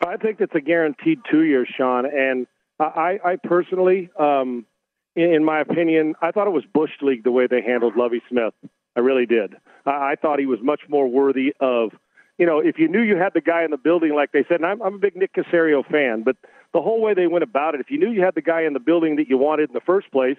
I 0.06 0.16
think 0.16 0.40
it's 0.40 0.54
a 0.54 0.60
guaranteed 0.60 1.20
two 1.30 1.42
years, 1.42 1.68
Sean. 1.76 2.06
And 2.06 2.46
I, 2.78 3.18
I 3.24 3.36
personally, 3.42 4.10
um, 4.18 4.64
in, 5.16 5.34
in 5.34 5.44
my 5.44 5.60
opinion, 5.60 6.14
I 6.22 6.30
thought 6.30 6.46
it 6.46 6.52
was 6.52 6.64
Bush 6.72 6.90
League 7.02 7.24
the 7.24 7.32
way 7.32 7.46
they 7.46 7.62
handled 7.62 7.96
Lovie 7.96 8.22
Smith. 8.28 8.54
I 8.96 9.00
really 9.00 9.26
did. 9.26 9.54
I, 9.84 9.90
I 9.90 10.14
thought 10.20 10.38
he 10.38 10.46
was 10.46 10.60
much 10.62 10.82
more 10.88 11.08
worthy 11.08 11.52
of 11.60 11.90
you 12.38 12.46
know, 12.46 12.60
if 12.60 12.78
you 12.78 12.88
knew 12.88 13.02
you 13.02 13.16
had 13.16 13.34
the 13.34 13.40
guy 13.40 13.64
in 13.64 13.70
the 13.70 13.76
building, 13.76 14.14
like 14.14 14.32
they 14.32 14.44
said, 14.48 14.60
and 14.60 14.66
I'm, 14.66 14.80
I'm 14.80 14.94
a 14.94 14.98
big 14.98 15.16
Nick 15.16 15.34
Caserio 15.34 15.84
fan, 15.88 16.22
but 16.22 16.36
the 16.72 16.80
whole 16.80 17.00
way 17.00 17.14
they 17.14 17.26
went 17.26 17.42
about 17.42 17.74
it, 17.74 17.80
if 17.80 17.90
you 17.90 17.98
knew 17.98 18.10
you 18.10 18.22
had 18.22 18.34
the 18.34 18.42
guy 18.42 18.62
in 18.62 18.72
the 18.72 18.80
building 18.80 19.16
that 19.16 19.28
you 19.28 19.36
wanted 19.36 19.70
in 19.70 19.74
the 19.74 19.80
first 19.80 20.10
place, 20.12 20.36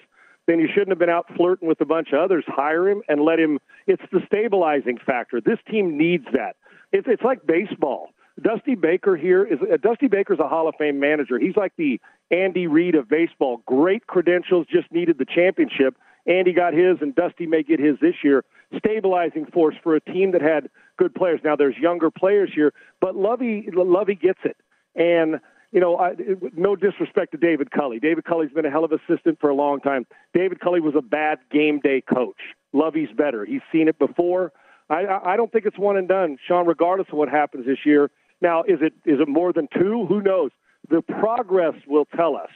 then 0.48 0.60
you 0.60 0.68
shouldn't 0.68 0.90
have 0.90 1.00
been 1.00 1.10
out 1.10 1.26
flirting 1.36 1.68
with 1.68 1.80
a 1.82 1.86
bunch 1.86 2.10
of 2.12 2.20
others. 2.20 2.44
Hire 2.48 2.90
him 2.90 3.04
and 3.08 3.22
let 3.22 3.40
him. 3.40 3.60
It's 3.86 4.02
the 4.12 4.22
stabilizing 4.26 4.98
factor. 5.06 5.42
This 5.42 5.60
team 5.70 5.98
needs 5.98 6.26
that. 6.34 6.56
It's 6.92 7.08
it's 7.08 7.22
like 7.22 7.46
baseball. 7.46 8.10
Dusty 8.42 8.76
Baker 8.76 9.16
here 9.16 9.44
is 9.44 9.60
uh, 9.62 9.78
Dusty 9.78 10.08
Baker's 10.08 10.40
a 10.40 10.48
Hall 10.48 10.68
of 10.68 10.76
Fame 10.80 11.00
manager. 11.00 11.38
He's 11.38 11.56
like 11.56 11.74
the 11.78 12.00
Andy 12.32 12.68
Reid 12.68 12.96
of 12.96 13.10
baseball. 13.10 13.62
Great 13.66 14.08
credentials, 14.08 14.66
just 14.72 14.92
needed 14.92 15.18
the 15.18 15.26
championship. 15.26 15.98
Andy 16.26 16.54
got 16.54 16.74
his, 16.74 16.98
and 17.02 17.14
Dusty 17.14 17.46
may 17.46 17.64
get 17.64 17.80
his 17.80 17.98
this 18.02 18.16
year. 18.24 18.44
Stabilizing 18.78 19.46
force 19.48 19.76
for 19.82 19.96
a 19.96 20.02
team 20.02 20.32
that 20.32 20.42
had 20.42 20.70
good 20.98 21.16
players. 21.16 21.42
Now 21.44 21.56
there's 21.56 21.76
younger 21.78 22.12
players 22.12 22.52
here, 22.54 22.74
but 23.02 23.16
Lovie 23.16 23.68
Lovie 23.74 24.16
gets 24.16 24.40
it. 24.44 24.58
And 24.96 25.40
you 25.72 25.80
know, 25.80 25.98
I, 25.98 26.16
no 26.56 26.76
disrespect 26.76 27.32
to 27.32 27.38
David 27.38 27.72
Culley. 27.72 28.00
David 28.00 28.26
Culley's 28.26 28.52
been 28.52 28.66
a 28.66 28.72
hell 28.72 28.84
of 28.84 28.92
assistant 28.92 29.40
for 29.40 29.50
a 29.50 29.56
long 29.56 29.80
time. 29.80 30.06
David 30.34 30.60
Culley 30.60 30.82
was 30.82 30.96
a 30.98 31.02
bad 31.02 31.40
game 31.52 31.80
day 31.80 32.02
coach. 32.02 32.38
Lovie's 32.74 33.10
better. 33.16 33.46
He's 33.46 33.62
seen 33.72 33.88
it 33.88 34.00
before. 34.00 34.52
I, 34.90 35.06
I 35.24 35.38
don't 35.38 35.52
think 35.52 35.66
it's 35.66 35.78
one 35.78 35.98
and 35.98 36.08
done, 36.08 36.38
Sean. 36.48 36.66
Regardless 36.66 37.08
of 37.12 37.18
what 37.18 37.30
happens 37.30 37.66
this 37.66 37.80
year. 37.86 38.10
Now, 38.42 38.64
is 38.64 38.80
it 38.82 38.94
is 39.06 39.20
it 39.20 39.28
more 39.28 39.52
than 39.54 39.68
two? 39.74 40.06
Who 40.08 40.22
knows? 40.22 40.52
The 40.90 41.02
progress 41.02 41.76
will 41.88 42.06
tell 42.16 42.36
us. 42.36 42.50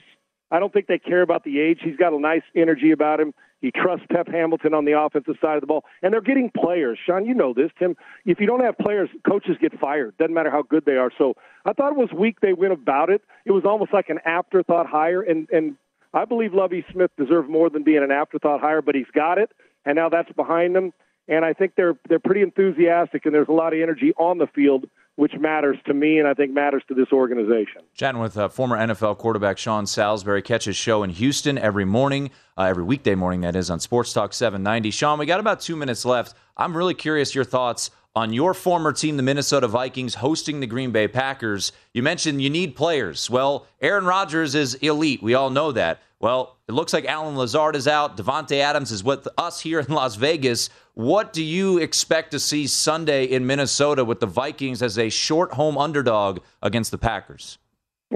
I 0.50 0.60
don't 0.60 0.72
think 0.72 0.88
they 0.88 1.00
care 1.00 1.22
about 1.22 1.44
the 1.44 1.60
age. 1.60 1.80
He's 1.84 1.98
got 1.98 2.14
a 2.14 2.20
nice 2.20 2.44
energy 2.56 2.92
about 2.92 3.20
him. 3.20 3.34
He 3.64 3.72
trusts 3.72 4.06
Pep 4.12 4.28
Hamilton 4.28 4.74
on 4.74 4.84
the 4.84 5.00
offensive 5.00 5.36
side 5.42 5.56
of 5.56 5.62
the 5.62 5.68
ball, 5.68 5.86
and 6.02 6.14
they're 6.14 6.20
getting 6.20 6.52
players. 6.52 7.00
Sean, 7.04 7.26
you 7.26 7.34
know 7.34 7.54
this, 7.54 7.72
Tim. 7.80 7.96
If 8.26 8.42
you 8.42 8.46
don't 8.46 8.60
have 8.60 8.78
players, 8.78 9.08
coaches 9.26 9.56
get 9.60 9.80
fired. 9.80 10.18
Doesn't 10.18 10.34
matter 10.34 10.52
how 10.52 10.64
good 10.64 10.84
they 10.86 10.98
are. 10.98 11.10
So 11.18 11.36
I 11.66 11.72
thought 11.72 11.94
it 11.94 11.98
was 11.98 12.12
weak 12.12 12.42
they 12.42 12.52
went 12.52 12.74
about 12.74 13.10
it. 13.10 13.22
It 13.46 13.54
was 13.54 13.64
almost 13.64 13.94
like 13.94 14.10
an 14.10 14.20
afterthought 14.26 14.86
hire, 14.86 15.22
and 15.22 15.50
and 15.50 15.78
I 16.14 16.26
believe 16.26 16.54
Lovie 16.54 16.84
Smith 16.92 17.12
deserved 17.18 17.50
more 17.50 17.70
than 17.70 17.84
being 17.84 18.04
an 18.04 18.12
afterthought 18.12 18.60
hire, 18.60 18.82
but 18.82 18.96
he's 18.96 19.10
got 19.16 19.38
it, 19.38 19.50
and 19.86 19.96
now 19.96 20.10
that's 20.10 20.32
behind 20.34 20.76
him. 20.76 20.92
And 21.30 21.46
I 21.46 21.54
think 21.54 21.76
they're 21.78 21.96
they're 22.10 22.20
pretty 22.20 22.42
enthusiastic, 22.42 23.26
and 23.26 23.34
there's 23.34 23.48
a 23.48 23.54
lot 23.54 23.72
of 23.74 23.80
energy 23.80 24.12
on 24.18 24.40
the 24.40 24.48
field 24.48 24.90
which 25.16 25.34
matters 25.40 25.78
to 25.86 25.94
me 25.94 26.20
and 26.20 26.28
I 26.28 26.34
think 26.34 26.52
matters 26.52 26.84
to 26.88 26.96
this 26.96 27.12
organization. 27.12 27.82
Chatting 27.94 28.20
with 28.20 28.38
uh, 28.38 28.50
former 28.50 28.78
NFL 28.78 29.18
quarterback 29.18 29.58
Sean 29.58 29.86
Salisbury. 29.86 30.42
Catch 30.42 30.66
his 30.66 30.76
show 30.76 31.04
in 31.04 31.12
Houston 31.12 31.58
every 31.58 31.86
morning, 31.86 32.32
uh, 32.58 32.64
every 32.64 32.84
weekday 32.84 33.16
morning, 33.16 33.42
that 33.42 33.56
is, 33.56 33.70
on 33.70 33.80
Sports 33.80 34.14
Talk 34.14 34.34
790. 34.34 34.92
Sean, 34.92 35.20
we 35.20 35.26
got 35.26 35.40
about 35.40 35.60
two 35.60 35.76
minutes 35.76 36.04
left. 36.06 36.36
I'm 36.58 36.76
really 36.76 36.94
curious 36.96 37.36
your 37.36 37.44
thoughts 37.44 37.92
on 38.16 38.32
your 38.32 38.54
former 38.54 38.92
team, 38.92 39.18
the 39.18 39.24
Minnesota 39.24 39.68
Vikings, 39.68 40.16
hosting 40.16 40.60
the 40.60 40.68
Green 40.68 40.92
Bay 40.92 41.08
Packers. 41.08 41.72
You 41.94 42.04
mentioned 42.04 42.42
you 42.42 42.50
need 42.50 42.76
players. 42.76 43.30
Well, 43.30 43.68
Aaron 43.82 44.06
Rodgers 44.06 44.54
is 44.54 44.76
elite. 44.76 45.24
We 45.24 45.34
all 45.34 45.50
know 45.50 45.72
that. 45.72 46.02
Well, 46.24 46.56
it 46.70 46.72
looks 46.72 46.94
like 46.94 47.04
Allen 47.04 47.36
Lazard 47.36 47.76
is 47.76 47.86
out. 47.86 48.16
Davante 48.16 48.60
Adams 48.60 48.94
is 48.94 49.04
with 49.04 49.28
us 49.38 49.60
here 49.60 49.82
in 49.82 49.88
Las 49.94 50.16
Vegas. 50.16 50.70
What 50.94 51.34
do 51.34 51.44
you 51.44 51.80
expect 51.80 52.32
to 52.32 52.40
see 52.40 52.66
Sunday 52.66 53.26
in 53.26 53.46
Minnesota 53.46 54.06
with 54.06 54.22
the 54.22 54.26
Vikings 54.26 54.82
as 54.82 54.98
a 54.98 55.10
short 55.10 55.52
home 55.52 55.78
underdog 55.78 56.40
against 56.62 56.92
the 56.92 56.98
Packers? 56.98 57.58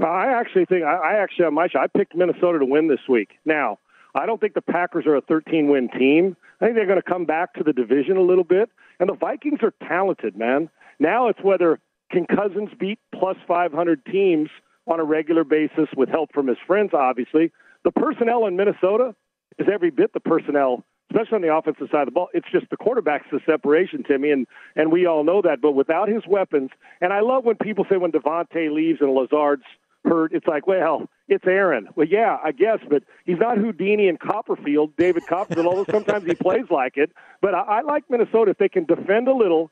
I 0.02 0.28
actually 0.28 0.64
think 0.64 0.84
I 0.84 1.18
actually 1.18 1.44
have 1.44 1.52
my. 1.52 1.68
I 1.78 1.86
picked 1.86 2.16
Minnesota 2.16 2.60
to 2.60 2.64
win 2.64 2.88
this 2.88 3.06
week. 3.10 3.32
Now, 3.44 3.78
I 4.14 4.24
don't 4.24 4.40
think 4.40 4.54
the 4.54 4.62
Packers 4.62 5.04
are 5.04 5.16
a 5.16 5.20
13 5.20 5.68
win 5.68 5.90
team. 5.90 6.34
I 6.62 6.64
think 6.64 6.76
they're 6.76 6.86
going 6.86 7.02
to 7.02 7.02
come 7.02 7.26
back 7.26 7.52
to 7.56 7.62
the 7.62 7.74
division 7.74 8.16
a 8.16 8.22
little 8.22 8.42
bit. 8.42 8.70
And 9.00 9.10
the 9.10 9.16
Vikings 9.16 9.58
are 9.60 9.74
talented, 9.86 10.34
man. 10.34 10.70
Now 10.98 11.28
it's 11.28 11.40
whether 11.42 11.78
can 12.10 12.24
Cousins 12.24 12.70
beat 12.80 13.00
plus 13.14 13.36
500 13.46 14.06
teams 14.06 14.48
on 14.86 14.98
a 14.98 15.04
regular 15.04 15.44
basis 15.44 15.90
with 15.94 16.08
help 16.08 16.32
from 16.32 16.46
his 16.46 16.56
friends, 16.66 16.94
obviously. 16.94 17.52
The 17.84 17.92
personnel 17.92 18.46
in 18.46 18.56
Minnesota 18.56 19.14
is 19.58 19.66
every 19.72 19.90
bit 19.90 20.12
the 20.12 20.20
personnel 20.20 20.84
especially 21.10 21.36
on 21.36 21.42
the 21.42 21.54
offensive 21.54 21.88
side 21.90 22.02
of 22.02 22.06
the 22.06 22.12
ball. 22.12 22.28
It's 22.34 22.46
just 22.52 22.68
the 22.70 22.76
quarterback's 22.76 23.26
the 23.30 23.40
separation, 23.46 24.02
Timmy, 24.02 24.30
and 24.30 24.46
and 24.76 24.92
we 24.92 25.06
all 25.06 25.24
know 25.24 25.42
that. 25.42 25.60
But 25.60 25.72
without 25.72 26.08
his 26.08 26.22
weapons, 26.26 26.70
and 27.00 27.12
I 27.12 27.20
love 27.20 27.44
when 27.44 27.56
people 27.56 27.86
say 27.90 27.96
when 27.96 28.12
Davante 28.12 28.70
leaves 28.70 29.00
and 29.00 29.10
Lazard's 29.12 29.64
hurt, 30.04 30.32
it's 30.32 30.46
like, 30.46 30.66
well, 30.66 31.08
it's 31.28 31.46
Aaron. 31.46 31.88
Well, 31.96 32.06
yeah, 32.06 32.38
I 32.42 32.52
guess, 32.52 32.78
but 32.88 33.02
he's 33.24 33.38
not 33.38 33.58
Houdini 33.58 34.08
and 34.08 34.18
Copperfield, 34.18 34.96
David 34.96 35.24
Copperfield. 35.26 35.66
although 35.66 35.84
sometimes 35.90 36.26
he 36.26 36.34
plays 36.34 36.66
like 36.70 36.96
it. 36.96 37.10
But 37.40 37.54
I, 37.54 37.60
I 37.60 37.80
like 37.82 38.04
Minnesota 38.08 38.52
if 38.52 38.58
they 38.58 38.68
can 38.68 38.84
defend 38.84 39.28
a 39.28 39.34
little, 39.34 39.70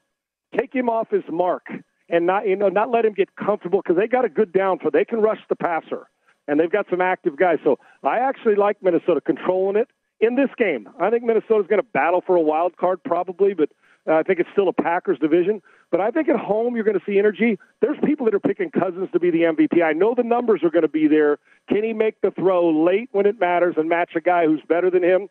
take 0.59 0.75
him 0.75 0.89
off 0.89 1.11
his 1.11 1.25
mark, 1.31 1.67
and 2.09 2.27
not 2.27 2.47
you 2.49 2.57
know 2.57 2.69
not 2.69 2.91
let 2.91 3.05
him 3.05 3.13
get 3.13 3.35
comfortable 3.37 3.83
because 3.83 3.97
they 3.97 4.09
got 4.09 4.25
a 4.25 4.29
good 4.29 4.53
down 4.53 4.79
for 4.79 4.91
they 4.91 5.05
can 5.05 5.21
rush 5.21 5.41
the 5.49 5.57
passer 5.57 6.09
and 6.49 6.59
they've 6.59 6.71
got 6.71 6.87
some 6.91 7.01
active 7.01 7.37
guys. 7.37 7.59
So 7.65 7.79
I 8.03 8.19
actually 8.19 8.55
like 8.55 8.83
Minnesota 8.83 9.21
controlling 9.21 9.77
it 9.77 9.89
in 10.21 10.37
this 10.37 10.51
game. 10.57 10.89
I 11.01 11.11
think 11.11 11.25
Minnesota's 11.25 11.67
going 11.67 11.81
to 11.81 11.89
battle 11.93 12.23
for 12.27 12.37
a 12.37 12.41
wild 12.41 12.77
card 12.77 13.03
probably, 13.05 13.55
but 13.55 13.71
uh, 14.09 14.15
I 14.15 14.23
think 14.23 14.39
it's 14.39 14.49
still 14.53 14.69
a 14.69 14.73
Packers 14.73 15.19
division. 15.19 15.61
But 15.91 16.01
I 16.01 16.11
think 16.11 16.29
at 16.29 16.39
home 16.39 16.75
you're 16.75 16.85
going 16.85 16.99
to 16.99 17.05
see 17.05 17.19
energy. 17.19 17.59
There's 17.81 17.99
people 18.05 18.27
that 18.27 18.35
are 18.35 18.41
picking 18.41 18.71
Cousins 18.71 19.09
to 19.13 19.21
be 19.21 19.31
the 19.31 19.43
MVP. 19.43 19.83
I 19.83 19.93
know 19.93 20.15
the 20.15 20.23
numbers 20.23 20.63
are 20.63 20.71
going 20.71 20.83
to 20.83 20.89
be 20.89 21.09
there. 21.09 21.39
Can 21.69 21.85
he 21.85 21.93
make 21.93 22.21
the 22.21 22.31
throw 22.31 22.71
late 22.71 23.09
when 23.13 23.27
it 23.27 23.39
matters 23.41 23.75
and 23.77 23.89
match 23.89 24.13
a 24.17 24.21
guy 24.21 24.47
who's 24.47 24.63
better 24.69 24.91
than 24.91 25.03
him? 25.03 25.29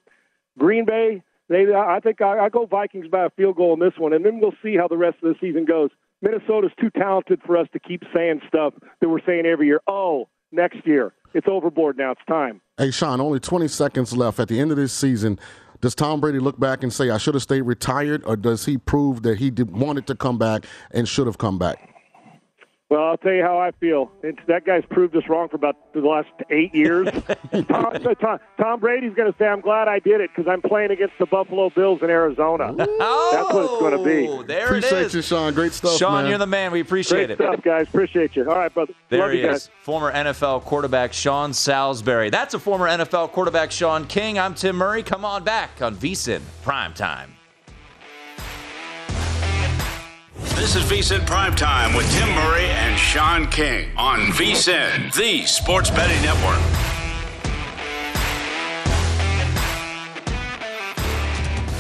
Green 0.57 0.85
Bay, 0.85 1.21
they 1.49 1.73
I 1.73 1.99
think 1.99 2.21
I, 2.21 2.45
I 2.45 2.49
go 2.49 2.65
Vikings 2.65 3.07
by 3.07 3.25
a 3.25 3.29
field 3.29 3.57
goal 3.57 3.73
in 3.73 3.79
this 3.79 3.97
one, 3.97 4.13
and 4.13 4.25
then 4.25 4.39
we'll 4.39 4.55
see 4.63 4.75
how 4.75 4.87
the 4.87 4.97
rest 4.97 5.17
of 5.21 5.33
the 5.33 5.35
season 5.39 5.65
goes. 5.65 5.89
Minnesota's 6.21 6.71
too 6.79 6.89
talented 6.89 7.41
for 7.45 7.57
us 7.57 7.67
to 7.73 7.79
keep 7.79 8.03
saying 8.13 8.41
stuff 8.47 8.73
that 9.01 9.09
we're 9.09 9.23
saying 9.25 9.45
every 9.45 9.67
year. 9.67 9.81
Oh, 9.87 10.27
next 10.55 10.85
year. 10.85 11.13
It's 11.33 11.47
overboard 11.49 11.97
now. 11.97 12.11
It's 12.11 12.21
time. 12.27 12.61
Hey, 12.77 12.91
Sean, 12.91 13.19
only 13.19 13.39
20 13.39 13.67
seconds 13.67 14.15
left. 14.15 14.39
At 14.39 14.47
the 14.47 14.59
end 14.59 14.71
of 14.71 14.77
this 14.77 14.93
season, 14.93 15.37
does 15.81 15.95
Tom 15.95 16.21
Brady 16.21 16.39
look 16.39 16.59
back 16.59 16.81
and 16.83 16.91
say, 16.91 17.09
I 17.09 17.17
should 17.17 17.33
have 17.33 17.43
stayed 17.43 17.61
retired, 17.61 18.23
or 18.25 18.35
does 18.35 18.65
he 18.65 18.77
prove 18.77 19.23
that 19.23 19.37
he 19.37 19.51
did, 19.51 19.71
wanted 19.71 20.07
to 20.07 20.15
come 20.15 20.37
back 20.37 20.65
and 20.91 21.07
should 21.07 21.27
have 21.27 21.37
come 21.37 21.57
back? 21.57 21.94
Well, 22.87 23.01
I'll 23.03 23.17
tell 23.17 23.31
you 23.33 23.41
how 23.41 23.57
I 23.57 23.71
feel. 23.71 24.11
It's, 24.21 24.37
that 24.47 24.63
guy's 24.63 24.83
proved 24.91 25.15
us 25.15 25.23
wrong 25.27 25.49
for 25.49 25.55
about 25.55 25.75
the 25.95 26.01
last 26.01 26.29
eight 26.51 26.73
years. 26.75 27.07
Tom, 27.67 27.93
Tom, 28.21 28.39
Tom, 28.59 28.79
Brady's 28.79 29.15
going 29.15 29.31
to 29.31 29.35
say, 29.39 29.47
"I'm 29.47 29.61
glad 29.61 29.87
I 29.87 29.97
did 29.97 30.21
it 30.21 30.29
because 30.35 30.47
I'm 30.47 30.61
playing 30.61 30.91
against 30.91 31.15
the 31.17 31.25
Buffalo 31.25 31.71
Bills 31.71 32.01
in 32.03 32.11
Arizona." 32.11 32.75
Oh, 32.77 33.29
That's 33.33 33.53
what 33.55 33.63
it's 33.63 33.79
going 33.79 33.97
to 33.97 34.03
be. 34.03 34.27
Oh, 34.27 34.43
there 34.43 34.65
appreciate 34.67 34.93
it 35.01 35.05
is. 35.07 35.15
you, 35.15 35.21
Sean. 35.23 35.53
Great 35.55 35.73
stuff, 35.73 35.97
Sean, 35.97 36.13
man. 36.23 36.29
you're 36.29 36.37
the 36.37 36.45
man. 36.45 36.71
We 36.71 36.79
appreciate 36.81 37.25
Great 37.25 37.31
it. 37.31 37.37
stuff, 37.37 37.63
guys. 37.63 37.87
Appreciate 37.87 38.35
you. 38.35 38.47
All 38.47 38.55
right, 38.55 38.71
brother. 38.71 38.93
There 39.09 39.19
Love 39.21 39.31
he 39.31 39.39
you 39.41 39.49
is, 39.49 39.63
guys. 39.67 39.69
former 39.81 40.13
NFL 40.13 40.61
quarterback 40.65 41.11
Sean 41.11 41.53
Salisbury. 41.53 42.29
That's 42.29 42.53
a 42.53 42.59
former 42.59 42.87
NFL 42.87 43.31
quarterback, 43.31 43.71
Sean 43.71 44.05
King. 44.05 44.37
I'm 44.37 44.53
Tim 44.53 44.75
Murray. 44.75 45.01
Come 45.01 45.25
on 45.25 45.43
back 45.43 45.81
on 45.81 45.95
VSIN 45.95 46.41
Prime 46.61 46.93
Time. 46.93 47.34
This 50.55 50.77
is 50.77 50.83
VSIN 50.83 51.19
Primetime 51.25 51.97
with 51.97 52.09
Tim 52.13 52.29
Murray 52.29 52.63
and 52.63 52.97
Sean 52.97 53.45
King 53.47 53.89
on 53.97 54.19
VSIN, 54.31 55.13
the 55.13 55.45
sports 55.45 55.89
betting 55.89 56.21
network. 56.23 56.61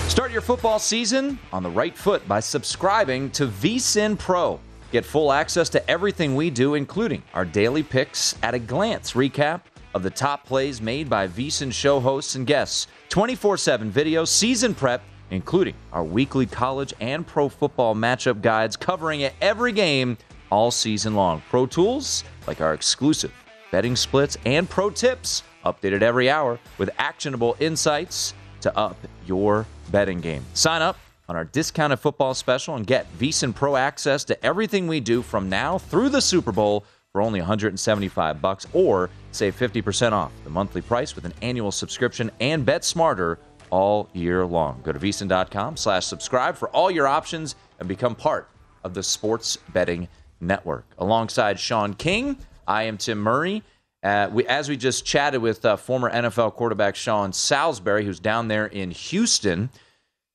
Start 0.09 0.33
your 0.33 0.41
football 0.41 0.77
season 0.77 1.39
on 1.53 1.63
the 1.63 1.69
right 1.69 1.97
foot 1.97 2.27
by 2.27 2.41
subscribing 2.41 3.29
to 3.31 3.47
VSIN 3.47 4.19
Pro. 4.19 4.59
Get 4.91 5.05
full 5.05 5.31
access 5.31 5.69
to 5.69 5.89
everything 5.89 6.35
we 6.35 6.49
do, 6.49 6.73
including 6.73 7.23
our 7.33 7.45
daily 7.45 7.81
picks 7.81 8.35
at 8.43 8.53
a 8.53 8.59
glance 8.59 9.13
recap 9.13 9.61
of 9.93 10.03
the 10.03 10.09
top 10.09 10.45
plays 10.45 10.81
made 10.81 11.09
by 11.09 11.29
VSIN 11.29 11.71
show 11.71 12.01
hosts 12.01 12.35
and 12.35 12.45
guests, 12.45 12.87
24 13.07 13.55
7 13.55 13.89
video, 13.89 14.25
season 14.25 14.75
prep, 14.75 15.01
including 15.31 15.75
our 15.93 16.03
weekly 16.03 16.45
college 16.45 16.93
and 16.99 17.25
pro 17.25 17.49
football 17.49 17.95
matchup 17.95 18.41
guides 18.41 18.75
covering 18.75 19.29
every 19.41 19.71
game 19.71 20.17
all 20.49 20.71
season 20.71 21.15
long. 21.15 21.41
Pro 21.49 21.65
tools 21.65 22.23
like 22.47 22.61
our 22.61 22.73
exclusive 22.73 23.33
betting 23.71 23.95
splits 23.95 24.37
and 24.45 24.69
pro 24.69 24.89
tips 24.89 25.43
updated 25.65 26.01
every 26.01 26.29
hour 26.29 26.59
with 26.77 26.89
actionable 26.97 27.57
insights 27.59 28.33
to 28.61 28.77
up 28.77 28.97
your 29.25 29.65
betting 29.91 30.21
game. 30.21 30.45
Sign 30.53 30.81
up 30.81 30.97
on 31.27 31.35
our 31.35 31.45
discounted 31.45 31.99
football 31.99 32.33
special 32.33 32.75
and 32.75 32.85
get 32.85 33.11
VSIN 33.17 33.53
Pro 33.53 33.75
access 33.75 34.23
to 34.25 34.45
everything 34.45 34.87
we 34.87 34.99
do 34.99 35.21
from 35.21 35.49
now 35.49 35.77
through 35.77 36.09
the 36.09 36.21
Super 36.21 36.51
Bowl 36.51 36.85
for 37.11 37.21
only 37.21 37.39
175 37.39 38.41
bucks 38.41 38.67
or 38.73 39.09
save 39.31 39.57
50% 39.57 40.11
off 40.11 40.31
the 40.43 40.49
monthly 40.49 40.81
price 40.81 41.15
with 41.15 41.25
an 41.25 41.33
annual 41.41 41.71
subscription 41.71 42.29
and 42.39 42.65
bet 42.65 42.83
smarter 42.83 43.39
all 43.69 44.09
year 44.13 44.45
long. 44.45 44.81
Go 44.83 44.91
to 44.91 44.99
VSIN.com 44.99 45.77
slash 45.77 46.05
subscribe 46.05 46.55
for 46.55 46.69
all 46.69 46.89
your 46.91 47.07
options 47.07 47.55
and 47.79 47.87
become 47.87 48.15
part 48.15 48.49
of 48.83 48.93
the 48.93 49.03
sports 49.03 49.57
betting 49.73 50.07
network. 50.39 50.85
Alongside 50.97 51.59
Sean 51.59 51.93
King, 51.93 52.37
I 52.67 52.83
am 52.83 52.97
Tim 52.97 53.19
Murray. 53.19 53.63
Uh, 54.03 54.29
we, 54.31 54.45
as 54.45 54.69
we 54.69 54.77
just 54.77 55.03
chatted 55.03 55.41
with 55.41 55.65
uh, 55.65 55.75
former 55.75 56.11
NFL 56.11 56.53
quarterback 56.53 56.95
Sean 56.95 57.33
Salisbury, 57.33 58.05
who's 58.05 58.19
down 58.19 58.47
there 58.47 58.67
in 58.67 58.91
Houston, 58.91 59.69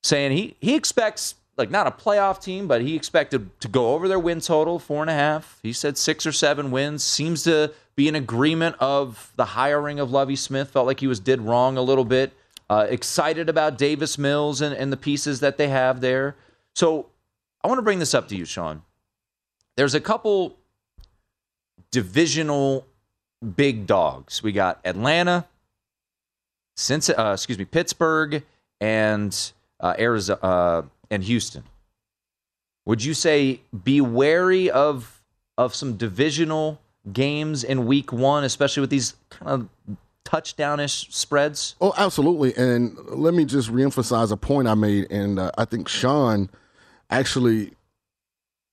saying 0.03 0.33
he 0.33 0.57
he 0.61 0.75
expects 0.75 1.37
like 1.57 1.71
not 1.71 1.87
a 1.87 1.91
playoff 1.91 2.43
team, 2.43 2.67
but 2.67 2.81
he 2.81 2.97
expected 2.97 3.61
to 3.61 3.69
go 3.69 3.95
over 3.95 4.09
their 4.09 4.19
win 4.19 4.41
total 4.41 4.79
four 4.79 5.03
and 5.03 5.11
a 5.11 5.15
half. 5.15 5.61
He 5.63 5.73
said 5.73 5.97
six 5.97 6.27
or 6.27 6.33
seven 6.33 6.71
wins. 6.71 7.05
Seems 7.05 7.45
to 7.45 7.73
be 7.95 8.09
in 8.09 8.17
agreement 8.17 8.77
of 8.81 9.33
the 9.37 9.45
hiring 9.45 10.01
of 10.01 10.11
Lovie 10.11 10.37
Smith. 10.37 10.71
Felt 10.71 10.87
like 10.87 11.01
he 11.01 11.07
was 11.07 11.21
did 11.21 11.41
wrong 11.41 11.77
a 11.77 11.83
little 11.83 12.05
bit. 12.05 12.33
Uh, 12.71 12.87
excited 12.89 13.49
about 13.49 13.77
Davis 13.77 14.17
Mills 14.17 14.61
and, 14.61 14.73
and 14.73 14.93
the 14.93 14.97
pieces 14.97 15.41
that 15.41 15.59
they 15.59 15.67
have 15.67 16.01
there. 16.01 16.37
So 16.73 17.07
I 17.65 17.69
want 17.69 17.79
to 17.79 17.83
bring 17.83 17.99
this 17.99 18.15
up 18.15 18.29
to 18.29 18.37
you, 18.37 18.45
Sean. 18.45 18.83
There's 19.77 19.97
a 19.97 20.01
couple 20.01 20.57
divisional 21.91 22.87
big 23.57 23.89
dogs. 23.89 24.41
We 24.41 24.53
got 24.53 24.79
Atlanta, 24.85 25.49
since 26.77 27.11
uh, 27.11 27.33
excuse 27.35 27.59
me, 27.59 27.65
Pittsburgh, 27.65 28.45
and 28.81 29.53
uh, 29.81 29.95
Arizona 29.99 30.39
uh, 30.41 30.83
and 31.11 31.25
Houston. 31.25 31.65
Would 32.87 33.03
you 33.03 33.15
say 33.15 33.63
be 33.83 34.01
wary 34.01 34.71
of 34.71 35.21
of 35.59 35.75
some 35.75 35.97
divisional 35.97 36.81
games 37.13 37.65
in 37.65 37.87
Week 37.87 38.13
One, 38.13 38.45
especially 38.45 38.83
with 38.83 38.91
these 38.91 39.17
kind 39.29 39.51
of 39.51 39.97
touchdownish 40.25 41.09
spreads? 41.11 41.77
Oh, 41.81 41.93
absolutely. 41.97 42.55
And 42.57 42.97
let 43.09 43.35
me 43.35 43.45
just 43.45 43.71
reemphasize 43.71 44.31
a 44.33 44.37
point 44.37 44.69
I 44.69 44.75
made, 44.75 45.11
and 45.11 45.39
uh, 45.39 45.51
I 45.59 45.65
think 45.65 45.89
Sean 45.89 46.51
actually, 47.11 47.73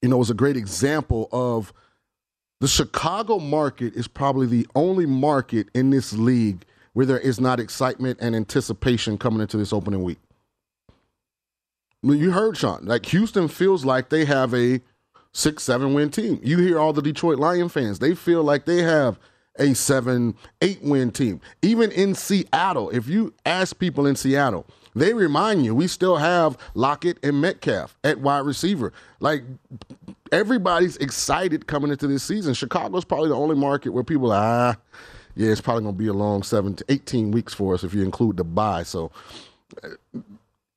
you 0.02 0.10
know, 0.10 0.18
was 0.18 0.30
a 0.30 0.36
great 0.36 0.58
example 0.58 1.30
of 1.32 1.74
the 2.60 2.68
Chicago 2.68 3.40
market 3.40 3.94
is 3.96 4.08
probably 4.08 4.48
the 4.48 4.68
only 4.76 5.06
market 5.06 5.68
in 5.74 5.92
this 5.92 6.14
league 6.14 6.66
where 6.94 7.06
there 7.06 7.20
is 7.20 7.40
not 7.40 7.60
excitement 7.60 8.18
and 8.20 8.36
anticipation 8.36 9.18
coming 9.18 9.42
into 9.42 9.58
this 9.58 9.72
opening 9.72 10.02
week. 10.02 10.18
You 12.02 12.32
heard 12.32 12.58
Sean. 12.58 12.86
Like 12.86 13.06
Houston 13.08 13.48
feels 13.48 13.86
like 13.86 14.10
they 14.10 14.26
have 14.26 14.54
a 14.54 14.82
six, 15.34 15.64
seven 15.64 15.94
win 15.94 16.10
team. 16.10 16.40
You 16.42 16.58
hear 16.58 16.80
all 16.80 16.94
the 16.94 17.02
Detroit 17.02 17.38
Lion 17.38 17.70
fans. 17.70 18.00
They 18.00 18.16
feel 18.16 18.44
like 18.44 18.66
they 18.66 18.82
have 18.82 19.20
a 19.60 19.74
seven, 19.74 20.36
eight 20.62 20.82
win 20.82 21.12
team. 21.12 21.42
Even 21.62 21.92
in 21.92 22.16
Seattle, 22.16 22.90
if 22.92 23.08
you 23.08 23.34
ask 23.46 23.78
people 23.78 24.06
in 24.06 24.16
Seattle, 24.16 24.66
they 24.96 25.14
remind 25.14 25.64
you 25.64 25.76
we 25.76 25.88
still 25.88 26.18
have 26.18 26.58
Lockett 26.74 27.24
and 27.24 27.40
Metcalf 27.40 27.96
at 28.04 28.20
wide 28.20 28.46
receiver. 28.46 28.94
Like 29.20 29.44
everybody's 30.32 30.98
excited 30.98 31.68
coming 31.68 31.92
into 31.92 32.08
this 32.08 32.24
season. 32.24 32.54
Chicago's 32.54 33.06
probably 33.06 33.30
the 33.30 33.36
only 33.36 33.56
market 33.56 33.92
where 33.92 34.04
people 34.04 34.32
are, 34.32 34.76
ah, 34.76 34.98
yeah, 35.36 35.52
it's 35.52 35.62
probably 35.62 35.84
going 35.84 35.96
to 35.96 36.00
be 36.00 36.08
a 36.08 36.14
long 36.14 36.42
seven 36.42 36.74
to 36.76 36.86
18 36.90 37.32
weeks 37.32 37.54
for 37.54 37.76
us 37.76 37.84
if 37.84 37.94
you 37.94 38.02
include 38.02 38.38
the 38.38 38.44
bye. 38.44 38.84
So 38.84 39.12
uh, 39.84 39.90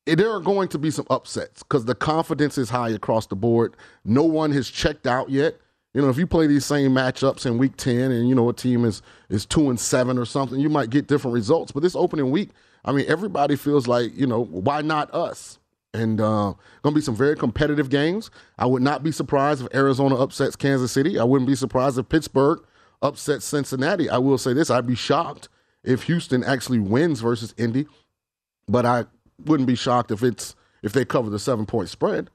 there 0.04 0.30
are 0.30 0.40
going 0.40 0.68
to 0.68 0.78
be 0.78 0.90
some 0.90 1.06
upsets 1.08 1.62
because 1.62 1.86
the 1.86 1.94
confidence 1.94 2.58
is 2.58 2.68
high 2.68 2.90
across 2.90 3.26
the 3.26 3.36
board. 3.36 3.74
No 4.04 4.24
one 4.24 4.52
has 4.52 4.68
checked 4.68 5.06
out 5.06 5.30
yet. 5.30 5.56
You 5.92 6.02
know, 6.02 6.08
if 6.08 6.18
you 6.18 6.26
play 6.26 6.46
these 6.46 6.64
same 6.64 6.92
matchups 6.92 7.46
in 7.46 7.58
week 7.58 7.76
10 7.76 8.12
and, 8.12 8.28
you 8.28 8.34
know, 8.34 8.48
a 8.48 8.52
team 8.52 8.84
is, 8.84 9.02
is 9.28 9.44
two 9.44 9.70
and 9.70 9.80
seven 9.80 10.18
or 10.18 10.24
something, 10.24 10.60
you 10.60 10.68
might 10.68 10.90
get 10.90 11.08
different 11.08 11.34
results. 11.34 11.72
But 11.72 11.82
this 11.82 11.96
opening 11.96 12.30
week, 12.30 12.50
I 12.84 12.92
mean, 12.92 13.06
everybody 13.08 13.56
feels 13.56 13.88
like, 13.88 14.16
you 14.16 14.26
know, 14.26 14.44
why 14.44 14.82
not 14.82 15.12
us? 15.12 15.58
And 15.92 16.20
uh, 16.20 16.54
going 16.82 16.94
to 16.94 16.98
be 16.98 17.00
some 17.00 17.16
very 17.16 17.34
competitive 17.34 17.90
games. 17.90 18.30
I 18.56 18.66
would 18.66 18.82
not 18.82 19.02
be 19.02 19.10
surprised 19.10 19.62
if 19.64 19.74
Arizona 19.74 20.14
upsets 20.14 20.54
Kansas 20.54 20.92
City. 20.92 21.18
I 21.18 21.24
wouldn't 21.24 21.48
be 21.48 21.56
surprised 21.56 21.98
if 21.98 22.08
Pittsburgh 22.08 22.60
upsets 23.02 23.44
Cincinnati. 23.44 24.08
I 24.08 24.18
will 24.18 24.38
say 24.38 24.52
this 24.52 24.70
I'd 24.70 24.86
be 24.86 24.94
shocked 24.94 25.48
if 25.82 26.04
Houston 26.04 26.44
actually 26.44 26.78
wins 26.78 27.20
versus 27.20 27.52
Indy, 27.58 27.86
but 28.68 28.86
I 28.86 29.06
wouldn't 29.44 29.66
be 29.66 29.74
shocked 29.74 30.12
if 30.12 30.22
it's 30.22 30.54
if 30.82 30.92
they 30.92 31.04
cover 31.04 31.28
the 31.28 31.40
seven 31.40 31.66
point 31.66 31.88
spread. 31.88 32.30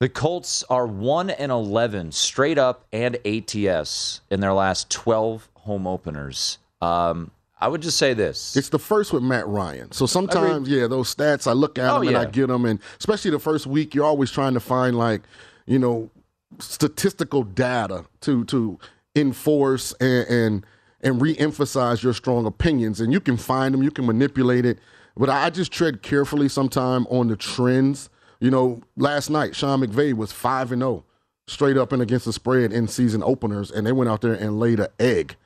The 0.00 0.08
Colts 0.08 0.64
are 0.70 0.86
1 0.86 1.28
and 1.28 1.52
11 1.52 2.12
straight 2.12 2.56
up 2.56 2.86
and 2.90 3.18
ATS 3.26 4.22
in 4.30 4.40
their 4.40 4.54
last 4.54 4.88
12 4.88 5.50
home 5.56 5.86
openers. 5.86 6.56
Um, 6.80 7.30
I 7.60 7.68
would 7.68 7.82
just 7.82 7.98
say 7.98 8.14
this. 8.14 8.56
It's 8.56 8.70
the 8.70 8.78
first 8.78 9.12
with 9.12 9.22
Matt 9.22 9.46
Ryan. 9.46 9.92
So 9.92 10.06
sometimes, 10.06 10.70
yeah, 10.70 10.86
those 10.86 11.14
stats, 11.14 11.46
I 11.46 11.52
look 11.52 11.78
at 11.78 11.90
oh, 11.90 11.98
them 11.98 12.02
and 12.04 12.10
yeah. 12.12 12.20
I 12.20 12.24
get 12.24 12.46
them. 12.46 12.64
And 12.64 12.80
especially 12.98 13.30
the 13.30 13.38
first 13.38 13.66
week, 13.66 13.94
you're 13.94 14.06
always 14.06 14.30
trying 14.30 14.54
to 14.54 14.60
find, 14.60 14.96
like, 14.96 15.20
you 15.66 15.78
know, 15.78 16.10
statistical 16.58 17.42
data 17.42 18.06
to 18.22 18.46
to 18.46 18.78
enforce 19.14 19.92
and, 20.00 20.26
and, 20.28 20.66
and 21.02 21.20
re-emphasize 21.20 22.02
your 22.02 22.14
strong 22.14 22.46
opinions. 22.46 23.02
And 23.02 23.12
you 23.12 23.20
can 23.20 23.36
find 23.36 23.74
them, 23.74 23.82
you 23.82 23.90
can 23.90 24.06
manipulate 24.06 24.64
it. 24.64 24.78
But 25.14 25.28
I 25.28 25.50
just 25.50 25.70
tread 25.70 26.00
carefully 26.00 26.48
sometime 26.48 27.06
on 27.08 27.28
the 27.28 27.36
trends. 27.36 28.08
You 28.40 28.50
know, 28.50 28.82
last 28.96 29.30
night, 29.30 29.54
Sean 29.54 29.80
McVay 29.80 30.14
was 30.14 30.32
5 30.32 30.72
and 30.72 30.82
0 30.82 31.04
straight 31.46 31.76
up 31.76 31.92
and 31.92 32.00
against 32.00 32.24
the 32.24 32.32
spread 32.32 32.72
in 32.72 32.88
season 32.88 33.22
openers, 33.22 33.70
and 33.70 33.86
they 33.86 33.92
went 33.92 34.08
out 34.08 34.22
there 34.22 34.32
and 34.32 34.58
laid 34.58 34.80
an 34.80 34.88
egg. 34.98 35.36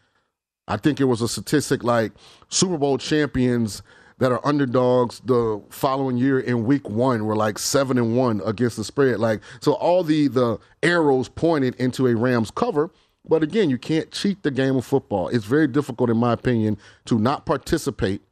I 0.69 0.77
think 0.77 1.01
it 1.01 1.05
was 1.05 1.21
a 1.21 1.29
statistic 1.29 1.83
like 1.83 2.13
Super 2.49 2.79
Bowl 2.79 2.99
champions 2.99 3.83
that 4.19 4.31
are 4.31 4.47
underdogs 4.47 5.21
the 5.25 5.61
following 5.71 6.17
year 6.17 6.39
in 6.39 6.65
week 6.65 6.89
one 6.89 7.27
were 7.27 7.37
like 7.37 7.59
seven 7.59 7.99
and 7.99 8.17
one 8.17 8.41
against 8.47 8.77
the 8.77 8.85
spread. 8.85 9.19
Like 9.19 9.43
so 9.61 9.73
all 9.73 10.05
the 10.05 10.29
the 10.29 10.59
arrows 10.83 11.29
pointed 11.29 11.75
into 11.77 12.07
a 12.07 12.15
Rams 12.15 12.51
cover. 12.51 12.91
But 13.27 13.43
again, 13.43 13.71
you 13.71 13.79
can't 13.79 14.11
cheat 14.11 14.43
the 14.43 14.51
game 14.51 14.77
of 14.77 14.85
football. 14.85 15.29
It's 15.29 15.47
very 15.47 15.67
difficult, 15.67 16.11
in 16.11 16.19
my 16.19 16.35
opinion, 16.35 16.77
to 17.07 17.19
not 17.19 17.47
participate 17.47 18.23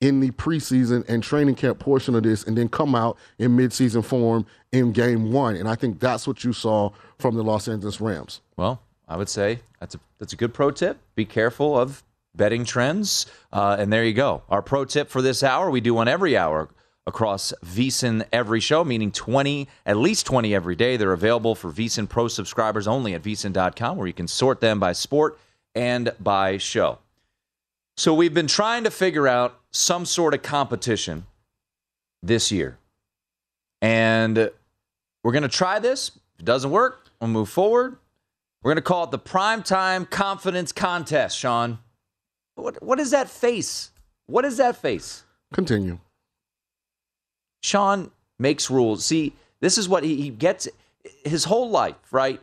in 0.00 0.20
the 0.20 0.30
preseason 0.32 1.06
and 1.08 1.22
training 1.22 1.54
camp 1.54 1.78
portion 1.78 2.14
of 2.14 2.22
this 2.22 2.44
and 2.44 2.56
then 2.56 2.68
come 2.68 2.94
out 2.94 3.18
in 3.38 3.56
midseason 3.56 4.04
form 4.04 4.46
in 4.72 4.92
game 4.92 5.32
one. 5.32 5.56
And 5.56 5.68
I 5.68 5.74
think 5.74 6.00
that's 6.00 6.26
what 6.26 6.42
you 6.42 6.52
saw 6.52 6.90
from 7.18 7.34
the 7.34 7.42
Los 7.42 7.68
Angeles 7.68 8.00
Rams. 8.00 8.40
Well, 8.56 8.82
I 9.08 9.16
would 9.16 9.28
say 9.28 9.60
that's 9.78 9.94
a 9.94 10.00
that's 10.18 10.32
a 10.32 10.36
good 10.36 10.54
pro 10.54 10.70
tip. 10.70 10.98
Be 11.14 11.24
careful 11.24 11.78
of 11.78 12.02
betting 12.34 12.64
trends, 12.64 13.26
uh, 13.52 13.76
and 13.78 13.92
there 13.92 14.04
you 14.04 14.14
go. 14.14 14.42
Our 14.48 14.62
pro 14.62 14.84
tip 14.84 15.10
for 15.10 15.20
this 15.20 15.42
hour: 15.42 15.70
we 15.70 15.80
do 15.80 15.94
one 15.94 16.08
every 16.08 16.36
hour 16.36 16.68
across 17.06 17.52
VSIN 17.64 18.24
every 18.32 18.60
show, 18.60 18.84
meaning 18.84 19.10
20, 19.10 19.66
at 19.86 19.96
least 19.96 20.26
20 20.26 20.54
every 20.54 20.76
day. 20.76 20.96
They're 20.96 21.12
available 21.12 21.54
for 21.54 21.72
VSIN 21.72 22.08
Pro 22.08 22.28
subscribers 22.28 22.86
only 22.86 23.14
at 23.14 23.22
VSIN.com, 23.22 23.96
where 23.96 24.06
you 24.06 24.12
can 24.12 24.28
sort 24.28 24.60
them 24.60 24.78
by 24.78 24.92
sport 24.92 25.38
and 25.74 26.12
by 26.20 26.58
show. 26.58 26.98
So 27.96 28.14
we've 28.14 28.34
been 28.34 28.46
trying 28.46 28.84
to 28.84 28.90
figure 28.90 29.26
out 29.26 29.59
some 29.72 30.04
sort 30.04 30.34
of 30.34 30.42
competition 30.42 31.26
this 32.22 32.50
year. 32.50 32.78
And 33.80 34.50
we're 35.22 35.32
going 35.32 35.42
to 35.42 35.48
try 35.48 35.78
this. 35.78 36.10
If 36.34 36.40
it 36.40 36.44
doesn't 36.44 36.70
work, 36.70 37.08
we'll 37.20 37.30
move 37.30 37.48
forward. 37.48 37.96
We're 38.62 38.70
going 38.70 38.76
to 38.76 38.82
call 38.82 39.04
it 39.04 39.10
the 39.10 39.18
Primetime 39.18 40.08
Confidence 40.08 40.72
Contest, 40.72 41.38
Sean. 41.38 41.78
What, 42.56 42.82
what 42.82 43.00
is 43.00 43.10
that 43.12 43.30
face? 43.30 43.90
What 44.26 44.44
is 44.44 44.58
that 44.58 44.76
face? 44.76 45.24
Continue. 45.52 45.98
Sean 47.62 48.10
makes 48.38 48.70
rules. 48.70 49.04
See, 49.04 49.34
this 49.60 49.78
is 49.78 49.88
what 49.88 50.04
he, 50.04 50.16
he 50.16 50.28
gets 50.30 50.68
his 51.24 51.44
whole 51.44 51.70
life, 51.70 51.96
right? 52.12 52.40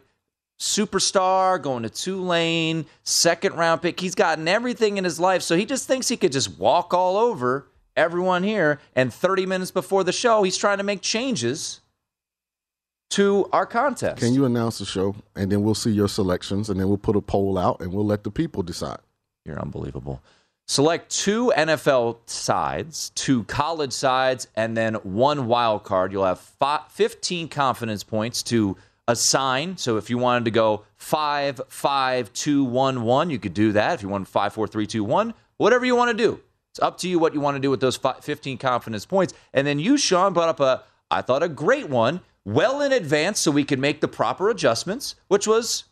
Superstar, 0.59 1.61
going 1.61 1.83
to 1.83 1.89
Tulane, 1.89 2.85
second 3.03 3.53
round 3.55 3.81
pick. 3.81 3.99
He's 3.99 4.15
gotten 4.15 4.47
everything 4.47 4.97
in 4.97 5.03
his 5.03 5.19
life. 5.19 5.41
So 5.43 5.55
he 5.55 5.65
just 5.65 5.87
thinks 5.87 6.07
he 6.07 6.17
could 6.17 6.31
just 6.31 6.57
walk 6.57 6.93
all 6.93 7.17
over 7.17 7.67
everyone 7.95 8.43
here. 8.43 8.79
And 8.95 9.13
30 9.13 9.45
minutes 9.45 9.71
before 9.71 10.03
the 10.03 10.11
show, 10.11 10.43
he's 10.43 10.57
trying 10.57 10.79
to 10.79 10.83
make 10.83 11.01
changes 11.01 11.81
to 13.11 13.47
our 13.53 13.65
contest. 13.65 14.17
Can 14.17 14.33
you 14.33 14.45
announce 14.45 14.79
the 14.79 14.85
show 14.85 15.15
and 15.35 15.51
then 15.51 15.63
we'll 15.63 15.75
see 15.75 15.91
your 15.91 16.09
selections 16.09 16.69
and 16.69 16.79
then 16.79 16.87
we'll 16.87 16.97
put 16.97 17.15
a 17.15 17.21
poll 17.21 17.57
out 17.57 17.79
and 17.81 17.93
we'll 17.93 18.05
let 18.05 18.23
the 18.23 18.31
people 18.31 18.63
decide? 18.63 18.99
You're 19.45 19.59
unbelievable. 19.59 20.21
Select 20.69 21.09
two 21.09 21.53
NFL 21.55 22.17
sides, 22.25 23.11
two 23.11 23.45
college 23.45 23.93
sides, 23.93 24.49
and 24.55 24.75
then 24.75 24.95
one 24.95 25.47
wild 25.47 25.85
card. 25.85 26.11
You'll 26.11 26.25
have 26.25 26.41
15 26.89 27.47
confidence 27.47 28.03
points 28.03 28.43
to 28.43 28.75
assign. 29.07 29.77
So 29.77 29.97
if 29.97 30.09
you 30.09 30.17
wanted 30.17 30.45
to 30.45 30.51
go 30.51 30.83
5 30.97 31.61
5 31.67 32.33
2 32.33 32.63
1 32.63 33.01
1, 33.03 33.29
you 33.29 33.39
could 33.39 33.53
do 33.53 33.71
that. 33.73 33.95
If 33.95 34.03
you 34.03 34.09
want 34.09 34.27
5 34.27 34.53
4 34.53 34.67
3 34.67 34.87
2 34.87 35.03
1, 35.03 35.33
whatever 35.57 35.85
you 35.85 35.95
want 35.95 36.15
to 36.15 36.17
do. 36.17 36.39
It's 36.71 36.83
up 36.83 36.97
to 36.99 37.09
you 37.09 37.17
what 37.17 37.33
you 37.33 37.41
want 37.41 37.55
to 37.55 37.59
do 37.59 37.71
with 37.71 37.79
those 37.79 37.97
15 37.97 38.57
confidence 38.59 39.05
points. 39.05 39.33
And 39.53 39.65
then 39.65 39.79
you, 39.79 39.97
Sean, 39.97 40.33
brought 40.33 40.49
up 40.49 40.59
a, 40.59 40.83
I 41.09 41.23
thought, 41.23 41.41
a 41.41 41.49
great 41.49 41.89
one 41.89 42.21
well 42.45 42.81
in 42.81 42.91
advance 42.91 43.39
so 43.39 43.49
we 43.49 43.63
could 43.63 43.79
make 43.79 43.99
the 43.99 44.07
proper 44.07 44.49
adjustments, 44.49 45.15
which 45.27 45.47
was 45.47 45.85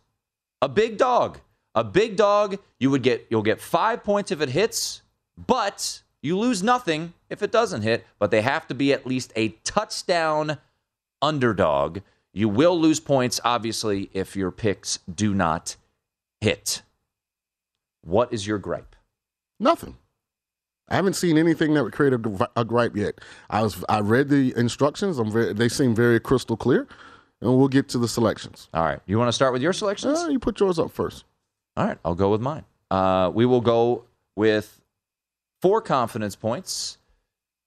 a 0.61 0.69
big 0.69 0.97
dog. 0.97 1.39
A 1.73 1.83
big 1.83 2.15
dog, 2.15 2.59
you 2.79 2.89
would 2.91 3.01
get 3.01 3.25
you'll 3.29 3.41
get 3.41 3.59
5 3.59 4.03
points 4.03 4.31
if 4.31 4.41
it 4.41 4.49
hits, 4.49 5.01
but 5.35 6.03
you 6.21 6.37
lose 6.37 6.63
nothing 6.63 7.13
if 7.29 7.41
it 7.41 7.51
doesn't 7.51 7.81
hit, 7.81 8.05
but 8.19 8.31
they 8.31 8.41
have 8.41 8.67
to 8.67 8.73
be 8.73 8.93
at 8.93 9.05
least 9.05 9.33
a 9.35 9.49
touchdown 9.63 10.57
underdog. 11.21 11.99
You 12.35 12.49
will 12.49 12.77
lose 12.77 12.99
points 12.99 13.39
obviously 13.45 14.09
if 14.13 14.35
your 14.35 14.51
picks 14.51 14.99
do 15.11 15.33
not 15.33 15.77
hit. 16.41 16.81
What 18.01 18.33
is 18.33 18.45
your 18.45 18.57
gripe? 18.57 18.93
Nothing. 19.57 19.95
I 20.89 20.95
haven't 20.97 21.13
seen 21.13 21.37
anything 21.37 21.73
that 21.73 21.83
would 21.83 21.93
create 21.93 22.11
a, 22.11 22.49
a 22.57 22.65
gripe 22.65 22.95
yet. 22.95 23.21
I 23.49 23.63
was 23.63 23.83
I 23.87 24.01
read 24.01 24.27
the 24.27 24.53
instructions. 24.57 25.17
I'm 25.17 25.31
very, 25.31 25.53
they 25.53 25.69
seem 25.69 25.95
very 25.95 26.19
crystal 26.19 26.57
clear, 26.57 26.87
and 27.39 27.57
we'll 27.57 27.69
get 27.69 27.87
to 27.89 27.97
the 27.97 28.07
selections. 28.07 28.67
All 28.73 28.83
right. 28.83 28.99
You 29.05 29.17
want 29.17 29.29
to 29.29 29.33
start 29.33 29.53
with 29.53 29.61
your 29.61 29.73
selections? 29.73 30.19
Uh, 30.19 30.27
you 30.27 30.37
put 30.37 30.59
yours 30.59 30.77
up 30.77 30.91
first. 30.91 31.23
All 31.77 31.87
right. 31.87 31.97
I'll 32.03 32.15
go 32.15 32.29
with 32.31 32.41
mine. 32.41 32.65
Uh, 32.91 33.31
we 33.33 33.45
will 33.45 33.61
go 33.61 34.03
with 34.35 34.81
four 35.61 35.81
confidence 35.81 36.35
points. 36.35 36.97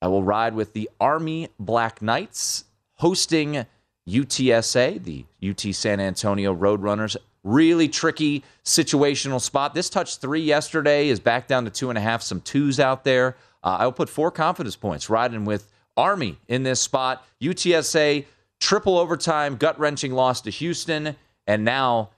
I 0.02 0.08
will 0.08 0.22
ride 0.22 0.54
with 0.54 0.74
the 0.74 0.90
Army 1.00 1.48
Black 1.58 2.02
Knights 2.02 2.64
hosting 2.96 3.66
UTSA, 4.08 5.04
the 5.04 5.24
UT 5.48 5.74
San 5.74 6.00
Antonio 6.00 6.54
Roadrunners 6.54 7.16
Really 7.44 7.88
tricky 7.88 8.42
situational 8.64 9.40
spot. 9.40 9.72
This 9.72 9.88
touch 9.88 10.16
three 10.16 10.40
yesterday 10.40 11.08
is 11.08 11.20
back 11.20 11.46
down 11.46 11.64
to 11.64 11.70
two 11.70 11.88
and 11.88 11.96
a 11.96 12.00
half, 12.00 12.20
some 12.20 12.40
twos 12.40 12.80
out 12.80 13.04
there. 13.04 13.36
Uh, 13.62 13.78
I'll 13.80 13.92
put 13.92 14.08
four 14.08 14.30
confidence 14.30 14.74
points 14.74 15.08
riding 15.08 15.44
with 15.44 15.70
Army 15.96 16.38
in 16.48 16.64
this 16.64 16.80
spot. 16.80 17.24
UTSA, 17.40 18.26
triple 18.60 18.98
overtime, 18.98 19.56
gut 19.56 19.78
wrenching 19.78 20.12
loss 20.12 20.40
to 20.42 20.50
Houston. 20.50 21.14
And 21.46 21.64
now 21.64 22.10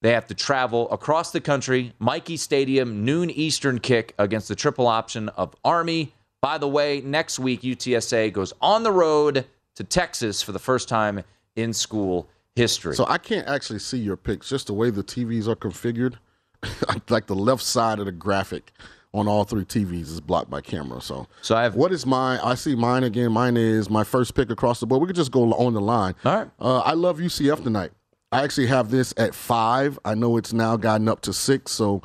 they 0.00 0.12
have 0.12 0.26
to 0.28 0.34
travel 0.34 0.90
across 0.90 1.30
the 1.30 1.40
country, 1.40 1.92
Michie 2.00 2.38
Stadium, 2.38 3.04
noon 3.04 3.30
Eastern 3.30 3.80
kick 3.80 4.14
against 4.18 4.48
the 4.48 4.56
triple 4.56 4.86
option 4.86 5.28
of 5.30 5.54
Army. 5.64 6.14
By 6.40 6.56
the 6.56 6.68
way, 6.68 7.02
next 7.02 7.38
week, 7.38 7.62
UTSA 7.62 8.32
goes 8.32 8.54
on 8.60 8.82
the 8.82 8.92
road 8.92 9.44
to 9.78 9.84
Texas 9.84 10.42
for 10.42 10.50
the 10.50 10.58
first 10.58 10.88
time 10.88 11.22
in 11.54 11.72
school 11.72 12.28
history. 12.56 12.96
So 12.96 13.06
I 13.08 13.16
can't 13.16 13.46
actually 13.46 13.78
see 13.78 13.98
your 13.98 14.16
picks, 14.16 14.48
just 14.48 14.66
the 14.66 14.74
way 14.74 14.90
the 14.90 15.04
TVs 15.04 15.46
are 15.46 15.54
configured, 15.54 16.14
like 17.08 17.28
the 17.28 17.36
left 17.36 17.62
side 17.62 18.00
of 18.00 18.06
the 18.06 18.12
graphic 18.12 18.72
on 19.14 19.28
all 19.28 19.44
three 19.44 19.64
TVs 19.64 20.08
is 20.08 20.20
blocked 20.20 20.50
by 20.50 20.60
camera. 20.60 21.00
So, 21.00 21.28
so 21.42 21.56
I 21.56 21.62
have 21.62 21.76
what 21.76 21.92
is 21.92 22.04
mine? 22.04 22.40
I 22.42 22.56
see 22.56 22.74
mine 22.74 23.04
again. 23.04 23.30
Mine 23.30 23.56
is 23.56 23.88
my 23.88 24.02
first 24.02 24.34
pick 24.34 24.50
across 24.50 24.80
the 24.80 24.86
board. 24.86 25.00
We 25.00 25.06
could 25.06 25.14
just 25.14 25.30
go 25.30 25.44
on 25.52 25.74
the 25.74 25.80
line. 25.80 26.16
All 26.24 26.36
right. 26.36 26.50
Uh, 26.58 26.78
I 26.80 26.94
love 26.94 27.18
UCF 27.18 27.62
tonight. 27.62 27.92
I 28.32 28.42
actually 28.42 28.66
have 28.66 28.90
this 28.90 29.14
at 29.16 29.32
five. 29.32 29.96
I 30.04 30.14
know 30.14 30.38
it's 30.38 30.52
now 30.52 30.76
gotten 30.76 31.08
up 31.08 31.20
to 31.20 31.32
six. 31.32 31.70
So, 31.70 32.02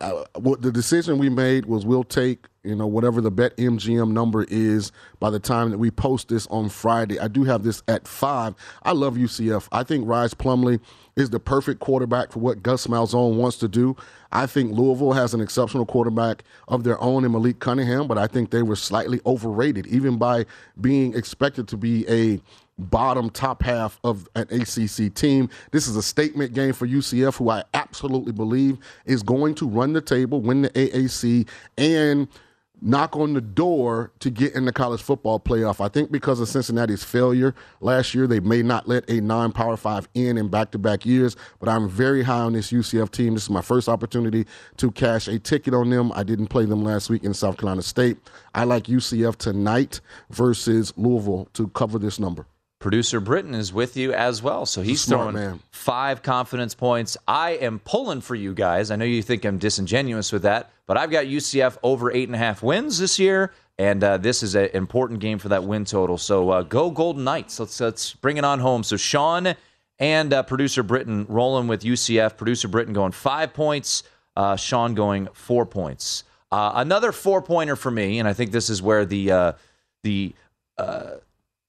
uh, 0.00 0.22
what 0.36 0.62
the 0.62 0.70
decision 0.70 1.18
we 1.18 1.30
made 1.30 1.66
was 1.66 1.84
we'll 1.84 2.04
take 2.04 2.46
you 2.64 2.74
know 2.74 2.86
whatever 2.86 3.20
the 3.20 3.30
BetMGM 3.30 4.10
number 4.10 4.44
is 4.48 4.92
by 5.20 5.30
the 5.30 5.38
time 5.38 5.70
that 5.70 5.78
we 5.78 5.90
post 5.90 6.28
this 6.28 6.46
on 6.48 6.68
Friday. 6.68 7.18
I 7.18 7.28
do 7.28 7.44
have 7.44 7.62
this 7.62 7.82
at 7.88 8.08
five. 8.08 8.54
I 8.82 8.92
love 8.92 9.14
UCF. 9.14 9.68
I 9.72 9.84
think 9.84 10.06
Rhys 10.08 10.34
Plumlee 10.34 10.80
is 11.16 11.30
the 11.30 11.40
perfect 11.40 11.80
quarterback 11.80 12.32
for 12.32 12.40
what 12.40 12.62
Gus 12.62 12.86
Malzahn 12.86 13.36
wants 13.36 13.58
to 13.58 13.68
do. 13.68 13.96
I 14.32 14.46
think 14.46 14.72
Louisville 14.72 15.12
has 15.12 15.34
an 15.34 15.40
exceptional 15.40 15.86
quarterback 15.86 16.44
of 16.68 16.84
their 16.84 17.00
own 17.00 17.24
in 17.24 17.32
Malik 17.32 17.60
Cunningham, 17.60 18.06
but 18.06 18.18
I 18.18 18.26
think 18.26 18.50
they 18.50 18.62
were 18.62 18.76
slightly 18.76 19.20
overrated, 19.24 19.86
even 19.86 20.18
by 20.18 20.44
being 20.80 21.14
expected 21.14 21.68
to 21.68 21.76
be 21.76 22.08
a 22.08 22.40
bottom 22.78 23.30
top 23.30 23.62
half 23.62 23.98
of 24.04 24.28
an 24.36 24.46
ACC 24.50 25.12
team. 25.12 25.48
This 25.72 25.88
is 25.88 25.96
a 25.96 26.02
statement 26.02 26.54
game 26.54 26.72
for 26.72 26.86
UCF, 26.86 27.36
who 27.36 27.50
I 27.50 27.64
absolutely 27.74 28.32
believe 28.32 28.78
is 29.04 29.22
going 29.22 29.54
to 29.56 29.68
run 29.68 29.92
the 29.92 30.00
table, 30.00 30.40
win 30.40 30.62
the 30.62 30.70
AAC, 30.70 31.48
and 31.76 32.28
knock 32.80 33.16
on 33.16 33.34
the 33.34 33.40
door 33.40 34.12
to 34.20 34.30
get 34.30 34.54
in 34.54 34.64
the 34.64 34.72
college 34.72 35.02
football 35.02 35.40
playoff. 35.40 35.84
I 35.84 35.88
think 35.88 36.10
because 36.12 36.40
of 36.40 36.48
Cincinnati's 36.48 37.04
failure 37.04 37.54
last 37.80 38.14
year, 38.14 38.26
they 38.26 38.40
may 38.40 38.62
not 38.62 38.88
let 38.88 39.08
a 39.10 39.20
non 39.20 39.52
Power 39.52 39.76
Five 39.76 40.08
in 40.14 40.38
in 40.38 40.48
back 40.48 40.70
to 40.72 40.78
back 40.78 41.04
years, 41.04 41.36
but 41.60 41.68
I'm 41.68 41.88
very 41.88 42.22
high 42.22 42.40
on 42.40 42.52
this 42.52 42.70
UCF 42.72 43.10
team. 43.10 43.34
This 43.34 43.44
is 43.44 43.50
my 43.50 43.62
first 43.62 43.88
opportunity 43.88 44.46
to 44.76 44.90
cash 44.90 45.28
a 45.28 45.38
ticket 45.38 45.74
on 45.74 45.90
them. 45.90 46.12
I 46.14 46.22
didn't 46.22 46.48
play 46.48 46.64
them 46.64 46.84
last 46.84 47.10
week 47.10 47.24
in 47.24 47.34
South 47.34 47.56
Carolina 47.56 47.82
State. 47.82 48.18
I 48.54 48.64
like 48.64 48.84
UCF 48.84 49.36
tonight 49.36 50.00
versus 50.30 50.92
Louisville 50.96 51.48
to 51.54 51.68
cover 51.68 51.98
this 51.98 52.18
number. 52.18 52.46
Producer 52.80 53.18
Britton 53.18 53.54
is 53.54 53.72
with 53.72 53.96
you 53.96 54.12
as 54.12 54.40
well. 54.40 54.64
So 54.64 54.82
he's 54.82 55.04
throwing 55.04 55.34
man. 55.34 55.60
five 55.70 56.22
confidence 56.22 56.74
points. 56.74 57.16
I 57.26 57.52
am 57.52 57.80
pulling 57.80 58.20
for 58.20 58.36
you 58.36 58.54
guys. 58.54 58.92
I 58.92 58.96
know 58.96 59.04
you 59.04 59.20
think 59.20 59.44
I'm 59.44 59.58
disingenuous 59.58 60.30
with 60.30 60.42
that, 60.42 60.70
but 60.86 60.96
I've 60.96 61.10
got 61.10 61.24
UCF 61.24 61.76
over 61.82 62.12
eight 62.12 62.28
and 62.28 62.36
a 62.36 62.38
half 62.38 62.62
wins 62.62 62.98
this 62.98 63.18
year. 63.18 63.52
And 63.78 64.02
uh, 64.04 64.16
this 64.18 64.42
is 64.42 64.54
an 64.54 64.70
important 64.74 65.18
game 65.20 65.38
for 65.38 65.48
that 65.48 65.64
win 65.64 65.84
total. 65.84 66.18
So 66.18 66.50
uh, 66.50 66.62
go 66.62 66.90
Golden 66.90 67.24
Knights. 67.24 67.58
Let's 67.58 67.80
let's 67.80 68.12
bring 68.14 68.36
it 68.36 68.44
on 68.44 68.60
home. 68.60 68.84
So 68.84 68.96
Sean 68.96 69.54
and 69.98 70.32
uh, 70.32 70.42
producer 70.44 70.82
Britton 70.84 71.26
rolling 71.28 71.66
with 71.66 71.82
UCF. 71.82 72.36
Producer 72.36 72.68
Britton 72.68 72.92
going 72.92 73.12
five 73.12 73.52
points. 73.54 74.04
Uh, 74.36 74.54
Sean 74.56 74.94
going 74.94 75.28
four 75.32 75.66
points. 75.66 76.22
Uh, 76.50 76.72
another 76.76 77.12
four 77.12 77.42
pointer 77.42 77.76
for 77.76 77.90
me, 77.90 78.20
and 78.20 78.28
I 78.28 78.32
think 78.32 78.52
this 78.52 78.70
is 78.70 78.80
where 78.80 79.04
the 79.04 79.30
uh, 79.30 79.52
the 80.04 80.32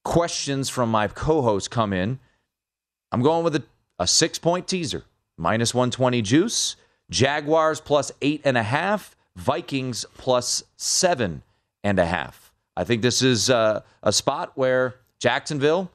questions 0.09 0.69
from 0.69 0.89
my 0.89 1.07
co-host 1.07 1.69
come 1.69 1.93
in. 1.93 2.17
I'm 3.11 3.21
going 3.21 3.43
with 3.43 3.55
a, 3.55 3.63
a 3.99 4.07
six 4.07 4.39
point 4.39 4.67
teaser, 4.67 5.03
minus 5.37 5.71
120 5.71 6.23
juice. 6.23 6.75
Jaguars 7.11 7.79
plus 7.79 8.11
eight 8.23 8.41
and 8.43 8.57
a 8.57 8.63
half. 8.63 9.15
Vikings 9.35 10.05
plus 10.17 10.63
seven 10.77 11.43
and 11.83 11.99
a 11.99 12.07
half. 12.07 12.51
I 12.75 12.85
think 12.85 13.03
this 13.03 13.21
is 13.21 13.51
uh, 13.51 13.81
a 14.01 14.11
spot 14.11 14.51
where 14.55 14.95
Jacksonville, 15.19 15.91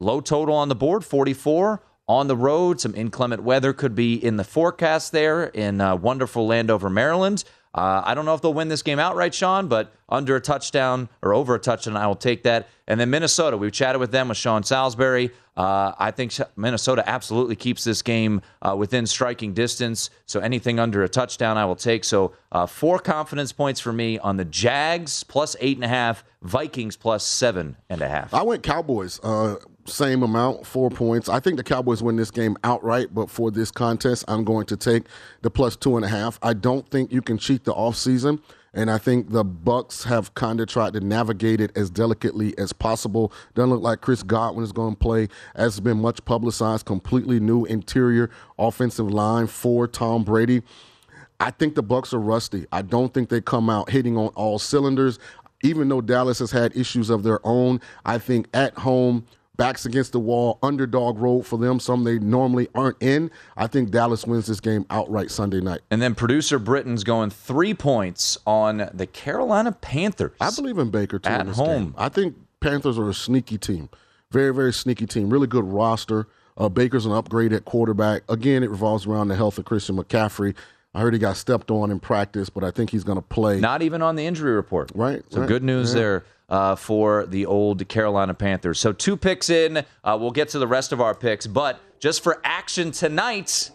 low 0.00 0.22
total 0.22 0.54
on 0.54 0.70
the 0.70 0.74
board, 0.74 1.04
44. 1.04 1.82
On 2.08 2.26
the 2.26 2.36
road, 2.36 2.80
some 2.80 2.94
inclement 2.94 3.42
weather 3.42 3.74
could 3.74 3.94
be 3.94 4.14
in 4.14 4.38
the 4.38 4.44
forecast 4.44 5.12
there 5.12 5.44
in 5.44 5.82
uh, 5.82 5.94
wonderful 5.94 6.46
Landover, 6.46 6.88
Maryland. 6.88 7.44
Uh, 7.74 8.02
I 8.04 8.14
don't 8.14 8.24
know 8.24 8.34
if 8.34 8.40
they'll 8.40 8.54
win 8.54 8.68
this 8.68 8.82
game 8.82 8.98
outright, 8.98 9.34
Sean, 9.34 9.68
but 9.68 9.92
under 10.08 10.34
a 10.36 10.40
touchdown 10.40 11.08
or 11.22 11.34
over 11.34 11.54
a 11.54 11.58
touchdown, 11.58 11.96
I 11.96 12.06
will 12.06 12.16
take 12.16 12.42
that. 12.44 12.68
And 12.86 12.98
then 12.98 13.10
Minnesota, 13.10 13.56
we've 13.56 13.72
chatted 13.72 14.00
with 14.00 14.10
them 14.10 14.28
with 14.28 14.38
Sean 14.38 14.62
Salisbury. 14.62 15.30
Uh, 15.56 15.92
I 15.98 16.10
think 16.12 16.32
Minnesota 16.56 17.02
absolutely 17.06 17.56
keeps 17.56 17.84
this 17.84 18.00
game 18.00 18.40
uh, 18.62 18.74
within 18.76 19.06
striking 19.06 19.52
distance. 19.52 20.08
So 20.24 20.40
anything 20.40 20.78
under 20.78 21.02
a 21.02 21.08
touchdown, 21.08 21.58
I 21.58 21.66
will 21.66 21.76
take. 21.76 22.04
So 22.04 22.32
uh, 22.52 22.66
four 22.66 22.98
confidence 22.98 23.52
points 23.52 23.80
for 23.80 23.92
me 23.92 24.18
on 24.18 24.36
the 24.36 24.44
Jags 24.44 25.24
plus 25.24 25.56
eight 25.60 25.76
and 25.76 25.84
a 25.84 25.88
half, 25.88 26.24
Vikings 26.42 26.96
plus 26.96 27.24
seven 27.24 27.76
and 27.90 28.00
a 28.00 28.08
half. 28.08 28.32
I 28.32 28.42
went 28.42 28.62
Cowboys. 28.62 29.20
Same 29.88 30.22
amount, 30.22 30.66
four 30.66 30.90
points. 30.90 31.28
I 31.28 31.40
think 31.40 31.56
the 31.56 31.64
Cowboys 31.64 32.02
win 32.02 32.16
this 32.16 32.30
game 32.30 32.56
outright, 32.64 33.14
but 33.14 33.30
for 33.30 33.50
this 33.50 33.70
contest, 33.70 34.24
I'm 34.28 34.44
going 34.44 34.66
to 34.66 34.76
take 34.76 35.04
the 35.42 35.50
plus 35.50 35.76
two 35.76 35.96
and 35.96 36.04
a 36.04 36.08
half. 36.08 36.38
I 36.42 36.52
don't 36.52 36.88
think 36.90 37.12
you 37.12 37.22
can 37.22 37.38
cheat 37.38 37.64
the 37.64 37.72
offseason. 37.72 38.40
And 38.74 38.90
I 38.90 38.98
think 38.98 39.30
the 39.30 39.44
Bucks 39.44 40.04
have 40.04 40.34
kind 40.34 40.60
of 40.60 40.68
tried 40.68 40.92
to 40.92 41.00
navigate 41.00 41.60
it 41.60 41.76
as 41.76 41.90
delicately 41.90 42.56
as 42.58 42.72
possible. 42.72 43.32
Doesn't 43.54 43.70
look 43.70 43.82
like 43.82 44.02
Chris 44.02 44.22
Godwin 44.22 44.62
is 44.62 44.72
going 44.72 44.92
to 44.92 44.98
play, 44.98 45.28
as 45.54 45.80
been 45.80 46.00
much 46.00 46.24
publicized. 46.24 46.84
Completely 46.84 47.40
new 47.40 47.64
interior 47.64 48.30
offensive 48.58 49.10
line 49.10 49.46
for 49.46 49.88
Tom 49.88 50.22
Brady. 50.22 50.62
I 51.40 51.50
think 51.50 51.76
the 51.76 51.82
Bucks 51.82 52.12
are 52.12 52.20
rusty. 52.20 52.66
I 52.70 52.82
don't 52.82 53.14
think 53.14 53.30
they 53.30 53.40
come 53.40 53.70
out 53.70 53.90
hitting 53.90 54.16
on 54.16 54.28
all 54.28 54.58
cylinders. 54.58 55.18
Even 55.62 55.88
though 55.88 56.00
Dallas 56.00 56.38
has 56.38 56.52
had 56.52 56.76
issues 56.76 57.10
of 57.10 57.22
their 57.22 57.40
own, 57.44 57.80
I 58.04 58.18
think 58.18 58.48
at 58.54 58.74
home 58.74 59.26
backs 59.58 59.84
against 59.84 60.12
the 60.12 60.20
wall, 60.20 60.58
underdog 60.62 61.18
road 61.18 61.42
for 61.42 61.58
them, 61.58 61.78
some 61.78 62.04
they 62.04 62.18
normally 62.18 62.68
aren't 62.74 62.96
in. 63.02 63.30
I 63.56 63.66
think 63.66 63.90
Dallas 63.90 64.26
wins 64.26 64.46
this 64.46 64.60
game 64.60 64.86
outright 64.88 65.30
Sunday 65.30 65.60
night. 65.60 65.80
And 65.90 66.00
then 66.00 66.14
producer 66.14 66.58
Britton's 66.58 67.04
going 67.04 67.28
three 67.28 67.74
points 67.74 68.38
on 68.46 68.88
the 68.94 69.06
Carolina 69.06 69.72
Panthers. 69.72 70.32
I 70.40 70.50
believe 70.50 70.78
in 70.78 70.90
Baker 70.90 71.18
too 71.18 71.28
At 71.28 71.46
home. 71.48 71.84
game. 71.84 71.94
I 71.98 72.08
think 72.08 72.36
Panthers 72.60 72.98
are 72.98 73.10
a 73.10 73.14
sneaky 73.14 73.58
team. 73.58 73.90
Very, 74.30 74.54
very 74.54 74.72
sneaky 74.72 75.06
team. 75.06 75.28
Really 75.28 75.46
good 75.46 75.64
roster. 75.64 76.28
Uh, 76.56 76.68
Baker's 76.68 77.04
an 77.06 77.12
upgrade 77.12 77.52
at 77.52 77.64
quarterback. 77.64 78.22
Again, 78.28 78.62
it 78.62 78.70
revolves 78.70 79.06
around 79.06 79.28
the 79.28 79.36
health 79.36 79.58
of 79.58 79.64
Christian 79.64 79.96
McCaffrey. 79.96 80.54
I 80.94 81.00
heard 81.00 81.12
he 81.12 81.18
got 81.18 81.36
stepped 81.36 81.70
on 81.70 81.90
in 81.90 82.00
practice, 82.00 82.48
but 82.48 82.64
I 82.64 82.70
think 82.70 82.90
he's 82.90 83.04
going 83.04 83.18
to 83.18 83.22
play. 83.22 83.60
Not 83.60 83.82
even 83.82 84.02
on 84.02 84.16
the 84.16 84.26
injury 84.26 84.52
report. 84.52 84.90
Right. 84.94 85.22
So 85.30 85.40
right, 85.40 85.48
good 85.48 85.62
news 85.62 85.92
there 85.92 86.24
uh, 86.48 86.76
for 86.76 87.26
the 87.26 87.46
old 87.46 87.86
Carolina 87.88 88.34
Panthers. 88.34 88.78
So 88.78 88.92
two 88.92 89.16
picks 89.16 89.50
in. 89.50 89.78
Uh, 89.78 90.18
we'll 90.20 90.30
get 90.30 90.48
to 90.50 90.58
the 90.58 90.66
rest 90.66 90.92
of 90.92 91.00
our 91.00 91.14
picks, 91.14 91.46
but 91.46 91.80
just 92.00 92.22
for 92.22 92.40
action 92.44 92.90
tonight, 92.90 93.70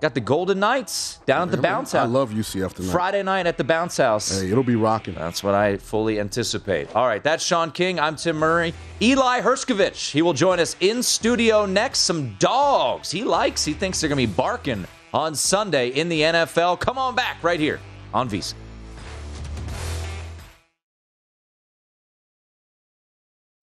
got 0.00 0.14
the 0.14 0.20
Golden 0.20 0.58
Knights 0.58 1.20
down 1.26 1.48
at 1.48 1.50
the 1.50 1.62
Bounce 1.62 1.92
House. 1.92 2.04
I 2.04 2.10
love 2.10 2.30
UCF 2.30 2.74
tonight. 2.74 2.90
Friday 2.90 3.22
night 3.22 3.46
at 3.46 3.56
the 3.56 3.64
Bounce 3.64 3.96
House. 3.96 4.40
Hey, 4.40 4.50
it'll 4.50 4.62
be 4.64 4.76
rocking. 4.76 5.14
That's 5.14 5.42
what 5.42 5.54
I 5.54 5.76
fully 5.76 6.18
anticipate. 6.20 6.94
All 6.94 7.06
right, 7.06 7.22
that's 7.22 7.44
Sean 7.44 7.70
King. 7.70 8.00
I'm 8.00 8.16
Tim 8.16 8.36
Murray. 8.36 8.74
Eli 9.00 9.40
Herskovich. 9.40 10.10
He 10.10 10.22
will 10.22 10.32
join 10.32 10.58
us 10.58 10.76
in 10.80 11.02
studio 11.02 11.64
next. 11.66 12.00
Some 12.00 12.34
dogs 12.38 13.10
he 13.10 13.24
likes. 13.24 13.64
He 13.64 13.72
thinks 13.72 14.00
they're 14.00 14.08
going 14.08 14.20
to 14.20 14.26
be 14.26 14.34
barking 14.36 14.86
on 15.12 15.34
Sunday 15.34 15.88
in 15.88 16.08
the 16.08 16.20
NFL. 16.20 16.80
Come 16.80 16.98
on 16.98 17.14
back 17.14 17.42
right 17.42 17.60
here 17.60 17.80
on 18.12 18.28
VSIN. 18.28 18.54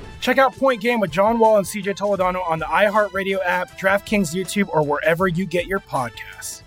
Check 0.21 0.37
out 0.37 0.55
Point 0.55 0.81
Game 0.81 0.99
with 0.99 1.09
John 1.11 1.39
Wall 1.39 1.57
and 1.57 1.65
CJ 1.65 1.97
Toledano 1.97 2.47
on 2.47 2.59
the 2.59 2.65
iHeartRadio 2.65 3.39
app, 3.43 3.71
DraftKings 3.79 4.35
YouTube, 4.35 4.69
or 4.69 4.83
wherever 4.85 5.27
you 5.27 5.45
get 5.45 5.65
your 5.65 5.79
podcasts. 5.79 6.61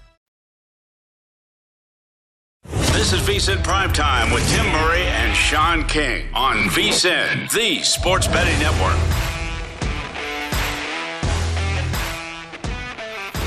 This 2.92 3.12
is 3.12 3.20
VSIN 3.20 3.62
Primetime 3.62 4.34
with 4.34 4.48
Tim 4.50 4.66
Murray 4.66 5.02
and 5.02 5.36
Sean 5.36 5.84
King 5.84 6.26
on 6.34 6.56
VSIN, 6.70 7.50
the 7.52 7.82
sports 7.82 8.26
betting 8.26 8.58
network. 8.58 8.98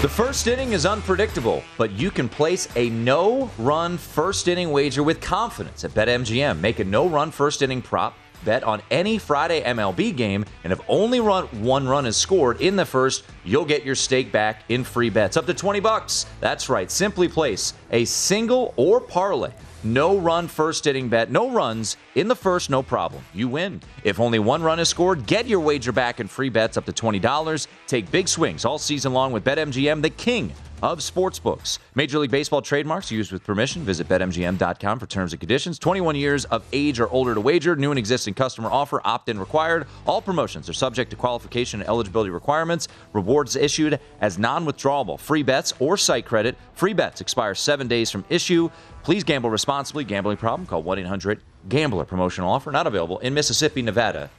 The 0.02 0.10
first 0.10 0.46
inning 0.46 0.74
is 0.74 0.86
unpredictable, 0.86 1.64
but 1.78 1.92
you 1.94 2.12
can 2.12 2.30
place 2.30 2.68
a 2.76 2.90
no 2.92 3.50
run 3.58 3.98
first 3.98 4.48
inning 4.48 4.72
wager 4.72 5.02
with 5.02 5.20
confidence 5.20 5.84
at 5.84 5.92
BetMGM. 5.92 6.60
Make 6.62 6.80
a 6.80 6.84
no 6.84 7.10
run 7.10 7.32
first 7.32 7.64
inning 7.64 7.82
prop 7.82 8.14
bet 8.46 8.64
on 8.64 8.82
any 8.92 9.18
Friday 9.18 9.62
MLB 9.62 10.16
game, 10.16 10.46
and 10.64 10.74
if 10.74 10.80
only 10.88 11.20
run, 11.20 11.46
one 11.64 11.88
run 11.88 12.06
is 12.06 12.18
scored 12.18 12.62
in 12.62 12.76
the 12.76 12.86
first, 12.86 13.26
you'll 13.44 13.66
get 13.66 13.86
your 13.86 13.96
stake 13.96 14.32
back 14.32 14.64
in 14.70 14.84
free 14.84 15.10
bets 15.10 15.38
up 15.38 15.46
to 15.46 15.54
20 15.54 15.80
bucks. 15.80 16.26
That's 16.40 16.70
right. 16.70 16.90
Simply 16.90 17.28
place 17.28 17.74
a 17.92 18.06
single 18.06 18.74
or 18.78 19.00
parlay 19.00 19.52
no 19.84 20.18
run 20.18 20.48
first 20.48 20.88
inning 20.88 21.08
bet, 21.08 21.32
no 21.32 21.50
runs 21.50 21.98
in 22.16 22.28
the 22.28 22.36
first, 22.36 22.70
no 22.70 22.84
problem. 22.84 23.24
You 23.34 23.48
win. 23.48 23.82
If 24.04 24.20
only 24.20 24.40
one 24.40 24.62
run 24.64 24.80
is 24.80 24.90
scored, 24.90 25.26
get 25.26 25.48
your 25.48 25.60
wager 25.60 25.92
back 25.92 26.20
in 26.20 26.28
free 26.28 26.50
bets 26.50 26.78
up 26.78 26.86
to 26.86 26.92
$20. 26.92 27.68
Take 27.86 28.12
big 28.12 28.28
swings 28.28 28.66
all 28.66 28.80
season 28.80 29.14
long 29.14 29.32
with 29.32 29.44
BetMGM, 29.44 30.02
the 30.02 30.10
king 30.10 30.52
of 30.82 31.00
sportsbooks. 31.00 31.80
Major 31.96 32.20
League 32.20 32.32
Baseball 32.32 32.62
trademarks 32.62 33.12
used 33.12 33.32
with 33.32 33.44
permission. 33.44 33.84
Visit 33.84 34.08
betmgm.com 34.08 35.00
for 35.00 35.06
terms 35.08 35.34
and 35.34 35.40
conditions. 35.40 35.80
21 35.80 36.16
years 36.16 36.46
of 36.46 36.64
age 36.74 37.00
or 37.00 37.10
older 37.10 37.34
to 37.34 37.42
wager. 37.42 37.76
New 37.76 37.92
and 37.92 38.00
existing 38.00 38.34
customer 38.34 38.70
offer. 38.70 39.02
Opt-in 39.04 39.40
required. 39.40 39.88
All 40.06 40.22
promotions 40.22 40.70
are 40.70 40.74
subject 40.74 41.10
to 41.12 41.16
qualification 41.16 41.82
and 41.82 41.90
eligibility 41.90 42.30
requirements. 42.30 42.88
Rewards 43.14 43.56
issued 43.56 44.00
as 44.22 44.38
non-withdrawable. 44.38 45.20
Free 45.20 45.44
bets 45.44 45.74
or 45.80 45.98
site 45.98 46.26
credit. 46.26 46.58
Free 46.74 46.94
bets 46.94 47.22
expire 47.22 47.56
seven 47.56 47.88
days 47.88 48.12
from 48.12 48.26
issue. 48.30 48.70
Please 49.04 49.24
gamble 49.24 49.50
responsibly. 49.50 50.04
Gambling 50.04 50.38
problem? 50.38 50.68
Call 50.68 50.84
1-800-GAMBLER. 50.84 52.06
Promotional 52.06 52.52
offer 52.52 52.72
not 52.72 52.88
available 52.88 53.20
in 53.20 53.34
Mississippi, 53.34 53.82
Nevada, 53.82 54.30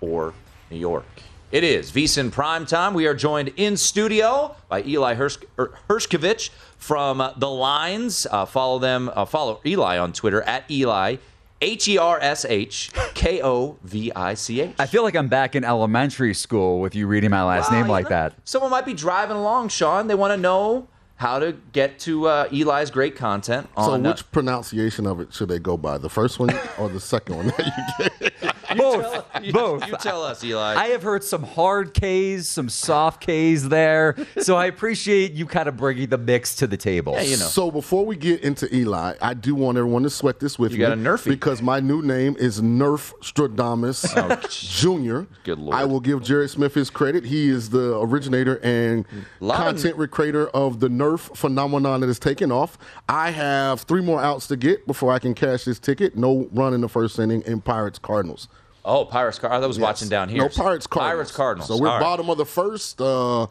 or 0.00 0.34
New 0.70 0.78
York. 0.78 1.06
It 1.54 1.62
is 1.62 1.92
VSIN 1.92 2.32
Prime 2.32 2.66
Time. 2.66 2.94
We 2.94 3.06
are 3.06 3.14
joined 3.14 3.52
in 3.54 3.76
studio 3.76 4.56
by 4.68 4.82
Eli 4.82 5.14
Hersh- 5.14 5.44
er, 5.56 5.72
Hershkovich 5.88 6.50
from 6.78 7.20
uh, 7.20 7.32
The 7.36 7.48
Lines. 7.48 8.26
Uh, 8.28 8.44
follow 8.44 8.80
them. 8.80 9.08
Uh, 9.14 9.24
follow 9.24 9.60
Eli 9.64 9.96
on 9.96 10.12
Twitter 10.12 10.42
at 10.42 10.68
Eli 10.68 11.18
H 11.62 11.86
E 11.86 11.96
R 11.96 12.18
S 12.20 12.44
H 12.44 12.90
K 13.14 13.40
O 13.40 13.78
V 13.84 14.10
I 14.16 14.34
C 14.34 14.62
H. 14.62 14.74
I 14.80 14.86
feel 14.86 15.04
like 15.04 15.14
I'm 15.14 15.28
back 15.28 15.54
in 15.54 15.62
elementary 15.62 16.34
school 16.34 16.80
with 16.80 16.96
you 16.96 17.06
reading 17.06 17.30
my 17.30 17.44
last 17.44 17.70
Well, 17.70 17.82
name 17.82 17.88
like 17.88 18.06
know, 18.06 18.10
that. 18.10 18.34
Someone 18.42 18.72
might 18.72 18.84
be 18.84 18.92
driving 18.92 19.36
along, 19.36 19.68
Sean. 19.68 20.08
They 20.08 20.16
want 20.16 20.32
to 20.32 20.36
know 20.36 20.88
how 21.14 21.38
to 21.38 21.52
get 21.70 22.00
to 22.00 22.26
uh, 22.26 22.48
Eli's 22.50 22.90
great 22.90 23.14
content 23.14 23.68
So, 23.76 23.92
on. 23.92 24.04
uh, 24.04 24.10
which 24.10 24.28
pronunciation 24.32 25.06
of 25.06 25.20
it 25.20 25.32
should 25.32 25.50
they 25.50 25.60
go 25.60 25.76
by? 25.76 25.98
The 25.98 26.10
first 26.10 26.40
one 26.40 26.50
or 26.80 26.88
the 26.88 26.98
second 26.98 27.36
one 27.36 27.46
that 27.46 27.64
you 28.00 28.08
get? 28.40 28.56
Both. 28.76 29.26
you, 29.42 29.52
Both. 29.52 29.86
You 29.88 29.96
tell 29.98 30.22
us, 30.22 30.42
Eli. 30.44 30.74
I 30.74 30.86
have 30.88 31.02
heard 31.02 31.24
some 31.24 31.42
hard 31.42 31.94
K's, 31.94 32.48
some 32.48 32.68
soft 32.68 33.20
K's 33.20 33.68
there. 33.68 34.16
So 34.40 34.56
I 34.56 34.66
appreciate 34.66 35.32
you 35.32 35.46
kind 35.46 35.68
of 35.68 35.76
bringing 35.76 36.08
the 36.08 36.18
mix 36.18 36.54
to 36.56 36.66
the 36.66 36.76
table. 36.76 37.12
you 37.14 37.30
know. 37.36 37.44
So 37.46 37.70
before 37.70 38.04
we 38.04 38.16
get 38.16 38.42
into 38.42 38.72
Eli, 38.74 39.14
I 39.20 39.34
do 39.34 39.54
want 39.54 39.78
everyone 39.78 40.02
to 40.04 40.10
sweat 40.10 40.40
this 40.40 40.58
with 40.58 40.72
You 40.72 40.78
me. 40.78 40.84
got 40.84 40.92
a 40.92 40.96
Nerfy. 40.96 41.28
because 41.28 41.62
my 41.62 41.80
new 41.80 42.02
name 42.02 42.36
is 42.38 42.60
Nerf 42.60 43.12
Stradamus 43.20 44.04
oh, 44.16 44.36
Jr. 44.48 45.28
Good 45.44 45.58
lord. 45.58 45.76
I 45.76 45.84
will 45.84 46.00
give 46.00 46.22
Jerry 46.22 46.48
Smith 46.48 46.74
his 46.74 46.90
credit. 46.90 47.24
He 47.24 47.48
is 47.48 47.70
the 47.70 47.98
originator 47.98 48.60
and 48.62 49.06
Lot 49.40 49.58
of- 49.60 49.82
content 49.82 50.10
creator 50.10 50.48
of 50.48 50.80
the 50.80 50.88
Nerf 50.88 51.36
phenomenon 51.36 52.00
that 52.00 52.06
has 52.08 52.18
taken 52.18 52.52
off. 52.52 52.76
I 53.08 53.30
have 53.30 53.82
three 53.82 54.02
more 54.02 54.20
outs 54.20 54.46
to 54.48 54.56
get 54.56 54.86
before 54.86 55.12
I 55.12 55.18
can 55.18 55.34
cash 55.34 55.64
this 55.64 55.78
ticket. 55.78 56.16
No 56.16 56.48
run 56.52 56.74
in 56.74 56.80
the 56.80 56.88
first 56.88 57.18
inning 57.18 57.42
in 57.46 57.60
Pirates 57.60 57.98
Cardinals. 57.98 58.48
Oh, 58.84 59.04
Pirates. 59.04 59.38
Car- 59.38 59.50
I 59.52 59.58
was 59.58 59.78
watching 59.78 60.08
down 60.08 60.28
here. 60.28 60.38
No 60.38 60.48
Pirates 60.48 60.86
Cardinals. 60.86 61.14
Pirates 61.14 61.30
Cardinals. 61.32 61.68
So 61.68 61.78
we're 61.78 61.88
All 61.88 61.94
right. 61.94 62.00
bottom 62.02 62.30
of 62.30 62.38
the 62.38 62.44
first. 62.46 63.00
Uh, 63.00 63.46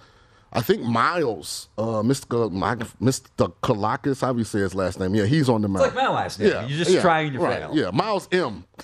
I 0.55 0.61
think 0.61 0.83
Miles, 0.83 1.69
uh, 1.77 2.03
Mr. 2.03 2.51
Mi- 2.51 2.85
Mr. 3.11 3.51
Kalakis, 3.63 4.21
how 4.21 4.33
do 4.33 4.39
you 4.39 4.45
say 4.45 4.59
his 4.59 4.75
last 4.75 4.99
name? 4.99 5.15
Yeah, 5.15 5.25
he's 5.25 5.49
on 5.49 5.61
the 5.63 5.67
mound. 5.67 5.85
It's 5.87 5.95
like 5.95 6.05
my 6.05 6.13
last 6.13 6.39
name. 6.39 6.49
Yeah, 6.49 6.67
You're 6.67 6.85
just 6.85 7.01
trying 7.01 7.33
to 7.33 7.39
right, 7.39 7.59
fail. 7.59 7.71
Yeah, 7.73 7.89
Miles 7.91 8.27
M. 8.31 8.63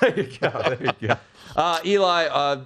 There 0.00 0.20
you 0.20 0.38
go. 0.38 0.50
There 0.50 0.82
you 1.00 1.08
go. 1.08 1.16
Uh, 1.56 1.78
Eli, 1.84 2.24
uh, 2.26 2.64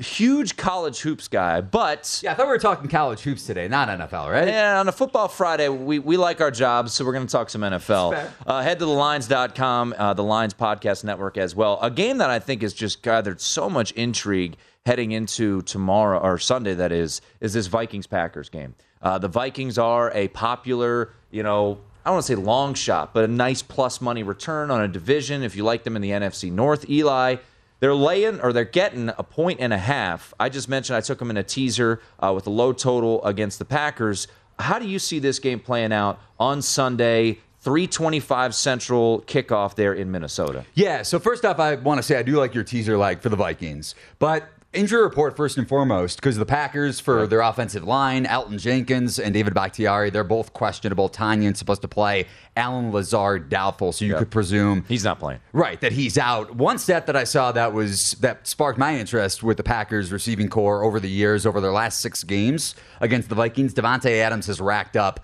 huge 0.00 0.56
college 0.56 1.00
hoops 1.00 1.28
guy, 1.28 1.60
but 1.60 2.20
Yeah, 2.22 2.32
I 2.32 2.34
thought 2.34 2.46
we 2.46 2.52
were 2.52 2.58
talking 2.58 2.88
college 2.88 3.20
hoops 3.20 3.46
today, 3.46 3.68
not 3.68 3.88
NFL, 3.88 4.30
right? 4.30 4.48
Yeah, 4.48 4.80
on 4.80 4.88
a 4.88 4.92
football 4.92 5.28
Friday, 5.28 5.68
we, 5.68 5.98
we 5.98 6.16
like 6.16 6.40
our 6.40 6.50
jobs, 6.50 6.92
so 6.92 7.04
we're 7.04 7.12
going 7.12 7.26
to 7.26 7.30
talk 7.32 7.50
some 7.50 7.60
NFL. 7.60 8.30
Uh, 8.46 8.62
head 8.62 8.78
to 8.78 8.86
thelines.com, 8.86 9.94
uh, 9.96 10.14
the 10.14 10.24
Lines 10.24 10.54
Podcast 10.54 11.04
Network 11.04 11.36
as 11.36 11.54
well. 11.54 11.78
A 11.82 11.90
game 11.90 12.18
that 12.18 12.30
I 12.30 12.38
think 12.38 12.62
has 12.62 12.72
just 12.72 13.02
gathered 13.02 13.40
so 13.40 13.68
much 13.68 13.92
intrigue 13.92 14.56
heading 14.86 15.12
into 15.12 15.62
tomorrow, 15.62 16.18
or 16.18 16.38
Sunday, 16.38 16.74
that 16.74 16.92
is, 16.92 17.20
is 17.40 17.52
this 17.52 17.66
Vikings 17.66 18.06
Packers 18.06 18.48
game. 18.48 18.74
Uh, 19.02 19.18
the 19.18 19.28
Vikings 19.28 19.78
are 19.78 20.10
a 20.14 20.28
popular, 20.28 21.12
you 21.30 21.42
know, 21.42 21.78
I 22.04 22.08
don't 22.08 22.14
want 22.14 22.26
to 22.26 22.32
say 22.32 22.36
long 22.36 22.72
shot, 22.72 23.12
but 23.12 23.24
a 23.24 23.28
nice 23.28 23.60
plus 23.60 24.00
money 24.00 24.22
return 24.22 24.70
on 24.70 24.80
a 24.80 24.88
division 24.88 25.42
if 25.42 25.54
you 25.54 25.64
like 25.64 25.84
them 25.84 25.96
in 25.96 26.02
the 26.02 26.10
NFC 26.10 26.50
North. 26.50 26.88
Eli, 26.88 27.36
they're 27.80 27.94
laying 27.94 28.40
or 28.40 28.52
they're 28.52 28.64
getting 28.64 29.08
a 29.08 29.22
point 29.22 29.60
and 29.60 29.72
a 29.72 29.78
half. 29.78 30.32
I 30.38 30.48
just 30.48 30.68
mentioned 30.68 30.96
I 30.96 31.00
took 31.00 31.18
them 31.18 31.30
in 31.30 31.36
a 31.36 31.42
teaser 31.42 32.00
uh, 32.20 32.32
with 32.34 32.46
a 32.46 32.50
low 32.50 32.72
total 32.72 33.24
against 33.24 33.58
the 33.58 33.64
Packers. 33.64 34.28
How 34.58 34.78
do 34.78 34.86
you 34.86 34.98
see 34.98 35.18
this 35.18 35.38
game 35.38 35.58
playing 35.58 35.92
out 35.92 36.20
on 36.38 36.62
Sunday? 36.62 37.38
325 37.62 38.54
Central 38.54 39.20
kickoff 39.26 39.74
there 39.74 39.92
in 39.92 40.10
Minnesota. 40.10 40.64
Yeah, 40.74 41.02
so 41.02 41.18
first 41.18 41.44
off, 41.44 41.58
I 41.58 41.74
want 41.74 41.98
to 41.98 42.02
say 42.02 42.16
I 42.16 42.22
do 42.22 42.38
like 42.38 42.54
your 42.54 42.64
teaser 42.64 42.96
like 42.96 43.20
for 43.20 43.28
the 43.28 43.36
Vikings. 43.36 43.94
But 44.18 44.48
Injury 44.72 45.02
report 45.02 45.36
first 45.36 45.58
and 45.58 45.68
foremost, 45.68 46.18
because 46.18 46.36
the 46.36 46.46
Packers 46.46 47.00
for 47.00 47.26
their 47.26 47.40
offensive 47.40 47.82
line, 47.82 48.24
Elgton 48.24 48.60
Jenkins 48.60 49.18
and 49.18 49.34
David 49.34 49.52
Bakhtiari, 49.52 50.10
they're 50.10 50.22
both 50.22 50.52
questionable. 50.52 51.08
Tonyan's 51.08 51.58
supposed 51.58 51.82
to 51.82 51.88
play. 51.88 52.26
Allen 52.56 52.92
Lazard 52.92 53.48
doubtful, 53.48 53.90
so 53.90 54.04
you 54.04 54.14
could 54.14 54.30
presume 54.30 54.84
he's 54.86 55.02
not 55.02 55.18
playing. 55.18 55.40
Right, 55.52 55.80
that 55.80 55.90
he's 55.90 56.16
out. 56.16 56.54
One 56.54 56.78
stat 56.78 57.06
that 57.06 57.16
I 57.16 57.24
saw 57.24 57.50
that 57.50 57.72
was 57.72 58.12
that 58.20 58.46
sparked 58.46 58.78
my 58.78 58.96
interest 58.96 59.42
with 59.42 59.56
the 59.56 59.64
Packers 59.64 60.12
receiving 60.12 60.48
corps 60.48 60.84
over 60.84 61.00
the 61.00 61.10
years, 61.10 61.46
over 61.46 61.60
their 61.60 61.72
last 61.72 62.00
six 62.00 62.22
games 62.22 62.76
against 63.00 63.28
the 63.28 63.34
Vikings. 63.34 63.74
Davante 63.74 64.20
Adams 64.20 64.46
has 64.46 64.60
racked 64.60 64.96
up 64.96 65.18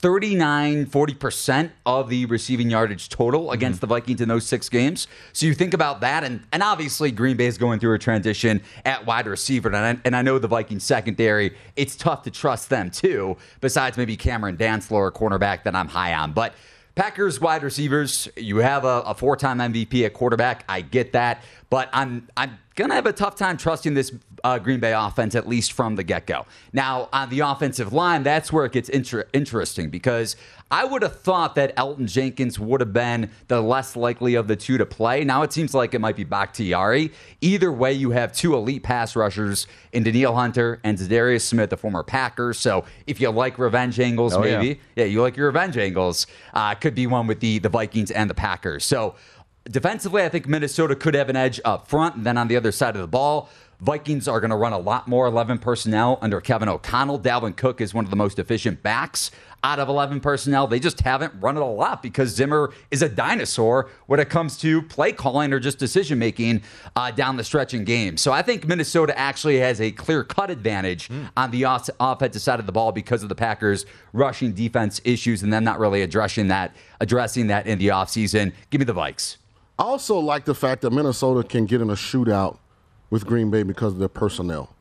39, 0.00 0.86
40% 0.86 1.70
of 1.84 2.08
the 2.08 2.24
receiving 2.26 2.70
yardage 2.70 3.08
total 3.08 3.50
against 3.52 3.70
Mm-hmm. 3.76 3.80
the 3.80 3.86
Vikings 3.86 4.20
in 4.20 4.28
those 4.28 4.46
six 4.46 4.68
games. 4.68 5.06
So 5.32 5.46
you 5.46 5.54
think 5.54 5.74
about 5.74 6.00
that, 6.00 6.24
and, 6.24 6.42
and 6.52 6.62
obviously 6.62 7.10
Green 7.10 7.36
Bay 7.36 7.46
is 7.46 7.58
going 7.58 7.78
through 7.80 7.94
a 7.94 7.98
transition 7.98 8.62
at 8.84 9.04
wide 9.06 9.26
receiver. 9.26 9.68
And 9.68 9.76
I, 9.76 9.98
and 10.04 10.16
I 10.16 10.22
know 10.22 10.38
the 10.38 10.48
Vikings 10.48 10.84
secondary, 10.84 11.54
it's 11.76 11.94
tough 11.96 12.22
to 12.22 12.30
trust 12.30 12.70
them 12.70 12.90
too, 12.90 13.36
besides 13.60 13.96
maybe 13.96 14.16
Cameron 14.16 14.56
Dantzler, 14.56 15.08
a 15.08 15.12
cornerback 15.12 15.64
that 15.64 15.76
I'm 15.76 15.88
high 15.88 16.14
on. 16.14 16.32
But 16.32 16.54
Packers 16.94 17.40
wide 17.40 17.62
receivers, 17.62 18.28
you 18.36 18.56
have 18.58 18.84
a, 18.84 19.02
a 19.06 19.14
four 19.14 19.36
time 19.36 19.58
MVP 19.58 20.04
at 20.04 20.12
quarterback. 20.12 20.64
I 20.68 20.80
get 20.80 21.12
that. 21.12 21.42
But 21.70 21.88
I'm, 21.92 22.28
I'm 22.36 22.58
going 22.74 22.88
to 22.88 22.94
have 22.96 23.06
a 23.06 23.12
tough 23.12 23.36
time 23.36 23.56
trusting 23.56 23.94
this 23.94 24.10
uh, 24.44 24.58
Green 24.58 24.80
Bay 24.80 24.92
offense, 24.92 25.34
at 25.34 25.48
least 25.48 25.72
from 25.72 25.96
the 25.96 26.02
get 26.02 26.26
go. 26.26 26.46
Now, 26.72 27.08
on 27.12 27.30
the 27.30 27.40
offensive 27.40 27.92
line, 27.92 28.22
that's 28.22 28.52
where 28.52 28.64
it 28.64 28.72
gets 28.72 28.88
inter- 28.88 29.26
interesting 29.32 29.90
because 29.90 30.36
I 30.70 30.84
would 30.84 31.02
have 31.02 31.20
thought 31.20 31.56
that 31.56 31.74
Elgton 31.76 32.06
Jenkins 32.06 32.58
would 32.58 32.80
have 32.80 32.92
been 32.92 33.30
the 33.48 33.60
less 33.60 33.96
likely 33.96 34.36
of 34.36 34.46
the 34.46 34.54
two 34.56 34.78
to 34.78 34.86
play. 34.86 35.24
Now 35.24 35.42
it 35.42 35.52
seems 35.52 35.74
like 35.74 35.94
it 35.94 36.00
might 36.00 36.14
be 36.16 36.22
Bakhtiari. 36.24 37.12
Either 37.40 37.72
way, 37.72 37.92
you 37.92 38.12
have 38.12 38.32
two 38.32 38.54
elite 38.54 38.82
pass 38.84 39.16
rushers 39.16 39.66
in 39.92 40.04
Danielle 40.04 40.36
Hunter 40.36 40.78
and 40.84 40.96
Za'Darius 40.96 41.40
Smith, 41.42 41.70
the 41.70 41.76
former 41.76 42.02
Packers. 42.04 42.58
So 42.58 42.84
if 43.08 43.20
you 43.20 43.30
like 43.30 43.58
revenge 43.58 43.98
angles, 43.98 44.32
Oh, 44.34 44.44
yeah. 44.44 44.58
maybe, 44.60 44.80
yeah. 44.94 45.06
you 45.06 45.20
like 45.22 45.36
your 45.36 45.46
revenge 45.46 45.76
angles, 45.76 46.28
uh, 46.54 46.74
could 46.76 46.94
be 46.94 47.06
one 47.08 47.26
with 47.26 47.40
the, 47.40 47.58
the 47.58 47.68
Vikings 47.68 48.12
and 48.12 48.30
the 48.30 48.34
Packers. 48.34 48.86
So 48.86 49.16
defensively, 49.64 50.22
I 50.22 50.28
think 50.28 50.46
Minnesota 50.46 50.94
could 50.94 51.14
have 51.14 51.28
an 51.28 51.36
edge 51.36 51.60
up 51.64 51.88
front. 51.88 52.14
And 52.16 52.24
then 52.24 52.38
on 52.38 52.48
the 52.48 52.56
other 52.56 52.72
side 52.72 52.94
of 52.94 53.00
the 53.02 53.08
ball, 53.08 53.48
Vikings 53.80 54.28
are 54.28 54.40
going 54.40 54.50
to 54.50 54.56
run 54.56 54.74
a 54.74 54.78
lot 54.78 55.08
more 55.08 55.26
11 55.26 55.58
personnel 55.58 56.18
under 56.20 56.38
Kevin 56.40 56.68
O'Connell. 56.68 57.18
Dalvin 57.18 57.56
Cook 57.56 57.80
is 57.80 57.94
one 57.94 58.04
of 58.04 58.10
the 58.10 58.16
most 58.16 58.38
efficient 58.38 58.82
backs 58.82 59.30
out 59.64 59.78
of 59.78 59.88
11 59.88 60.20
personnel. 60.20 60.66
They 60.66 60.78
just 60.78 61.00
haven't 61.00 61.32
run 61.40 61.56
it 61.56 61.62
a 61.62 61.66
lot 61.66 62.02
because 62.02 62.30
Zimmer 62.30 62.72
is 62.90 63.00
a 63.00 63.08
dinosaur 63.08 63.88
when 64.06 64.20
it 64.20 64.28
comes 64.28 64.58
to 64.58 64.82
play 64.82 65.12
calling 65.12 65.52
or 65.54 65.60
just 65.60 65.78
decision 65.78 66.18
making 66.18 66.62
uh, 66.94 67.10
down 67.10 67.38
the 67.38 67.44
stretch 67.44 67.72
in 67.72 67.84
games. 67.84 68.20
So 68.20 68.32
I 68.32 68.42
think 68.42 68.66
Minnesota 68.66 69.18
actually 69.18 69.58
has 69.60 69.80
a 69.80 69.90
clear 69.92 70.24
cut 70.24 70.50
advantage 70.50 71.10
on 71.34 71.50
the 71.50 71.64
off- 71.64 71.88
offensive 71.98 72.42
side 72.42 72.60
of 72.60 72.66
the 72.66 72.72
ball 72.72 72.92
because 72.92 73.22
of 73.22 73.30
the 73.30 73.34
Packers' 73.34 73.86
rushing 74.12 74.52
defense 74.52 75.00
issues 75.04 75.42
and 75.42 75.50
them 75.50 75.64
not 75.64 75.78
really 75.78 76.02
addressing 76.02 76.48
that 76.48 76.74
addressing 77.00 77.46
that 77.46 77.66
in 77.66 77.78
the 77.78 77.88
offseason. 77.88 78.52
Give 78.68 78.78
me 78.78 78.84
the 78.84 78.94
Vikes. 78.94 79.36
I 79.78 79.84
also 79.84 80.18
like 80.18 80.44
the 80.44 80.54
fact 80.54 80.82
that 80.82 80.90
Minnesota 80.90 81.46
can 81.46 81.64
get 81.64 81.80
in 81.80 81.88
a 81.88 81.94
shootout 81.94 82.58
with 83.10 83.26
Green 83.26 83.50
Bay 83.50 83.62
because 83.62 83.92
of 83.92 83.98
their 83.98 84.08
personnel. 84.08 84.74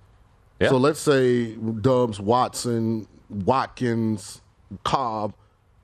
So 0.68 0.76
let's 0.78 1.00
say 1.00 1.56
Doubs, 1.56 2.20
Watson, 2.20 3.08
Watkins, 3.30 4.42
Cobb, 4.84 5.34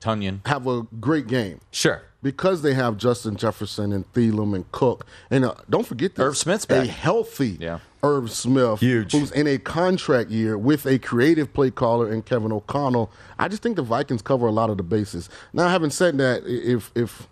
Tonyan 0.00 0.46
have 0.46 0.66
a 0.66 0.82
great 1.00 1.26
game. 1.26 1.60
Sure. 1.70 2.02
Because 2.22 2.62
they 2.62 2.74
have 2.74 2.96
Justin 2.98 3.36
Jefferson 3.36 3.92
and 3.92 4.10
Thielen 4.12 4.54
and 4.54 4.70
Cook. 4.72 5.06
And 5.30 5.44
uh, 5.44 5.54
don't 5.70 5.86
forget 5.86 6.14
this. 6.14 6.22
Irv 6.24 6.36
Smith's 6.36 6.66
A 6.68 6.84
healthy 6.86 7.56
Yeah. 7.60 7.78
Irv 8.02 8.30
Smith, 8.30 8.80
Huge. 8.80 9.12
who's 9.12 9.32
in 9.32 9.46
a 9.46 9.58
contract 9.58 10.30
year 10.30 10.56
with 10.58 10.86
a 10.86 10.98
creative 10.98 11.52
play 11.52 11.70
caller 11.70 12.08
and 12.10 12.24
Kevin 12.24 12.52
O'Connell. 12.52 13.10
I 13.38 13.48
just 13.48 13.62
think 13.62 13.76
the 13.76 13.82
Vikings 13.82 14.22
cover 14.22 14.46
a 14.46 14.52
lot 14.52 14.70
of 14.70 14.76
the 14.76 14.82
bases. 14.82 15.28
Now, 15.52 15.68
having 15.68 15.90
said 15.90 16.18
that, 16.18 16.42
if 16.46 16.92
if 16.94 17.26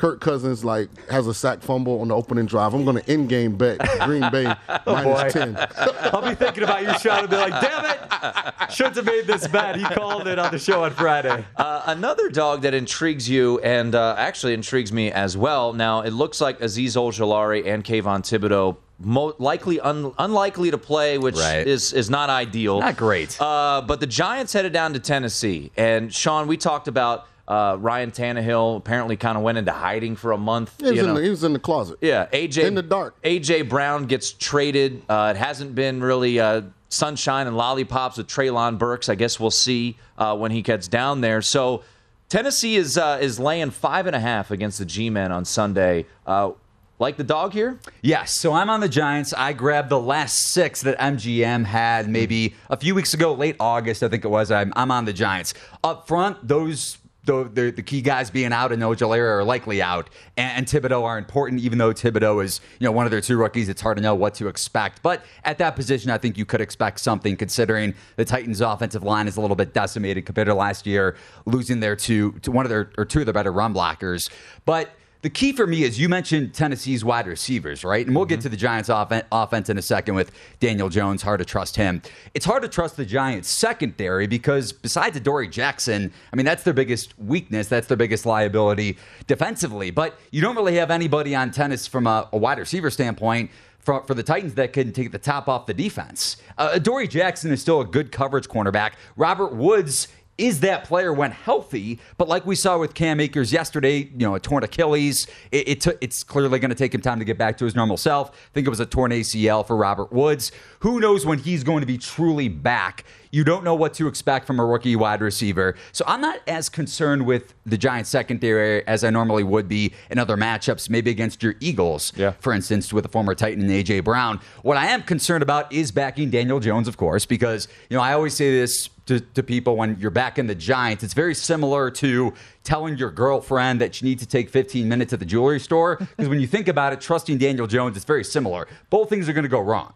Kirk 0.00 0.18
Cousins 0.20 0.64
like 0.64 0.88
has 1.10 1.26
a 1.26 1.34
sack 1.34 1.60
fumble 1.60 2.00
on 2.00 2.08
the 2.08 2.16
opening 2.16 2.46
drive, 2.46 2.72
I'm 2.72 2.84
going 2.86 2.96
to 2.96 3.10
end 3.10 3.28
game 3.28 3.54
bet 3.56 3.78
Green 4.06 4.22
Bay 4.30 4.44
boy. 4.86 4.92
minus 4.94 5.32
ten. 5.34 5.56
I'll 5.76 6.26
be 6.26 6.34
thinking 6.34 6.64
about 6.64 6.82
your 6.82 6.94
shot 6.94 7.20
and 7.20 7.28
be 7.28 7.36
like, 7.36 7.52
damn 7.60 7.84
it, 7.84 8.72
shouldn't 8.72 8.96
have 8.96 9.04
made 9.04 9.26
this 9.26 9.46
bet. 9.46 9.76
He 9.76 9.84
called 9.84 10.26
it 10.26 10.38
on 10.38 10.50
the 10.52 10.58
show 10.58 10.84
on 10.84 10.92
Friday. 10.92 11.44
Uh, 11.54 11.82
another 11.86 12.30
dog 12.30 12.62
that 12.62 12.72
intrigues 12.72 13.28
you 13.28 13.58
and 13.60 13.94
uh, 13.94 14.14
actually 14.16 14.54
intrigues 14.54 14.90
me 14.90 15.12
as 15.12 15.36
well. 15.36 15.74
Now, 15.74 16.00
it 16.00 16.12
looks 16.12 16.40
like 16.40 16.60
Azeez 16.60 16.96
Ojulari 16.96 17.66
and 17.66 17.84
Kayvon 17.84 18.22
Thibodeaux 18.22 18.78
mo- 19.00 19.34
likely 19.38 19.80
un- 19.80 20.14
unlikely 20.18 20.70
to 20.70 20.78
play, 20.78 21.18
which 21.18 21.36
Right. 21.36 21.66
is 21.66 21.92
is 21.92 22.08
not 22.08 22.30
ideal. 22.30 22.80
Not 22.80 22.96
great. 22.96 23.38
Uh, 23.38 23.82
but 23.86 24.00
the 24.00 24.06
Giants 24.06 24.54
headed 24.54 24.72
down 24.72 24.94
to 24.94 24.98
Tennessee, 24.98 25.70
and 25.76 26.12
Sean, 26.14 26.46
we 26.48 26.56
talked 26.56 26.88
about 26.88 27.26
uh, 27.50 27.76
Ryan 27.80 28.12
Tannehill. 28.12 28.76
Apparently, 28.76 29.16
kind 29.16 29.36
of 29.36 29.42
went 29.42 29.58
into 29.58 29.72
hiding 29.72 30.14
for 30.14 30.30
a 30.32 30.38
month. 30.38 30.72
He 30.78 30.86
was, 30.86 30.94
you 30.94 31.06
in 31.06 31.14
the, 31.14 31.22
he 31.22 31.30
was 31.30 31.42
in 31.42 31.52
the 31.52 31.58
closet. 31.58 31.98
Yeah, 32.00 32.26
AJ 32.32 32.64
In 32.64 32.74
the 32.76 32.82
dark. 32.82 33.20
AJ 33.22 33.68
Brown 33.68 34.06
gets 34.06 34.32
traded. 34.32 35.02
Uh, 35.08 35.32
it 35.34 35.38
hasn't 35.38 35.74
been 35.74 36.00
really 36.00 36.38
uh, 36.38 36.62
sunshine 36.88 37.48
and 37.48 37.56
lollipops 37.56 38.18
with 38.18 38.28
Treylon 38.28 38.78
Burks. 38.78 39.08
I 39.08 39.16
guess 39.16 39.40
we'll 39.40 39.50
see 39.50 39.98
uh, 40.16 40.36
when 40.36 40.52
he 40.52 40.62
gets 40.62 40.86
down 40.86 41.22
there. 41.22 41.42
So 41.42 41.82
Tennessee 42.28 42.76
is 42.76 42.96
uh, 42.96 43.18
is 43.20 43.40
laying 43.40 43.70
five 43.70 44.06
and 44.06 44.14
a 44.14 44.20
half 44.20 44.52
against 44.52 44.78
the 44.78 44.84
G-men 44.84 45.32
on 45.32 45.44
Sunday. 45.44 46.06
Uh, 46.24 46.52
like 47.00 47.16
the 47.16 47.24
dog 47.24 47.54
here? 47.54 47.80
Yes, 48.02 48.30
so 48.30 48.52
I'm 48.52 48.68
on 48.68 48.80
the 48.80 48.88
Giants. 48.88 49.32
I 49.32 49.54
grabbed 49.54 49.88
the 49.88 49.98
last 49.98 50.38
six 50.52 50.82
that 50.82 50.98
MGM 50.98 51.64
had 51.64 52.10
maybe 52.10 52.54
a 52.68 52.76
few 52.76 52.94
weeks 52.94 53.14
ago, 53.14 53.32
late 53.32 53.56
August, 53.58 54.02
I 54.02 54.08
think 54.08 54.22
it 54.22 54.28
was. 54.28 54.50
I'm, 54.50 54.70
I'm 54.76 54.90
on 54.90 55.06
the 55.06 55.12
Giants. 55.14 55.54
Up 55.82 56.06
front, 56.06 56.46
those 56.46 56.98
the, 57.24 57.44
the, 57.52 57.70
the 57.70 57.82
key 57.82 58.00
guys 58.00 58.30
being 58.30 58.52
out 58.52 58.72
and 58.72 58.82
Ojulari 58.82 59.18
are 59.18 59.44
likely 59.44 59.82
out, 59.82 60.08
and, 60.36 60.58
and 60.58 60.66
Thibodeaux 60.66 61.02
are 61.02 61.18
important. 61.18 61.60
Even 61.60 61.78
though 61.78 61.92
Thibodeaux 61.92 62.42
is 62.42 62.60
you 62.78 62.84
know 62.84 62.92
one 62.92 63.04
of 63.04 63.10
their 63.10 63.20
two 63.20 63.36
rookies, 63.36 63.68
it's 63.68 63.82
hard 63.82 63.96
to 63.96 64.02
know 64.02 64.14
what 64.14 64.34
to 64.34 64.48
expect. 64.48 65.02
But 65.02 65.22
at 65.44 65.58
that 65.58 65.76
position, 65.76 66.10
I 66.10 66.18
think 66.18 66.38
you 66.38 66.44
could 66.44 66.60
expect 66.60 67.00
something, 67.00 67.36
considering 67.36 67.94
the 68.16 68.24
Titans' 68.24 68.60
offensive 68.60 69.02
line 69.02 69.28
is 69.28 69.36
a 69.36 69.40
little 69.40 69.56
bit 69.56 69.74
decimated 69.74 70.24
compared 70.26 70.46
to 70.46 70.54
last 70.54 70.86
year, 70.86 71.16
losing 71.46 71.80
their 71.80 71.96
two 71.96 72.32
to 72.40 72.50
one 72.50 72.64
of 72.64 72.70
their 72.70 72.90
or 72.96 73.04
two 73.04 73.20
of 73.20 73.26
their 73.26 73.34
better 73.34 73.52
run 73.52 73.74
blockers. 73.74 74.30
But 74.64 74.90
the 75.22 75.30
key 75.30 75.52
for 75.52 75.66
me 75.66 75.82
is 75.82 76.00
you 76.00 76.08
mentioned 76.08 76.54
Tennessee's 76.54 77.04
wide 77.04 77.26
receivers, 77.26 77.84
right? 77.84 78.06
And 78.06 78.16
we'll 78.16 78.24
get 78.24 78.40
to 78.42 78.48
the 78.48 78.56
Giants' 78.56 78.88
offen- 78.88 79.22
offense 79.30 79.68
in 79.68 79.76
a 79.76 79.82
second 79.82 80.14
with 80.14 80.30
Daniel 80.60 80.88
Jones. 80.88 81.22
Hard 81.22 81.40
to 81.40 81.44
trust 81.44 81.76
him. 81.76 82.00
It's 82.32 82.46
hard 82.46 82.62
to 82.62 82.68
trust 82.68 82.96
the 82.96 83.04
Giants' 83.04 83.48
secondary 83.48 84.26
because 84.26 84.72
besides 84.72 85.16
Adoree 85.16 85.48
Jackson, 85.48 86.12
I 86.32 86.36
mean, 86.36 86.46
that's 86.46 86.62
their 86.62 86.72
biggest 86.72 87.18
weakness. 87.18 87.68
That's 87.68 87.86
their 87.86 87.98
biggest 87.98 88.24
liability 88.24 88.96
defensively. 89.26 89.90
But 89.90 90.18
you 90.30 90.40
don't 90.40 90.56
really 90.56 90.76
have 90.76 90.90
anybody 90.90 91.34
on 91.34 91.50
tennis 91.50 91.86
from 91.86 92.06
a, 92.06 92.28
a 92.32 92.38
wide 92.38 92.58
receiver 92.58 92.88
standpoint 92.88 93.50
for, 93.80 94.02
for 94.04 94.14
the 94.14 94.22
Titans 94.22 94.54
that 94.54 94.72
can 94.72 94.92
take 94.92 95.10
the 95.10 95.18
top 95.18 95.48
off 95.48 95.66
the 95.66 95.74
defense. 95.74 96.36
Uh, 96.56 96.70
Adoree 96.74 97.08
Jackson 97.08 97.50
is 97.50 97.60
still 97.60 97.80
a 97.80 97.84
good 97.84 98.12
coverage 98.12 98.48
cornerback. 98.48 98.92
Robert 99.16 99.54
Woods 99.54 100.08
is 100.40 100.60
that 100.60 100.84
player 100.84 101.12
when 101.12 101.30
healthy. 101.30 101.98
But 102.16 102.28
like 102.28 102.46
we 102.46 102.56
saw 102.56 102.78
with 102.78 102.94
Cam 102.94 103.20
Akers 103.20 103.52
yesterday, 103.52 103.98
you 103.98 104.26
know, 104.26 104.34
a 104.34 104.40
torn 104.40 104.64
Achilles, 104.64 105.26
it, 105.52 105.68
it 105.68 105.80
took, 105.82 105.98
it's 106.00 106.24
clearly 106.24 106.58
going 106.58 106.70
to 106.70 106.74
take 106.74 106.94
him 106.94 107.02
time 107.02 107.18
to 107.18 107.24
get 107.24 107.36
back 107.36 107.58
to 107.58 107.66
his 107.66 107.76
normal 107.76 107.98
self. 107.98 108.30
I 108.30 108.54
think 108.54 108.66
it 108.66 108.70
was 108.70 108.80
a 108.80 108.86
torn 108.86 109.12
ACL 109.12 109.66
for 109.66 109.76
Robert 109.76 110.12
Woods. 110.12 110.50
Who 110.80 110.98
knows 110.98 111.26
when 111.26 111.38
he's 111.38 111.62
going 111.62 111.80
to 111.80 111.86
be 111.86 111.98
truly 111.98 112.48
back? 112.48 113.04
You 113.32 113.44
don't 113.44 113.62
know 113.62 113.74
what 113.74 113.94
to 113.94 114.08
expect 114.08 114.46
from 114.46 114.58
a 114.58 114.64
rookie 114.64 114.96
wide 114.96 115.20
receiver. 115.20 115.76
So 115.92 116.04
I'm 116.08 116.20
not 116.20 116.40
as 116.48 116.68
concerned 116.68 117.26
with 117.26 117.54
the 117.64 117.78
Giants 117.78 118.10
secondary 118.10 118.84
as 118.88 119.04
I 119.04 119.10
normally 119.10 119.44
would 119.44 119.68
be 119.68 119.92
in 120.10 120.18
other 120.18 120.36
matchups, 120.36 120.90
maybe 120.90 121.10
against 121.10 121.42
your 121.42 121.54
Eagles, 121.60 122.12
yeah. 122.16 122.32
for 122.40 122.52
instance, 122.52 122.92
with 122.92 123.04
the 123.04 123.08
former 123.08 123.34
Titan 123.34 123.68
AJ 123.68 124.02
Brown. 124.04 124.40
What 124.62 124.76
I 124.76 124.86
am 124.86 125.02
concerned 125.02 125.42
about 125.42 125.72
is 125.72 125.92
backing 125.92 126.30
Daniel 126.30 126.58
Jones, 126.58 126.88
of 126.88 126.96
course, 126.96 127.24
because 127.24 127.68
you 127.88 127.96
know 127.96 128.02
I 128.02 128.14
always 128.14 128.34
say 128.34 128.50
this 128.50 128.88
to, 129.10 129.18
to 129.18 129.42
people 129.42 129.76
when 129.76 129.96
you're 129.98 130.12
back 130.12 130.38
in 130.38 130.46
the 130.46 130.54
Giants. 130.54 131.02
It's 131.02 131.14
very 131.14 131.34
similar 131.34 131.90
to 131.90 132.32
telling 132.62 132.96
your 132.96 133.10
girlfriend 133.10 133.80
that 133.80 134.00
you 134.00 134.08
need 134.08 134.20
to 134.20 134.26
take 134.26 134.48
15 134.50 134.88
minutes 134.88 135.12
at 135.12 135.18
the 135.18 135.24
jewelry 135.24 135.58
store. 135.58 135.96
Because 135.96 136.28
when 136.28 136.38
you 136.38 136.46
think 136.46 136.68
about 136.68 136.92
it, 136.92 137.00
trusting 137.00 137.38
Daniel 137.38 137.66
Jones 137.66 137.96
is 137.96 138.04
very 138.04 138.22
similar. 138.22 138.68
Both 138.88 139.08
things 139.08 139.28
are 139.28 139.32
going 139.32 139.42
to 139.42 139.48
go 139.48 139.58
wrong. 139.58 139.94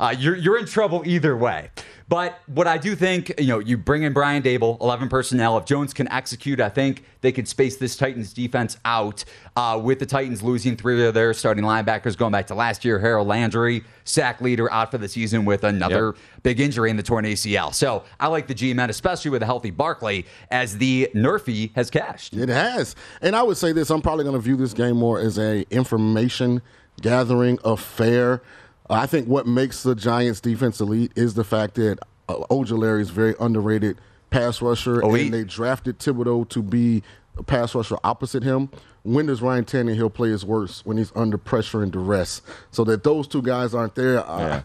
Uh, 0.00 0.14
you're, 0.18 0.34
you're 0.34 0.58
in 0.58 0.64
trouble 0.64 1.02
either 1.04 1.36
way. 1.36 1.70
But 2.08 2.40
what 2.46 2.66
I 2.66 2.78
do 2.78 2.96
think, 2.96 3.32
you 3.38 3.46
know, 3.46 3.60
you 3.60 3.76
bring 3.76 4.02
in 4.02 4.12
Brian 4.12 4.42
Daboll, 4.42 4.80
11 4.80 5.08
personnel. 5.08 5.56
If 5.58 5.66
Jones 5.66 5.94
can 5.94 6.10
execute, 6.10 6.58
I 6.58 6.68
think 6.68 7.04
they 7.20 7.30
could 7.30 7.46
space 7.46 7.76
this 7.76 7.96
Titans 7.96 8.32
defense 8.32 8.78
out 8.84 9.24
uh, 9.54 9.78
with 9.80 10.00
the 10.00 10.06
Titans 10.06 10.42
losing 10.42 10.74
three 10.74 11.06
of 11.06 11.14
their 11.14 11.32
starting 11.34 11.62
linebackers 11.62 12.16
going 12.16 12.32
back 12.32 12.48
to 12.48 12.54
last 12.56 12.84
year. 12.84 12.98
Harold 12.98 13.28
Landry, 13.28 13.84
sack 14.04 14.40
leader, 14.40 14.72
out 14.72 14.90
for 14.90 14.98
the 14.98 15.06
season 15.06 15.44
with 15.44 15.62
another 15.62 16.16
big 16.42 16.58
injury 16.58 16.90
in 16.90 16.96
the 16.96 17.02
torn 17.02 17.24
ACL. 17.26 17.72
So 17.72 18.02
I 18.18 18.26
like 18.26 18.48
the 18.48 18.54
G-men, 18.54 18.90
especially 18.90 19.30
with 19.30 19.42
a 19.42 19.46
healthy 19.46 19.70
Barkley, 19.70 20.26
as 20.50 20.78
the 20.78 21.10
Nerfy 21.14 21.72
has 21.76 21.90
cashed. 21.90 22.32
It 22.34 22.48
has. 22.48 22.96
And 23.22 23.36
I 23.36 23.42
would 23.42 23.58
say 23.58 23.72
this 23.72 23.90
I'm 23.90 24.02
probably 24.02 24.24
going 24.24 24.34
to 24.34 24.42
view 24.42 24.56
this 24.56 24.72
game 24.72 24.96
more 24.96 25.20
as 25.20 25.38
a 25.38 25.64
information 25.70 26.62
gathering 27.00 27.58
affair. 27.62 28.42
I 28.94 29.06
think 29.06 29.28
what 29.28 29.46
makes 29.46 29.82
the 29.82 29.94
Giants 29.94 30.40
defense 30.40 30.80
elite 30.80 31.12
is 31.16 31.34
the 31.34 31.44
fact 31.44 31.74
that 31.76 31.98
uh, 32.28 32.34
Ojulari 32.50 33.00
is 33.00 33.10
very 33.10 33.34
underrated 33.40 33.98
pass 34.30 34.62
rusher, 34.62 35.00
Elite. 35.00 35.26
and 35.26 35.34
they 35.34 35.44
drafted 35.44 35.98
Thibodeaux 35.98 36.48
to 36.50 36.62
be 36.62 37.02
a 37.36 37.42
pass 37.42 37.74
rusher 37.74 37.96
opposite 38.04 38.42
him. 38.42 38.70
When 39.02 39.26
does 39.26 39.40
Ryan 39.42 39.64
Tannehill 39.64 40.12
play 40.12 40.30
his 40.30 40.44
worst? 40.44 40.86
When 40.86 40.96
he's 40.96 41.12
under 41.14 41.38
pressure 41.38 41.82
and 41.82 41.90
duress. 41.90 42.42
So 42.70 42.84
that 42.84 43.02
those 43.02 43.26
two 43.26 43.42
guys 43.42 43.74
aren't 43.74 43.94
there. 43.94 44.20
Uh, 44.20 44.62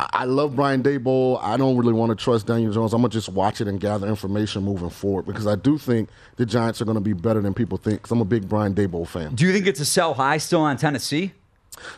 I, 0.00 0.08
I 0.12 0.24
love 0.24 0.56
Brian 0.56 0.82
Daboll. 0.82 1.38
I 1.42 1.56
don't 1.56 1.76
really 1.76 1.92
want 1.92 2.10
to 2.10 2.16
trust 2.16 2.46
Daniel 2.46 2.72
Jones. 2.72 2.92
I'm 2.92 3.00
gonna 3.02 3.10
just 3.10 3.28
watch 3.28 3.60
it 3.60 3.68
and 3.68 3.80
gather 3.80 4.06
information 4.06 4.62
moving 4.64 4.90
forward 4.90 5.26
because 5.26 5.46
I 5.46 5.54
do 5.54 5.78
think 5.78 6.08
the 6.36 6.46
Giants 6.46 6.80
are 6.80 6.84
going 6.84 6.96
to 6.96 7.00
be 7.00 7.12
better 7.12 7.40
than 7.40 7.54
people 7.54 7.78
think. 7.78 7.98
Because 8.02 8.12
I'm 8.12 8.20
a 8.20 8.24
big 8.24 8.48
Brian 8.48 8.74
Daboll 8.74 9.06
fan. 9.06 9.34
Do 9.34 9.46
you 9.46 9.52
think 9.52 9.66
it's 9.66 9.80
a 9.80 9.84
sell 9.84 10.14
high 10.14 10.38
still 10.38 10.60
on 10.60 10.76
Tennessee? 10.76 11.32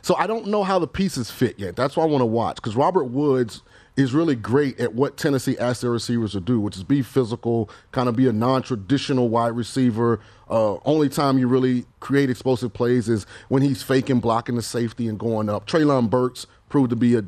So 0.03 0.15
I 0.17 0.27
don't 0.27 0.47
know 0.47 0.63
how 0.63 0.79
the 0.79 0.87
pieces 0.87 1.31
fit 1.31 1.59
yet. 1.59 1.77
That's 1.77 1.97
why 1.97 2.05
I 2.05 2.07
want 2.07 2.23
to 2.23 2.27
watch 2.27 2.57
because 2.57 2.77
Robert 2.77 3.05
Woods 3.05 3.63
is 3.97 4.15
really 4.15 4.35
great 4.35 4.79
at 4.81 4.95
what 4.95 5.17
Tennessee 5.17 5.59
asks 5.59 5.83
their 5.83 5.91
receivers 5.91 6.33
to 6.33 6.41
do, 6.41 6.61
which 6.61 6.77
is 6.77 6.85
be 6.85 7.03
physical, 7.03 7.69
kind 7.93 8.09
of 8.09 8.17
be 8.17 8.27
a 8.29 8.33
non-traditional 8.33 9.29
wide 9.29 9.55
receiver. 9.55 10.21
Uh, 10.49 10.77
only 10.85 11.09
time 11.09 11.39
you 11.39 11.47
really 11.47 11.85
create 12.01 12.31
explosive 12.31 12.73
plays 12.73 13.09
is 13.09 13.27
when 13.49 13.63
he's 13.63 13.83
faking, 13.83 14.21
blocking 14.21 14.57
the 14.57 14.63
safety, 14.63 15.07
and 15.09 15.19
going 15.19 15.49
up. 15.49 15.67
Treylon 15.67 16.09
Burks 16.09 16.47
proved 16.69 16.91
to 16.91 16.97
be 16.97 17.17
a 17.17 17.25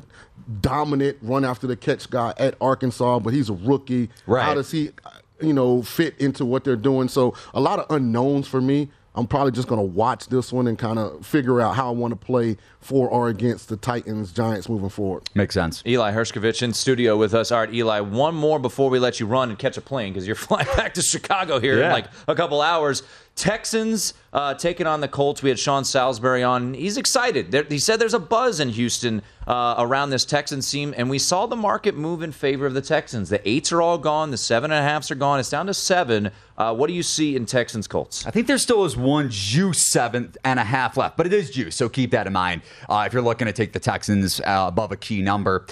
dominant 0.61 1.17
run 1.21 1.45
after 1.45 1.67
the 1.67 1.75
catch 1.75 2.09
guy 2.09 2.33
at 2.37 2.55
Arkansas, 2.59 3.19
but 3.19 3.33
he's 3.33 3.49
a 3.49 3.53
rookie. 3.53 4.09
Right. 4.25 4.43
How 4.43 4.53
does 4.53 4.71
he, 4.71 4.91
you 5.41 5.53
know, 5.53 5.83
fit 5.83 6.17
into 6.19 6.45
what 6.45 6.63
they're 6.63 6.75
doing? 6.75 7.07
So 7.07 7.35
a 7.53 7.59
lot 7.59 7.79
of 7.79 7.85
unknowns 7.89 8.47
for 8.47 8.61
me. 8.61 8.89
I'm 9.15 9.27
probably 9.27 9.51
just 9.51 9.67
going 9.67 9.79
to 9.79 9.85
watch 9.95 10.27
this 10.27 10.51
one 10.51 10.67
and 10.67 10.77
kind 10.77 10.97
of 10.97 11.25
figure 11.25 11.61
out 11.61 11.75
how 11.75 11.89
I 11.89 11.91
want 11.91 12.11
to 12.11 12.25
play 12.25 12.57
for 12.83 13.07
or 13.09 13.29
against 13.29 13.69
the 13.69 13.77
Titans 13.77 14.31
Giants 14.31 14.69
moving 14.69 14.89
forward. 14.89 15.29
Makes 15.33 15.53
sense. 15.55 15.83
Eli 15.85 16.11
Hershkovich 16.11 16.61
in 16.61 16.73
studio 16.73 17.17
with 17.17 17.33
us. 17.33 17.51
All 17.51 17.59
right, 17.59 17.73
Eli, 17.73 17.99
one 18.01 18.35
more 18.35 18.59
before 18.59 18.89
we 18.89 18.99
let 18.99 19.19
you 19.19 19.25
run 19.25 19.49
and 19.49 19.57
catch 19.57 19.77
a 19.77 19.81
plane 19.81 20.13
because 20.13 20.27
you're 20.27 20.35
flying 20.43 20.67
back 20.75 20.93
to 20.95 21.01
Chicago 21.01 21.59
here 21.59 21.81
in 21.81 21.91
like 21.91 22.05
a 22.27 22.35
couple 22.35 22.61
hours. 22.61 23.03
Texans 23.35 24.13
uh, 24.31 24.53
taking 24.53 24.85
on 24.85 25.01
the 25.01 25.07
Colts. 25.07 25.41
We 25.41 25.49
had 25.49 25.57
Sean 25.57 25.83
Salisbury 25.83 26.43
on. 26.43 26.75
He's 26.75 26.97
excited. 26.97 27.51
There, 27.51 27.63
he 27.63 27.79
said 27.79 27.99
there's 27.99 28.13
a 28.13 28.19
buzz 28.19 28.59
in 28.59 28.69
Houston 28.69 29.23
uh, 29.47 29.75
around 29.79 30.11
this 30.11 30.23
Texans 30.23 30.69
team, 30.69 30.93
and 30.95 31.09
we 31.09 31.17
saw 31.17 31.47
the 31.47 31.55
market 31.55 31.95
move 31.95 32.21
in 32.21 32.31
favor 32.31 32.67
of 32.67 32.75
the 32.75 32.81
Texans. 32.81 33.29
The 33.29 33.47
eights 33.47 33.71
are 33.71 33.81
all 33.81 33.97
gone. 33.97 34.29
The 34.29 34.37
seven 34.37 34.71
and 34.71 34.85
a 34.85 34.87
halfs 34.87 35.09
are 35.09 35.15
gone. 35.15 35.39
It's 35.39 35.49
down 35.49 35.65
to 35.65 35.73
seven. 35.73 36.31
Uh, 36.57 36.75
what 36.75 36.87
do 36.87 36.93
you 36.93 37.01
see 37.01 37.35
in 37.35 37.47
Texans 37.47 37.87
Colts? 37.87 38.25
I 38.27 38.31
think 38.31 38.45
there 38.45 38.59
still 38.59 38.85
is 38.85 38.95
one 38.95 39.29
juice 39.31 39.81
seventh 39.81 40.37
and 40.43 40.59
a 40.59 40.63
half 40.63 40.95
left, 40.95 41.17
but 41.17 41.25
it 41.25 41.33
is 41.33 41.49
juice, 41.49 41.75
so 41.75 41.89
keep 41.89 42.11
that 42.11 42.27
in 42.27 42.33
mind 42.33 42.61
uh, 42.89 43.03
if 43.05 43.13
you're 43.13 43.21
looking 43.21 43.47
to 43.47 43.53
take 43.53 43.73
the 43.73 43.79
Texans 43.79 44.39
uh, 44.41 44.65
above 44.67 44.91
a 44.91 44.97
key 44.97 45.21
number. 45.21 45.65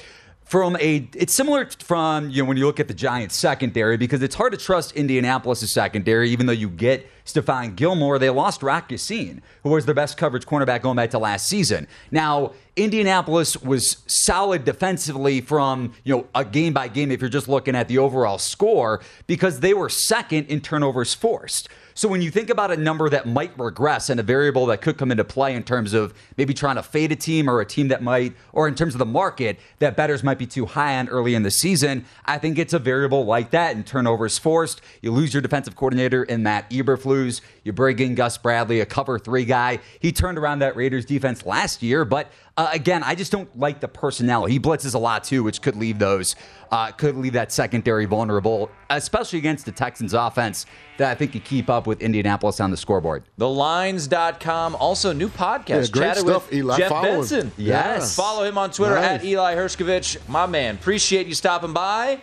From 0.52 0.76
a, 0.82 1.08
it's 1.16 1.34
similar 1.34 1.70
from 1.80 2.30
you 2.30 2.43
know 2.43 2.49
when 2.49 2.58
you 2.58 2.66
look 2.66 2.82
at 2.82 2.89
the 2.89 2.93
Giants 2.93 3.38
secondary 3.38 3.95
because 3.95 4.22
it's 4.22 4.36
hard 4.36 4.52
to 4.52 4.58
trust 4.58 4.91
Indianapolis' 4.97 5.72
secondary, 5.72 6.30
even 6.30 6.45
though 6.45 6.52
you 6.52 6.68
get 6.68 7.10
Stephon 7.26 7.74
Gilmore. 7.74 8.20
They 8.20 8.30
lost 8.30 8.62
Rock 8.62 8.91
Ya-Sin, 8.91 9.41
who 9.64 9.70
was 9.70 9.86
their 9.86 9.95
best 9.95 10.18
coverage 10.18 10.45
cornerback 10.45 10.82
going 10.82 10.97
back 10.97 11.12
to 11.12 11.20
last 11.20 11.47
season. 11.47 11.88
Now 12.12 12.52
Indianapolis 12.76 13.56
was 13.62 14.04
solid 14.08 14.66
defensively 14.66 15.39
from 15.39 15.93
you 16.04 16.18
know 16.18 16.28
a 16.36 16.43
game 16.43 16.74
by 16.74 16.89
game 16.89 17.12
if 17.12 17.22
you're 17.22 17.30
just 17.30 17.47
looking 17.47 17.74
at 17.74 17.88
the 17.88 17.97
overall 17.99 18.38
score 18.38 19.02
because 19.28 19.62
they 19.62 19.74
were 19.74 19.88
second 19.88 20.47
in 20.47 20.60
turnovers 20.60 21.14
forced. 21.14 21.70
So 21.94 22.08
when 22.08 22.22
you 22.22 22.32
think 22.32 22.50
about 22.50 22.72
a 22.72 22.78
number 22.78 23.10
that 23.10 23.28
might 23.28 23.58
regress 23.60 24.10
and 24.10 24.20
a 24.20 24.24
variable 24.24 24.66
that 24.68 24.82
could 24.82 24.98
come 24.98 25.12
into 25.12 25.24
play 25.24 25.56
in 25.56 25.64
terms 25.64 25.94
of 25.94 26.14
maybe 26.38 26.54
trying 26.54 26.76
to 26.76 26.84
fade 26.84 27.12
a 27.12 27.16
team 27.16 27.50
or 27.50 27.60
a 27.62 27.66
team 27.66 27.89
that 27.89 28.02
might, 28.02 28.34
or 28.54 28.68
in 28.68 28.76
terms 28.76 28.94
of 28.96 29.00
the 29.00 29.06
market 29.06 29.60
that 29.80 29.96
bettors 29.96 30.24
might 30.24 30.38
be 30.38 30.46
too 30.46 30.66
high 30.66 30.98
on 30.98 31.10
early 31.10 31.36
in 31.36 31.44
the 31.44 31.52
season, 31.52 32.06
I 32.26 32.38
think 32.38 32.58
it's 32.58 32.74
a 32.74 32.80
variable 32.80 33.26
like 33.26 33.52
that. 33.52 33.76
And 33.76 33.86
turnovers 33.86 34.38
forced, 34.38 34.82
you 35.02 35.12
lose 35.12 35.34
your 35.34 35.42
defensive 35.42 35.76
coordinator 35.76 36.24
in 36.24 36.44
Matt 36.44 36.70
Eberflus. 36.70 37.42
You 37.64 37.74
bring 37.74 38.00
in 38.00 38.16
Gus 38.16 38.38
Bradley, 38.38 38.80
a 38.80 38.86
cover 38.86 39.20
three 39.20 39.46
guy. 39.46 39.80
He 40.00 40.12
turned 40.12 40.38
around 40.38 40.60
that 40.60 40.76
Raiders 40.76 41.06
defense 41.06 41.46
last 41.46 41.84
year, 41.84 42.06
but 42.06 42.32
uh, 42.58 42.70
again, 42.72 43.02
I 43.04 43.16
just 43.16 43.32
don't 43.32 43.58
like 43.58 43.80
the 43.80 43.88
personnel. 43.88 44.45
He 44.45 44.60
blitzes 44.60 44.93
a 44.93 44.97
lot 44.97 45.24
too, 45.24 45.43
which 45.43 45.62
could 45.62 45.76
leave 45.76 45.99
those, 45.99 46.36
uh, 46.72 46.91
could 46.91 47.16
leave 47.16 47.34
that 47.34 47.52
secondary 47.52 48.06
vulnerable, 48.06 48.70
especially 48.89 49.39
against 49.39 49.66
the 49.66 49.72
Texans 49.72 50.14
offense 50.14 50.66
that 50.97 51.10
I 51.10 51.16
think 51.16 51.32
could 51.32 51.43
keep 51.45 51.70
up 51.70 51.88
with 51.88 52.02
Indianapolis 52.02 52.60
on 52.60 52.70
the 52.70 52.78
scoreboard. 52.78 53.24
TheLines.com. 53.39 54.76
Also, 54.76 55.14
new 55.14 55.30
podcast. 55.30 55.68
Yeah, 55.70 55.91
great 55.91 56.08
Chatted 56.08 56.24
stuff, 56.24 56.49
with 56.49 56.60
Eli. 56.60 56.78
Jeff 56.78 56.89
Follow 56.89 57.08
him. 57.08 57.16
Benson. 57.20 57.52
Yes. 57.58 58.16
Follow 58.16 58.43
him 58.43 58.58
on 58.58 58.72
Twitter 58.72 58.95
Nice. 58.95 59.06
at 59.22 59.26
Eli 59.26 59.56
Hershkovich. 59.56 60.18
My 60.28 60.45
man, 60.45 60.76
appreciate 60.76 61.28
you 61.28 61.34
stopping 61.36 61.74
by. 61.74 62.20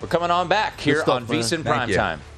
We're 0.00 0.08
coming 0.08 0.30
on 0.30 0.46
back 0.48 0.78
here 0.78 1.00
stuff, 1.00 1.08
on 1.08 1.22
man. 1.26 1.40
VSiN 1.40 1.48
Thank 1.64 1.66
Prime 1.66 1.88
you. 1.90 2.37